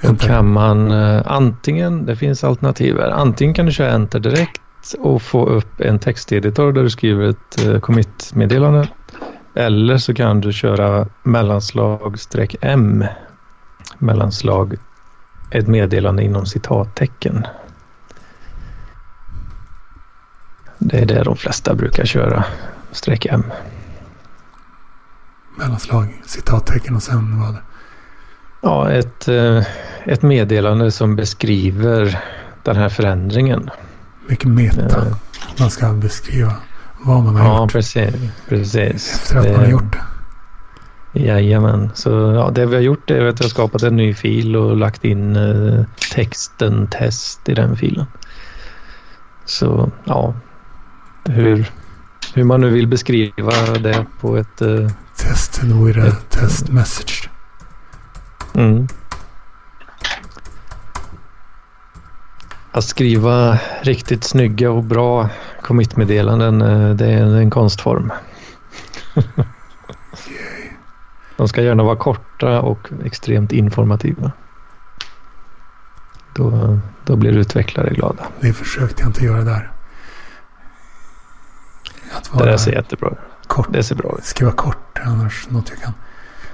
Då 0.00 0.16
kan 0.16 0.52
man 0.52 0.90
eh, 0.90 1.22
antingen, 1.26 2.06
det 2.06 2.16
finns 2.16 2.44
alternativ 2.44 2.98
här, 2.98 3.10
antingen 3.10 3.54
kan 3.54 3.66
du 3.66 3.72
köra 3.72 3.90
enter 3.90 4.20
direkt 4.20 4.60
och 4.98 5.22
få 5.22 5.46
upp 5.46 5.80
en 5.80 5.98
texteditor 5.98 6.72
där 6.72 6.82
du 6.82 6.90
skriver 6.90 7.28
ett 7.28 7.66
eh, 7.66 7.80
commit-meddelande. 7.80 8.88
Eller 9.54 9.98
så 9.98 10.14
kan 10.14 10.40
du 10.40 10.52
köra 10.52 11.06
mellanslag 11.22 12.18
streck 12.18 12.56
m 12.60 13.04
mellanslag 13.98 14.76
ett 15.50 15.66
meddelande 15.66 16.22
inom 16.22 16.46
citattecken. 16.46 17.46
Det 20.78 20.98
är 20.98 21.06
det 21.06 21.22
de 21.22 21.36
flesta 21.36 21.74
brukar 21.74 22.04
köra, 22.04 22.44
streck 22.92 23.26
M. 23.26 23.44
Mellanslag, 25.58 26.22
citattecken 26.26 26.96
och 26.96 27.02
sen 27.02 27.40
vad? 27.40 27.56
Ja, 28.60 28.90
ett, 28.90 29.28
eh, 29.28 29.62
ett 30.04 30.22
meddelande 30.22 30.90
som 30.90 31.16
beskriver 31.16 32.18
den 32.62 32.76
här 32.76 32.88
förändringen. 32.88 33.70
Mycket 34.26 34.48
meta. 34.48 35.00
Uh, 35.00 35.16
man 35.58 35.70
ska 35.70 35.92
beskriva 35.92 36.52
vad 37.04 37.22
man 37.22 37.36
har 37.36 37.44
ja, 37.44 37.50
gjort. 37.50 37.60
Ja, 37.60 37.78
precis, 37.78 38.14
precis. 38.48 39.14
Efter 39.14 39.36
att 39.36 39.44
det, 39.44 39.52
man 39.52 39.60
har 39.60 39.70
gjort 39.70 39.92
det. 39.92 40.02
Jajamän, 41.20 41.90
så 41.94 42.10
ja, 42.10 42.50
det 42.50 42.66
vi 42.66 42.74
har 42.74 42.82
gjort 42.82 43.10
är 43.10 43.26
att 43.26 43.40
vi 43.40 43.44
har 43.44 43.48
skapat 43.48 43.82
en 43.82 43.96
ny 43.96 44.14
fil 44.14 44.56
och 44.56 44.76
lagt 44.76 45.04
in 45.04 45.36
eh, 45.36 45.84
texten 46.14 46.86
test 46.90 47.48
i 47.48 47.54
den 47.54 47.76
filen. 47.76 48.06
Så 49.44 49.90
ja, 50.04 50.34
hur, 51.24 51.70
hur 52.34 52.44
man 52.44 52.60
nu 52.60 52.70
vill 52.70 52.88
beskriva 52.88 53.52
det 53.80 54.06
på 54.20 54.36
ett... 54.36 54.62
Eh, 54.62 54.90
test 55.16 55.62
with 55.62 55.98
a 55.98 56.06
ett, 56.06 56.30
test 56.30 56.68
message. 56.68 57.28
Mm. 58.56 58.88
Att 62.72 62.84
skriva 62.84 63.58
riktigt 63.82 64.24
snygga 64.24 64.70
och 64.70 64.84
bra 64.84 65.28
commitmeddelanden, 65.62 66.62
eh, 66.62 66.90
det 66.90 67.06
är 67.06 67.36
en 67.36 67.50
konstform. 67.50 68.12
De 71.36 71.48
ska 71.48 71.62
gärna 71.62 71.82
vara 71.82 71.96
korta 71.96 72.60
och 72.60 72.90
extremt 73.04 73.52
informativa. 73.52 74.32
Då, 76.34 76.78
då 77.04 77.16
blir 77.16 77.32
utvecklare 77.32 77.90
glada. 77.90 78.26
Det 78.40 78.52
försökte 78.52 79.02
jag 79.02 79.08
inte 79.08 79.24
göra 79.24 79.42
där. 79.42 79.70
det 82.38 82.44
där 82.44 82.56
ser 82.56 82.72
jättebra 82.72 83.10
ut. 83.10 83.18
Det 83.68 83.82
ser 83.82 83.94
bra 83.94 84.14
ut. 84.18 84.24
Skriva 84.24 84.52
kort, 84.52 84.98
annars 85.04 85.46
något 85.50 85.70
jag 85.70 85.78
kan. 85.78 85.92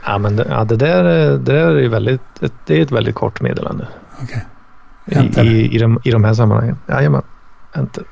Ja, 0.07 0.19
men 0.19 0.37
det, 0.37 0.47
ja, 0.51 0.65
det 0.65 0.77
där, 0.77 1.05
det 1.39 1.39
där 1.39 1.77
är, 1.77 1.89
väldigt, 1.89 2.21
det 2.67 2.79
är 2.79 2.83
ett 2.83 2.93
väldigt 2.93 3.15
kort 3.15 3.41
meddelande. 3.41 3.89
Okej. 4.23 4.47
Okay. 5.07 5.47
I, 5.47 5.49
i, 5.49 5.75
i, 5.75 5.79
de, 5.79 6.01
I 6.05 6.11
de 6.11 6.25
här 6.25 6.35
sammanhangen. 6.35 6.79
Jajamän. 6.89 7.23
Enter. 7.73 8.05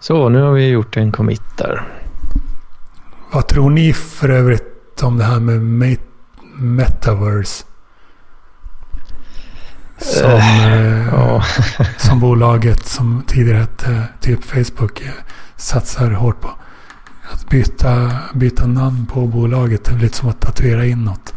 Så, 0.00 0.28
nu 0.28 0.42
har 0.42 0.52
vi 0.52 0.68
gjort 0.68 0.96
en 0.96 1.12
commit 1.12 1.42
där. 1.56 1.82
Vad 3.32 3.46
tror 3.48 3.70
ni 3.70 3.92
för 3.92 4.28
övrigt 4.28 5.02
om 5.02 5.18
det 5.18 5.24
här 5.24 5.40
med 5.40 5.98
metaverse? 6.54 7.64
Som, 9.98 10.40
uh, 10.70 11.08
ja. 11.12 11.42
som 11.98 12.20
bolaget 12.20 12.86
som 12.86 13.22
tidigare 13.26 13.58
hette 13.58 14.08
typ 14.20 14.44
Facebook 14.44 15.00
eh, 15.00 15.12
satsar 15.56 16.10
hårt 16.10 16.40
på. 16.40 16.50
Att 17.32 17.50
byta, 17.50 18.10
byta 18.34 18.66
namn 18.66 19.06
på 19.06 19.26
bolaget 19.26 19.88
är 19.88 19.98
lite 19.98 20.16
som 20.16 20.28
att 20.28 20.40
tatuera 20.40 20.84
in 20.84 21.04
något 21.04 21.34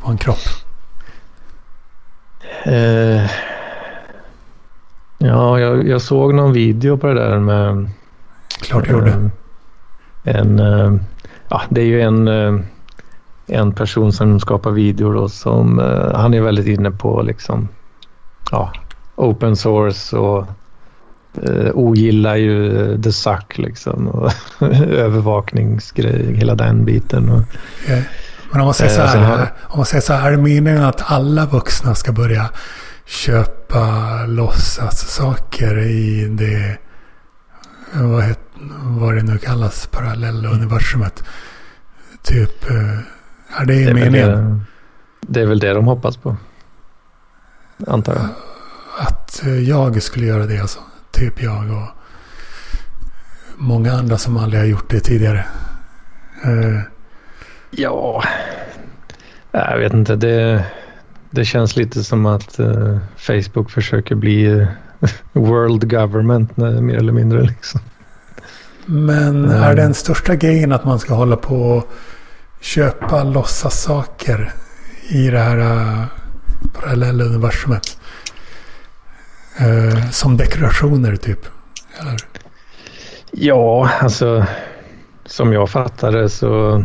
på 0.00 0.10
en 0.10 0.18
kropp. 0.18 0.38
Uh, 2.66 3.26
ja, 5.18 5.60
jag, 5.60 5.88
jag, 5.88 6.02
såg 6.02 6.34
någon 6.34 6.52
video 6.52 6.96
på 6.96 7.06
det 7.06 7.14
där 7.14 7.38
med... 7.38 7.90
Klart 8.60 8.84
du 8.84 8.90
gjorde 8.90 9.30
en, 10.22 10.58
eh, 10.58 10.92
ja, 11.48 11.62
det 11.70 11.80
är 11.80 11.84
ju 11.84 12.00
en, 12.00 12.28
eh, 12.28 12.60
en 13.46 13.72
person 13.72 14.12
som 14.12 14.40
skapar 14.40 14.70
videor 14.70 15.14
då 15.14 15.28
som 15.28 15.78
eh, 15.78 16.14
han 16.14 16.34
är 16.34 16.40
väldigt 16.40 16.66
inne 16.66 16.90
på 16.90 17.22
liksom 17.22 17.68
ja, 18.50 18.72
open 19.16 19.56
source 19.56 20.16
och 20.16 20.46
eh, 21.42 21.70
ogillar 21.74 22.36
ju 22.36 23.02
the 23.02 23.12
suck 23.12 23.58
liksom 23.58 24.08
och 24.08 24.32
övervakningsgrej, 24.90 26.34
hela 26.34 26.54
den 26.54 26.84
biten. 26.84 27.28
Och, 27.28 27.42
yeah. 27.88 28.02
Men 28.50 28.60
om 28.60 28.66
man 28.66 28.74
säger 28.74 28.90
så 28.90 29.02
här, 29.02 29.18
har... 29.18 29.52
om 29.62 29.76
man 29.76 29.86
säger 29.86 30.02
så 30.02 30.12
här, 30.12 30.28
är 30.28 30.36
det 30.36 30.42
meningen 30.42 30.84
att 30.84 31.10
alla 31.10 31.46
vuxna 31.46 31.94
ska 31.94 32.12
börja 32.12 32.50
köpa 33.06 33.86
låtsas 34.26 35.14
saker 35.14 35.78
i 35.78 36.28
det, 36.28 36.78
vad 37.92 38.24
heter 38.24 38.42
vad 38.84 39.14
det 39.14 39.22
nu 39.22 39.38
kallas, 39.38 39.86
parallelluniversumet. 39.86 41.24
Typ, 42.22 42.70
eh, 42.70 42.98
är 43.60 43.66
det, 43.66 43.84
det 43.84 43.94
meningen? 43.94 44.64
Det, 45.20 45.32
det 45.32 45.40
är 45.40 45.46
väl 45.46 45.58
det 45.58 45.72
de 45.72 45.84
hoppas 45.84 46.16
på. 46.16 46.36
Antar 47.86 48.12
jag. 48.12 48.28
Att 48.98 49.46
eh, 49.46 49.68
jag 49.68 50.02
skulle 50.02 50.26
göra 50.26 50.46
det 50.46 50.58
alltså. 50.58 50.80
Typ 51.12 51.42
jag 51.42 51.70
och 51.70 51.88
många 53.56 53.92
andra 53.92 54.18
som 54.18 54.36
aldrig 54.36 54.60
har 54.60 54.66
gjort 54.66 54.90
det 54.90 55.00
tidigare. 55.00 55.44
Uh, 56.46 56.80
ja, 57.70 58.24
jag 59.52 59.78
vet 59.78 59.92
inte. 59.92 60.16
Det, 60.16 60.64
det 61.30 61.44
känns 61.44 61.76
lite 61.76 62.04
som 62.04 62.26
att 62.26 62.60
uh, 62.60 62.98
Facebook 63.16 63.70
försöker 63.70 64.14
bli 64.14 64.46
uh, 64.46 64.68
world 65.32 65.90
government 65.90 66.56
mer 66.56 66.96
eller 66.96 67.12
mindre. 67.12 67.42
Liksom. 67.42 67.80
Men 68.86 69.44
mm. 69.44 69.62
är 69.62 69.74
den 69.74 69.94
största 69.94 70.34
grejen 70.34 70.72
att 70.72 70.84
man 70.84 70.98
ska 70.98 71.14
hålla 71.14 71.36
på 71.36 71.56
och 71.56 71.92
köpa 72.60 73.24
låtsassaker 73.24 74.52
i 75.08 75.30
det 75.30 75.38
här 75.38 76.06
parallella 76.80 77.24
universumet. 77.24 77.98
Uh, 79.60 80.10
som 80.10 80.36
dekorationer 80.36 81.16
typ. 81.16 81.38
Eller? 82.00 82.16
Ja, 83.30 83.90
alltså 84.00 84.46
som 85.26 85.52
jag 85.52 85.70
fattar 85.70 86.12
det 86.12 86.28
så 86.28 86.84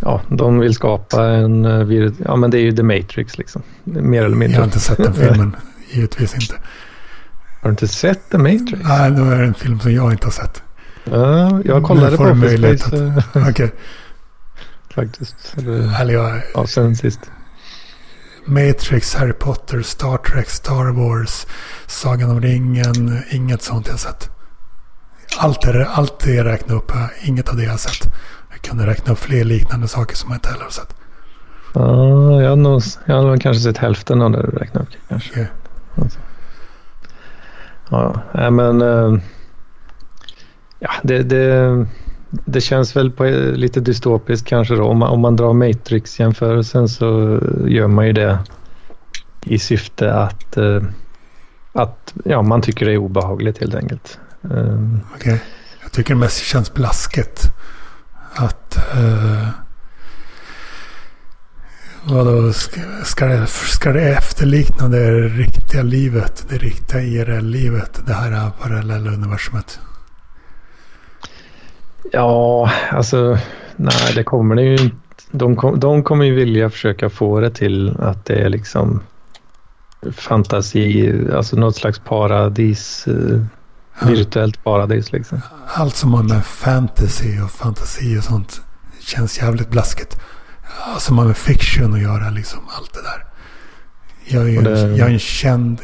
ja, 0.00 0.20
de 0.28 0.58
vill 0.58 0.74
skapa 0.74 1.24
en... 1.26 1.64
eh, 1.64 2.10
Ja, 2.24 2.36
men 2.36 2.50
det 2.50 2.58
är 2.58 2.62
ju 2.62 2.72
The 2.72 2.82
Matrix 2.82 3.38
liksom. 3.38 3.62
Mer 3.84 4.24
eller 4.24 4.36
mindre. 4.36 4.54
Jag 4.54 4.60
har 4.60 4.64
inte 4.66 4.80
sett 4.80 4.96
den 4.98 5.14
filmen. 5.14 5.56
Givetvis 5.90 6.34
inte. 6.34 6.54
Har 7.62 7.68
du 7.68 7.70
inte 7.70 7.88
sett 7.88 8.30
The 8.30 8.38
Matrix? 8.38 8.80
Nej, 8.84 9.10
då 9.10 9.24
är 9.24 9.38
det 9.38 9.44
en 9.44 9.54
film 9.54 9.80
som 9.80 9.92
jag 9.92 10.12
inte 10.12 10.26
har 10.26 10.32
sett. 10.32 10.62
Ja, 11.04 11.60
jag 11.64 11.82
kollade 11.82 12.16
på 12.16 12.22
Office 12.24 12.76
Space 12.76 12.96
eh, 13.36 13.48
Okej. 13.50 13.72
faktiskt. 14.94 15.54
Eller, 15.58 16.00
Eller 16.00 16.14
jag... 16.14 16.42
ja, 16.54 16.66
sen 16.66 16.96
sist. 16.96 17.20
Matrix, 18.44 19.14
Harry 19.14 19.32
Potter, 19.32 19.82
Star 19.82 20.16
Trek, 20.16 20.48
Star 20.50 20.92
Wars, 20.92 21.46
Sagan 21.86 22.30
om 22.30 22.40
ringen. 22.40 23.22
Inget 23.30 23.62
sånt 23.62 23.88
jag 23.88 23.98
sett. 23.98 24.30
Allt 25.38 25.62
det, 25.62 25.86
allt 25.86 26.18
det 26.20 26.34
jag 26.34 26.46
räknade 26.46 26.74
upp, 26.74 26.92
inget 27.22 27.48
av 27.48 27.56
det 27.56 27.62
jag 27.64 27.70
har 27.70 27.78
sett. 27.78 28.12
Jag 28.50 28.60
kunde 28.60 28.86
räkna 28.86 29.12
upp 29.12 29.18
fler 29.18 29.44
liknande 29.44 29.88
saker 29.88 30.16
som 30.16 30.30
jag 30.30 30.36
inte 30.36 30.48
heller 30.48 30.64
har 30.64 30.70
sett. 30.70 30.94
Ja, 31.74 32.42
jag 32.42 32.48
har, 32.48 32.56
nog, 32.56 32.82
jag 33.04 33.14
har 33.14 33.22
nog 33.22 33.40
kanske 33.42 33.62
sett 33.62 33.78
hälften 33.78 34.22
av 34.22 34.30
det 34.30 34.42
du 34.42 34.48
räknade 34.58 34.86
upp. 34.86 34.92
Kanske. 35.08 35.30
Okej. 35.30 35.50
Alltså. 35.96 36.18
Ja, 37.90 38.50
men... 38.50 38.82
eh, 38.82 39.22
Ja, 40.84 40.90
det, 41.02 41.22
det, 41.22 41.86
det 42.32 42.60
känns 42.60 42.96
väl 42.96 43.10
på 43.10 43.24
eh, 43.24 43.52
lite 43.52 43.80
dystopiskt 43.80 44.48
kanske 44.48 44.74
då. 44.74 44.84
Om 44.84 44.98
man, 44.98 45.08
om 45.08 45.20
man 45.20 45.36
drar 45.36 45.52
Matrix-jämförelsen 45.52 46.88
så 46.88 47.40
gör 47.66 47.86
man 47.86 48.06
ju 48.06 48.12
det 48.12 48.38
i 49.44 49.58
syfte 49.58 50.14
att, 50.14 50.56
eh, 50.56 50.82
att 51.72 52.14
ja, 52.24 52.42
man 52.42 52.62
tycker 52.62 52.86
det 52.86 52.92
är 52.92 52.96
obehagligt 52.96 53.58
helt 53.58 53.74
enkelt. 53.74 54.18
Eh, 54.44 54.78
Okej. 55.14 55.42
Jag 55.82 55.92
tycker 55.92 56.14
det 56.14 56.20
mest 56.20 56.42
känns 56.42 56.74
blaskigt. 56.74 57.44
Att... 58.34 58.78
Uh, 58.96 59.48
vadå, 62.04 62.52
ska, 63.04 63.26
det, 63.26 63.46
ska 63.46 63.92
det 63.92 64.08
efterlikna 64.08 64.88
det 64.88 65.10
riktiga 65.28 65.82
livet? 65.82 66.44
Det 66.48 66.56
riktiga 66.56 67.00
IRL-livet? 67.00 68.00
Det 68.06 68.12
här 68.12 68.50
parallella 68.62 69.10
universumet? 69.10 69.80
Ja, 72.12 72.70
alltså 72.90 73.38
nej, 73.76 74.12
det 74.14 74.24
kommer 74.24 74.54
det 74.54 74.62
ju 74.62 74.76
inte. 74.76 74.96
De, 75.30 75.56
kom, 75.56 75.80
de 75.80 76.02
kommer 76.02 76.24
ju 76.24 76.34
vilja 76.34 76.70
försöka 76.70 77.10
få 77.10 77.40
det 77.40 77.50
till 77.50 77.96
att 78.00 78.24
det 78.24 78.34
är 78.34 78.48
liksom 78.48 79.00
fantasi, 80.16 81.12
alltså 81.34 81.56
något 81.56 81.76
slags 81.76 81.98
paradis, 81.98 83.06
eh, 83.08 83.40
virtuellt 84.08 84.64
paradis 84.64 85.12
liksom. 85.12 85.40
Allt 85.74 85.96
som 85.96 86.14
har 86.14 86.22
med 86.22 86.44
fantasy 86.44 87.40
och 87.40 87.50
fantasi 87.50 88.18
och 88.18 88.24
sånt 88.24 88.60
känns 89.00 89.38
jävligt 89.42 89.70
blaskigt. 89.70 90.20
Allt 90.80 91.02
som 91.02 91.18
har 91.18 91.24
med 91.24 91.36
fiction 91.36 91.94
att 91.94 92.02
göra 92.02 92.30
liksom. 92.30 92.60
Allt 92.78 92.94
det 92.94 93.02
där. 93.02 93.24
Jag 94.36 94.42
är 94.42 94.52
ju 94.52 94.62
det- 94.62 94.80
en, 94.80 94.96
jag 94.96 95.08
är 95.08 95.12
en 95.12 95.18
känd... 95.18 95.78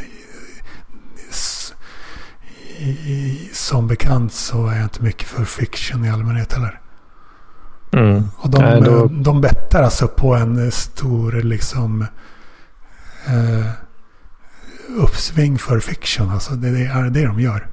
I, 2.80 3.50
som 3.52 3.86
bekant 3.86 4.32
så 4.32 4.66
är 4.66 4.74
jag 4.76 4.84
inte 4.84 5.02
mycket 5.02 5.28
för 5.28 5.44
fiction 5.44 6.04
i 6.04 6.10
allmänhet 6.10 6.52
heller. 6.52 6.80
Mm. 7.92 8.22
Och 8.36 8.50
de, 8.50 8.62
Nej, 8.62 8.80
då- 8.80 9.06
de 9.06 9.40
bettar 9.40 9.82
alltså 9.82 10.08
på 10.08 10.34
en 10.34 10.70
stor 10.72 11.32
liksom 11.32 12.02
eh, 13.26 13.66
uppsving 14.98 15.58
för 15.58 15.80
fiction. 15.80 16.30
Alltså 16.30 16.54
det, 16.54 16.70
det 16.70 16.84
är 16.86 17.02
det 17.10 17.26
de 17.26 17.40
gör. 17.40 17.66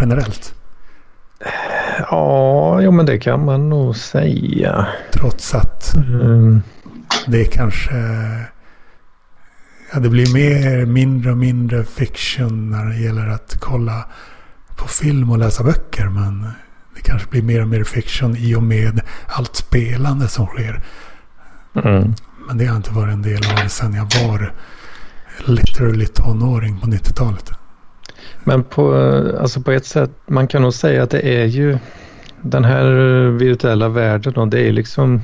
Generellt. 0.00 0.54
Ja, 2.10 2.80
jo, 2.80 2.90
men 2.90 3.06
det 3.06 3.18
kan 3.18 3.44
man 3.44 3.68
nog 3.68 3.96
säga. 3.96 4.86
Trots 5.12 5.54
att 5.54 5.94
Mm. 5.96 6.62
det 7.26 7.44
kanske... 7.44 7.94
Ja, 9.92 10.00
det 10.00 10.08
blir 10.08 10.34
mer, 10.34 10.86
mindre 10.86 11.30
och 11.30 11.36
mindre 11.38 11.84
fiction 11.84 12.70
när 12.70 12.84
det 12.84 12.96
gäller 12.96 13.26
att 13.26 13.56
kolla 13.60 14.04
på 14.82 14.88
film 14.88 15.30
och 15.30 15.38
läsa 15.38 15.64
böcker. 15.64 16.08
Men 16.08 16.42
det 16.94 17.00
kanske 17.00 17.28
blir 17.28 17.42
mer 17.42 17.62
och 17.62 17.68
mer 17.68 17.84
fiction 17.84 18.36
i 18.36 18.54
och 18.54 18.62
med 18.62 19.00
allt 19.26 19.56
spelande 19.56 20.28
som 20.28 20.46
sker. 20.46 20.82
Mm. 21.74 22.14
Men 22.46 22.58
det 22.58 22.66
har 22.66 22.76
inte 22.76 22.90
varit 22.90 23.12
en 23.12 23.22
del 23.22 23.40
av 23.50 23.62
det 23.62 23.68
sedan 23.68 23.94
jag 23.94 24.28
var 24.28 24.52
literally 25.44 26.06
tonåring 26.06 26.80
på 26.80 26.86
90-talet. 26.86 27.50
Men 28.44 28.64
på, 28.64 28.94
alltså 29.40 29.60
på 29.60 29.70
ett 29.70 29.86
sätt, 29.86 30.10
man 30.26 30.48
kan 30.48 30.62
nog 30.62 30.74
säga 30.74 31.02
att 31.02 31.10
det 31.10 31.20
är 31.20 31.44
ju 31.44 31.78
den 32.40 32.64
här 32.64 32.84
virtuella 33.30 33.88
världen 33.88 34.34
och 34.36 34.48
det 34.48 34.68
är 34.68 34.72
liksom 34.72 35.22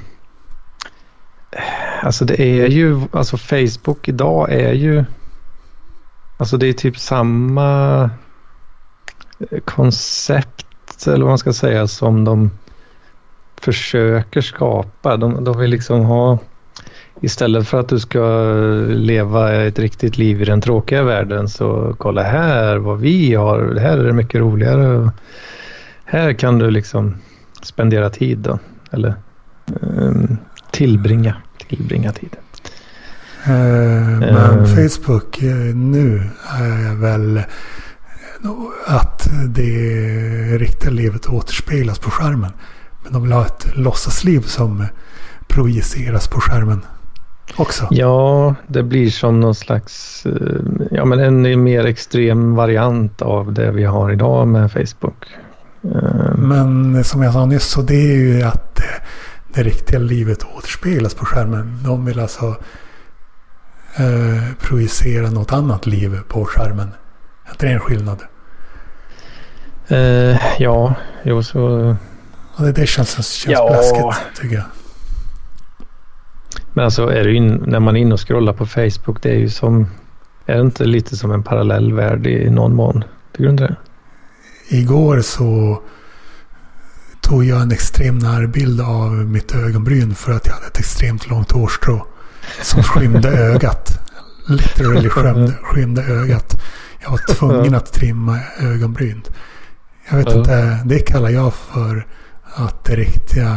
Alltså 2.03 2.25
det 2.25 2.43
är 2.43 2.67
ju, 2.67 3.01
alltså 3.13 3.37
Facebook 3.37 4.09
idag 4.09 4.53
är 4.53 4.73
ju 4.73 5.05
Alltså 6.37 6.57
det 6.57 6.69
är 6.69 6.73
typ 6.73 6.99
samma 6.99 8.11
koncept 9.65 11.07
eller 11.07 11.19
vad 11.19 11.29
man 11.29 11.39
ska 11.39 11.53
säga 11.53 11.87
som 11.87 12.25
de 12.25 12.51
försöker 13.61 14.41
skapa. 14.41 15.17
De, 15.17 15.45
de 15.45 15.59
vill 15.59 15.71
liksom 15.71 16.01
ha 16.01 16.39
Istället 17.21 17.69
för 17.69 17.81
att 17.81 17.89
du 17.89 17.99
ska 17.99 18.43
leva 18.89 19.55
ett 19.55 19.79
riktigt 19.79 20.19
liv 20.19 20.43
i 20.43 20.45
den 20.45 20.61
tråkiga 20.61 21.03
världen 21.03 21.49
så 21.49 21.95
kolla 21.99 22.23
här 22.23 22.77
vad 22.77 23.01
vi 23.01 23.35
har. 23.35 23.77
Här 23.81 23.99
är 23.99 24.05
det 24.05 24.13
mycket 24.13 24.41
roligare. 24.41 25.11
Här 26.05 26.33
kan 26.33 26.59
du 26.59 26.71
liksom 26.71 27.17
spendera 27.63 28.11
tid 28.11 28.39
då. 28.39 28.59
Eller 28.91 29.15
um, 29.81 30.37
tillbringa, 30.71 31.37
tillbringa 31.69 32.13
tid. 32.13 32.37
Eh, 33.45 33.53
men 34.21 34.59
Eh. 34.59 34.65
Facebook 34.65 35.43
eh, 35.43 35.75
nu 35.75 36.31
är 36.59 37.01
väl 37.01 37.43
att 38.87 39.29
det 39.49 40.59
riktiga 40.59 40.91
livet 40.91 41.27
återspelas 41.27 41.99
på 41.99 42.11
skärmen. 42.11 42.53
Men 43.05 43.13
de 43.13 43.23
vill 43.23 43.33
ha 43.33 43.47
ett 43.47 43.77
låtsasliv 43.77 44.41
som 44.41 44.87
projiceras 45.49 46.29
på 46.29 46.41
skärmen 46.41 46.81
också. 47.57 47.89
Ja, 47.91 48.55
det 48.67 48.83
blir 48.83 49.11
som 49.11 49.41
någon 49.41 49.55
slags, 49.55 50.27
eh, 50.27 50.33
ja 50.91 51.05
men 51.05 51.21
en 51.21 51.63
mer 51.63 51.85
extrem 51.85 52.55
variant 52.55 53.23
av 53.23 53.53
det 53.53 53.71
vi 53.71 53.85
har 53.85 54.13
idag 54.13 54.49
med 54.49 54.73
Facebook. 54.73 55.27
Eh, 55.83 56.35
Men 56.37 57.05
som 57.05 57.23
jag 57.23 57.33
sa 57.33 57.47
nyss 57.47 57.65
så 57.65 57.83
det 57.83 58.13
är 58.13 58.17
ju 58.17 58.43
att 58.43 58.77
det, 59.55 59.63
riktiga 59.63 59.99
livet 59.99 60.45
återspelas 60.57 61.15
på 61.15 61.25
skärmen. 61.25 61.79
De 61.85 62.05
vill 62.05 62.21
alltså 62.21 62.57
eh, 63.97 64.55
projicera 64.61 65.31
något 65.31 65.53
annat 65.53 65.87
liv 65.87 66.21
på 66.29 66.45
skärmen. 66.45 66.89
Är 67.49 67.53
inte 67.53 67.67
det 67.67 67.73
en 67.73 67.81
skillnad? 67.81 68.23
eh, 69.89 70.37
ja, 70.59 70.95
jo 71.23 71.43
så 71.43 71.61
Och 72.57 72.65
det, 72.65 72.73
det 72.73 72.87
känns, 72.87 73.11
känns 73.15 73.47
Ja. 73.47 73.69
blaskigt 73.69 74.41
tycker 74.41 74.57
jag. 74.57 74.65
Men 76.73 76.85
alltså 76.85 77.07
är 77.09 77.25
det 77.25 77.33
in, 77.33 77.65
när 77.67 77.81
man 77.81 77.97
är 77.97 78.01
inne 78.01 78.15
och 78.15 78.29
scrollar 78.29 78.53
på 78.53 78.67
Facebook, 78.67 79.23
det 79.23 79.31
är 79.31 79.39
ju 79.39 79.49
som, 79.51 79.87
är 80.47 80.55
det 80.55 80.61
inte 80.61 80.85
lite 80.85 81.17
som 81.17 81.33
en 81.33 81.43
parallell 81.43 81.93
värld 81.93 82.27
i 82.27 82.51
någon 82.51 82.75
mån? 82.75 83.05
Tycker 83.33 83.45
du 83.45 83.51
inte 83.51 83.63
det? 83.67 83.77
Igår 84.77 85.21
så 85.21 85.83
tog 87.21 87.45
jag 87.45 87.63
en 87.63 87.73
extrem 87.73 88.19
närbild 88.19 88.81
av 88.81 89.13
mitt 89.13 89.55
ögonbryn 89.55 90.15
för 90.15 90.33
att 90.33 90.47
jag 90.47 90.55
hade 90.55 90.67
ett 90.67 90.79
extremt 90.79 91.29
långt 91.31 91.53
hårstrå 91.53 92.07
som 92.63 92.83
skymde 92.83 93.29
ögat. 93.39 94.01
Literally 94.49 95.09
skymde, 95.09 95.53
skymde 95.63 96.03
ögat. 96.03 96.61
Jag 97.03 97.11
var 97.11 97.35
tvungen 97.35 97.75
att 97.75 97.93
trimma 97.93 98.39
ögonbryn. 98.61 99.23
Jag 100.11 100.17
vet 100.19 100.33
inte, 100.37 100.81
det 100.85 100.99
kallar 100.99 101.29
jag 101.31 101.55
för 101.55 102.07
att 102.55 102.85
det 102.85 102.97
riktiga 102.97 103.57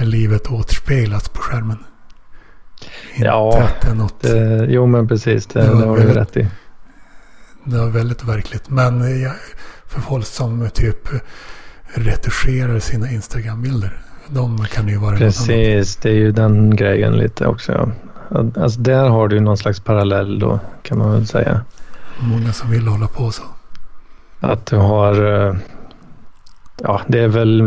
livet 0.00 0.46
återspelas 0.46 1.28
på 1.28 1.40
skärmen. 1.40 1.78
Inte 3.14 3.26
Ja, 3.26 3.62
att 3.62 3.80
det 3.82 3.88
är 3.88 3.94
något... 3.94 4.20
det 4.20 4.66
jo 4.68 4.86
men 4.86 5.08
precis, 5.08 5.46
det, 5.46 5.60
Det 5.60 5.66
det, 5.66 5.86
har 5.86 5.96
du 5.96 6.02
väldigt- 6.02 6.16
rätt 6.16 6.36
i. 6.36 6.48
Det 7.64 7.78
var 7.78 7.86
väldigt 7.88 8.24
verkligt. 8.24 8.70
Men 8.70 9.20
jag, 9.22 9.32
för 9.86 10.00
folk 10.00 10.26
som 10.26 10.70
typ 10.74 11.08
retuscherar 11.94 12.78
sina 12.78 13.10
Instagram-bilder. 13.10 13.98
De 14.28 14.64
kan 14.64 14.88
ju 14.88 14.96
vara. 14.96 15.16
Precis, 15.16 15.96
det 15.96 16.08
är 16.10 16.14
ju 16.14 16.32
den 16.32 16.76
grejen 16.76 17.12
lite 17.16 17.46
också. 17.46 17.72
Ja. 17.72 18.44
Alltså 18.56 18.80
där 18.80 19.08
har 19.08 19.28
du 19.28 19.40
någon 19.40 19.56
slags 19.56 19.80
parallell 19.80 20.38
då, 20.38 20.60
kan 20.82 20.98
man 20.98 21.12
väl 21.12 21.26
säga. 21.26 21.60
Många 22.22 22.52
som 22.52 22.70
vill 22.70 22.88
hålla 22.88 23.06
på 23.06 23.30
så. 23.30 23.42
Att 24.40 24.66
du 24.66 24.76
har, 24.76 25.46
eh, 25.48 25.54
ja 26.82 27.00
det 27.06 27.18
är 27.20 27.28
väl 27.28 27.60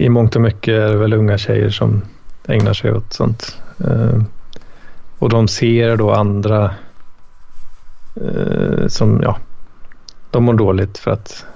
i- 0.00 0.08
mångt 0.08 0.36
och 0.36 0.42
mycket 0.42 0.74
är 0.74 0.88
det 0.88 0.96
väl 0.96 1.12
unga 1.12 1.38
tjejer 1.38 1.70
som 1.70 2.02
ägnar 2.46 2.72
sig 2.72 2.92
åt 2.92 3.12
sånt. 3.12 3.58
Eh, 3.84 4.22
och 5.18 5.28
de 5.28 5.48
ser 5.48 5.96
då 5.96 6.12
andra 6.12 6.70
eh, 8.14 8.86
som, 8.88 9.20
ja, 9.22 9.36
de 10.30 10.44
mår 10.44 10.54
dåligt 10.54 10.98
för 10.98 11.10
att 11.10 11.46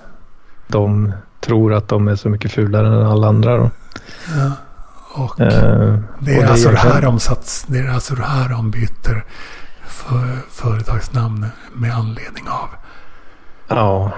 de 0.69 1.13
tror 1.41 1.75
att 1.75 1.89
de 1.89 2.09
är 2.09 2.17
så 2.17 2.29
mycket 2.29 2.53
fulare 2.53 2.87
än 2.87 3.07
alla 3.07 3.29
andra. 3.29 3.57
Då. 3.57 3.71
Ja. 4.37 4.53
Och 5.15 5.41
Eh, 5.41 5.99
det 6.21 6.35
är 6.37 6.45
och 6.45 6.51
alltså 6.51 6.71
det 6.71 6.77
här 6.79 7.03
de 7.03 7.19
sats, 7.21 7.65
det 7.69 7.79
är 7.79 7.89
alltså 7.89 8.15
det 8.15 8.23
här 8.25 8.49
de 8.49 8.71
byter 8.71 9.25
för, 10.09 10.39
företagsnamn 10.51 11.47
med 11.73 11.95
anledning 11.95 12.49
av. 12.49 12.69
Ja, 13.69 14.13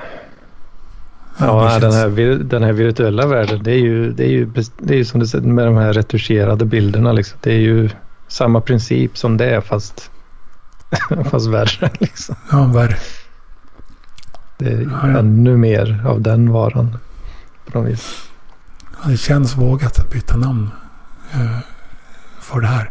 ja 1.39 1.79
den, 1.79 1.93
här, 1.93 2.09
den 2.45 2.63
här 2.63 2.73
virtuella 2.73 3.27
världen, 3.27 3.63
det 3.63 3.71
är 3.73 3.79
ju, 3.79 4.13
det 4.13 4.25
är 4.25 4.31
ju, 4.31 4.51
det 4.79 4.95
är 4.95 4.99
ju 4.99 5.05
som 5.05 5.21
du 5.21 5.27
säger 5.27 5.47
med 5.47 5.67
de 5.67 5.77
här 5.77 5.93
retuscherade 5.93 6.65
bilderna. 6.65 7.13
Liksom. 7.13 7.39
Det 7.43 7.53
är 7.53 7.59
ju 7.59 7.91
samma 8.29 8.61
princip 8.61 9.19
som 9.19 9.37
det 9.37 9.51
är 9.51 9.61
fast, 9.61 10.11
fast 11.31 11.47
värre. 11.47 11.91
Liksom. 12.01 12.35
Ja, 12.53 12.65
värre. 12.65 12.97
Det 14.59 14.69
är 14.69 14.81
Ja, 14.81 15.11
ja. 15.11 15.19
ännu 15.19 15.57
mer 15.57 16.05
av 16.07 16.21
den 16.21 16.53
varan. 16.53 16.99
På 17.73 17.79
något 17.79 17.91
vis. 17.91 18.29
Ja, 19.03 19.11
Det 19.11 19.17
känns 19.17 19.57
vågat 19.57 19.99
att 19.99 20.11
byta 20.13 20.37
namn 20.37 20.71
eh, 21.33 21.59
för 22.41 22.61
det 22.61 22.67
här. 22.67 22.91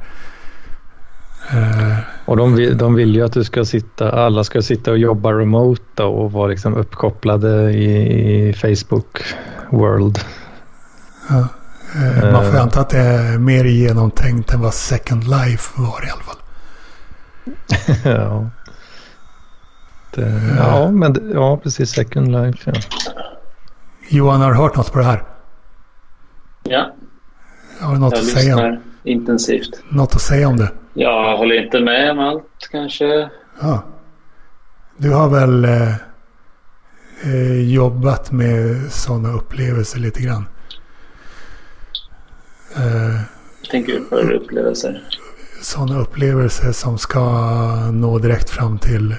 Eh, 1.54 1.98
Och 2.26 2.38
de 2.38 2.56
vill, 2.56 2.78
de 2.78 2.96
vill 2.96 3.16
ju 3.16 3.22
att 3.26 3.34
du 3.34 3.44
ska 3.44 3.66
sitta, 3.66 4.12
alla 4.12 4.44
ska 4.44 4.62
sitta 4.62 4.92
och 4.92 4.98
jobba 4.98 5.32
remote 5.34 5.82
då 5.96 6.04
och 6.08 6.32
vara 6.32 6.48
liksom 6.48 6.74
uppkopplade 6.76 7.72
i, 7.72 8.48
i 8.50 8.54
Facebook 8.54 9.22
World. 9.70 10.20
ja, 11.30 11.48
eh, 11.96 12.32
man 12.32 12.46
får 12.46 12.56
Eh. 12.56 12.62
anta 12.62 12.80
att 12.82 12.90
det 12.90 13.00
är 13.00 13.38
mer 13.38 13.66
genomtänkt 13.66 14.54
än 14.54 14.62
vad 14.62 14.74
Second 14.74 15.24
Life 15.24 15.82
var 15.82 16.06
i 16.08 16.10
alla 16.12 16.24
fall. 16.24 16.38
ja. 18.22 18.50
Det, 20.16 20.56
ja, 20.58 20.92
men 20.92 21.32
ja, 21.34 21.58
precis. 21.64 21.90
Second 21.90 22.32
Life. 22.32 22.72
Ja. 22.76 22.82
Johan, 24.10 24.42
har 24.42 24.52
du 24.52 24.58
hört 24.58 24.76
något 24.76 24.92
på 24.92 25.00
det 25.00 25.06
här? 25.06 25.24
Ja, 26.64 26.92
Har 27.82 27.94
du 27.94 28.00
något 28.00 28.14
jag 28.14 28.20
att, 28.22 28.26
säga 28.28 28.58
om, 28.58 28.78
intensivt. 29.04 29.70
något 29.90 30.16
att 30.16 30.22
säga 30.22 30.48
om 30.48 30.58
det? 30.58 30.72
Jag 31.00 31.38
håller 31.38 31.64
inte 31.64 31.80
med 31.80 32.12
om 32.12 32.20
allt 32.20 32.68
kanske. 32.72 33.30
Ja. 33.62 33.84
Du 34.98 35.12
har 35.14 35.30
väl 35.30 35.66
eh, 35.66 35.94
eh, 37.24 37.74
jobbat 37.74 38.32
med 38.32 38.92
sådana 38.92 39.32
upplevelser 39.34 40.00
lite 40.00 40.22
grann? 40.22 40.46
Eh, 42.76 43.22
Tänker 43.72 43.94
du 43.94 44.06
för 44.06 44.32
upplevelser? 44.32 45.04
sådana 45.62 46.00
upplevelser 46.00 46.72
som 46.72 46.98
ska 46.98 47.22
nå 47.92 48.20
direkt 48.20 48.50
fram 48.50 48.78
till 48.80 49.16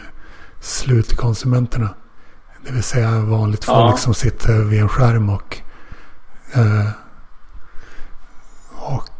slutkonsumenterna. 0.60 1.88
Det 2.66 2.72
vill 2.72 2.82
säga 2.82 3.10
vanligt 3.20 3.64
folk 3.64 3.92
Ja. 3.92 3.96
som 3.96 4.14
sitter 4.14 4.64
vid 4.64 4.80
en 4.80 4.88
skärm 4.88 5.30
och, 5.30 5.58
eh, 6.54 6.88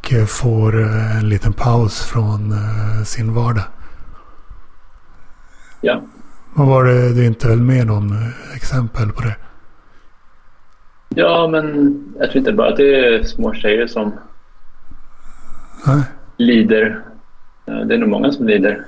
och 0.08 0.14
eh, 0.14 0.24
får 0.26 0.80
eh, 0.82 1.16
en 1.18 1.28
liten 1.28 1.52
paus 1.52 2.00
från 2.04 2.52
eh, 2.52 3.02
sin 3.04 3.34
vardag. 3.34 3.64
Ja. 5.80 6.02
Vad 6.54 6.66
var 6.66 6.84
det 6.84 7.14
du 7.14 7.24
inte 7.24 7.48
höll 7.48 7.60
med 7.62 7.90
om 7.90 8.32
exempel 8.56 9.12
på 9.12 9.22
det? 9.22 9.36
Ja, 11.08 11.48
men 11.52 11.94
jag 12.18 12.30
tror 12.30 12.36
inte 12.38 12.52
bara 12.52 12.68
att 12.68 12.76
det 12.76 13.14
är 13.14 13.22
små 13.22 13.54
tjejer 13.54 13.86
som 13.86 14.12
Nej, 15.86 16.02
lider. 16.36 17.00
Det 17.64 17.94
är 17.94 17.98
nog 17.98 18.08
många 18.08 18.32
som 18.32 18.46
lider. 18.46 18.84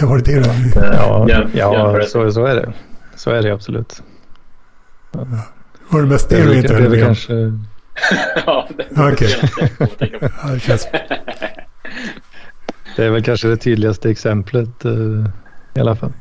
ja, 0.00 0.06
var 0.06 0.18
det 0.18 0.24
det 0.24 0.40
du... 0.40 0.80
Eh, 0.80 0.94
Ja, 1.28 1.46
ja 1.52 2.00
så, 2.06 2.32
så 2.32 2.44
är 2.44 2.54
det. 2.54 2.72
Så 3.14 3.30
är 3.30 3.42
det 3.42 3.50
absolut. 3.50 4.02
Var 5.88 6.00
det 6.02 6.06
mest 6.08 6.28
Det 6.28 6.36
det 6.36 6.42
är 6.42 6.46
du 6.46 6.56
inte 6.58 6.74
höll 6.74 6.88
med 6.90 7.00
om? 7.00 7.06
kanske... 7.06 7.58
ja, 8.46 8.68
det. 8.76 8.86
Ja, 8.94 10.50
det 10.52 10.60
känns... 10.60 10.86
Det 12.96 13.04
är 13.04 13.10
väl 13.10 13.22
kanske 13.24 13.48
det 13.48 13.56
tydligaste 13.56 14.10
exemplet 14.10 14.84
eh, 14.84 14.92
i 15.74 15.80
alla 15.80 15.96
fall. 15.96 16.12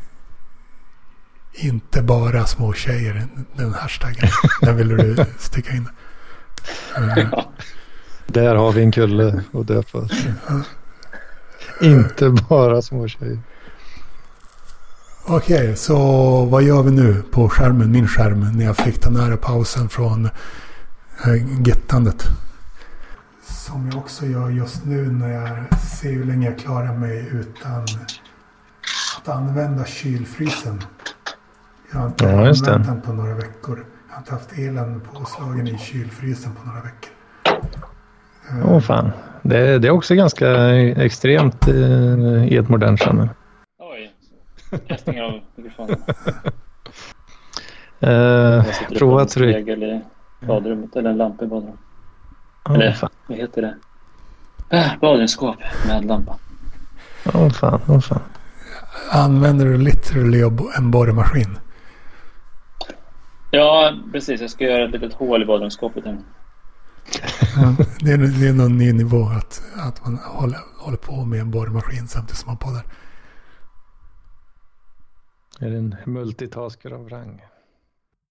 Inte 1.54 2.02
bara 2.02 2.46
små 2.46 2.74
tjejer, 2.74 3.28
den 3.56 3.74
hashtaggen. 3.74 4.30
Den 4.62 4.78
ville 4.78 4.96
du 4.96 5.26
sticka 5.40 5.72
in. 5.72 5.90
Eh, 7.18 7.44
Där 8.28 8.56
har 8.56 8.72
vi 8.72 8.82
en 8.84 8.92
kulle 8.92 9.44
att 9.54 9.68
döpa 9.68 9.98
oss. 9.98 10.12
Inte 11.82 12.30
bara 12.30 12.82
små 12.82 13.08
tjejer. 13.08 13.40
Okej, 15.26 15.76
så 15.76 15.98
vad 16.46 16.64
gör 16.64 16.84
vi 16.84 16.92
nu 16.92 17.24
på 17.32 17.50
skärmen, 17.50 17.92
min 17.92 18.08
skärm, 18.08 18.52
när 18.58 18.66
jag 18.66 18.78
fick 18.78 19.02
den 19.02 19.16
här 19.16 19.36
pausen 19.36 19.90
från 19.90 20.30
äh, 21.28 21.62
gettandet? 21.68 22.24
Som 23.44 23.90
jag 23.90 23.98
också 23.98 24.26
gör 24.26 24.50
just 24.50 24.86
nu 24.86 25.12
när 25.12 25.30
jag 25.34 25.80
ser 25.80 26.12
hur 26.12 26.24
länge 26.26 26.46
jag 26.50 26.60
klarar 26.60 26.94
mig 26.98 27.30
utan 27.32 27.84
att 29.18 29.28
använda 29.30 29.86
kylfrysen. 29.86 30.84
Jag 31.92 32.00
har 32.00 32.08
inte 32.08 32.26
Ja, 32.26 32.46
just 32.48 32.66
det. 32.66 32.72
använt 32.76 32.88
den 32.88 33.02
på 33.02 33.14
några 33.14 33.34
veckor. 33.36 33.86
Jag 34.08 34.14
har 34.16 34.20
inte 34.22 34.34
haft 34.34 34.58
elen 34.58 35.02
påslagen 35.14 35.68
i 35.68 35.78
kylfrysen 35.78 36.56
på 36.56 36.68
några 36.68 36.82
veckor. 36.82 37.12
Åh 38.66 38.80
fan. 38.80 39.12
Det, 39.42 39.58
är- 39.58 39.80
det 39.80 39.88
är 39.88 39.92
också 39.92 40.16
ganska 40.16 40.70
extremt 40.80 41.68
eh, 41.68 42.46
i 42.54 42.58
ett 42.58 42.70
modernt 42.70 43.00
samhälle. 43.00 43.30
Oj. 43.80 44.14
Kastning 44.88 45.22
av 45.22 45.32
mikrofonen. 45.56 45.98
Eh, 48.04 48.66
prova 49.00 49.26
på 49.26 49.30
badrummet. 50.48 50.96
Eller 50.96 51.10
en 51.10 51.18
lampa 51.18 51.46
i 51.46 51.48
badrummet. 51.48 51.80
Åh 52.70 52.76
Eller 52.76 52.92
fan. 52.92 53.10
vad 53.28 53.38
heter 53.38 53.62
det? 53.62 53.76
Äh, 54.78 55.00
badrumsskåp 55.02 55.56
med 55.88 56.06
lampa. 56.06 56.38
Åh 57.34 57.50
fan. 57.50 57.82
Åh 57.88 58.00
fan. 58.00 58.22
Använder 59.12 59.66
du 59.66 59.78
literally 59.78 60.42
en 60.78 60.92
borrmaskin? 60.92 61.58
Ja, 63.52 63.94
precis. 64.12 64.42
Jag 64.42 64.50
ska 64.50 64.64
göra 64.64 64.86
ett 64.86 64.92
litet 64.92 65.14
hål 65.14 65.42
i 65.42 65.46
badrumsskåpet. 65.46 66.04
Ja, 66.06 67.76
det, 68.00 68.12
är, 68.12 68.18
det 68.18 68.48
är 68.48 68.54
någon 68.54 68.78
ny 68.78 68.94
nivå 68.94 69.24
att, 69.24 69.64
att 69.78 70.06
man 70.06 70.20
håller, 70.24 70.60
håller 70.78 70.98
på 70.98 71.26
med 71.26 71.40
en 71.40 71.52
borrmaskin 71.52 72.08
samtidigt 72.08 72.38
som 72.38 72.48
man 72.48 72.58
poddar. 72.58 72.84
Är 75.60 75.70
det 75.70 75.78
en 75.78 75.96
multitasker 76.06 76.92
av 76.92 77.10
rang? 77.10 77.42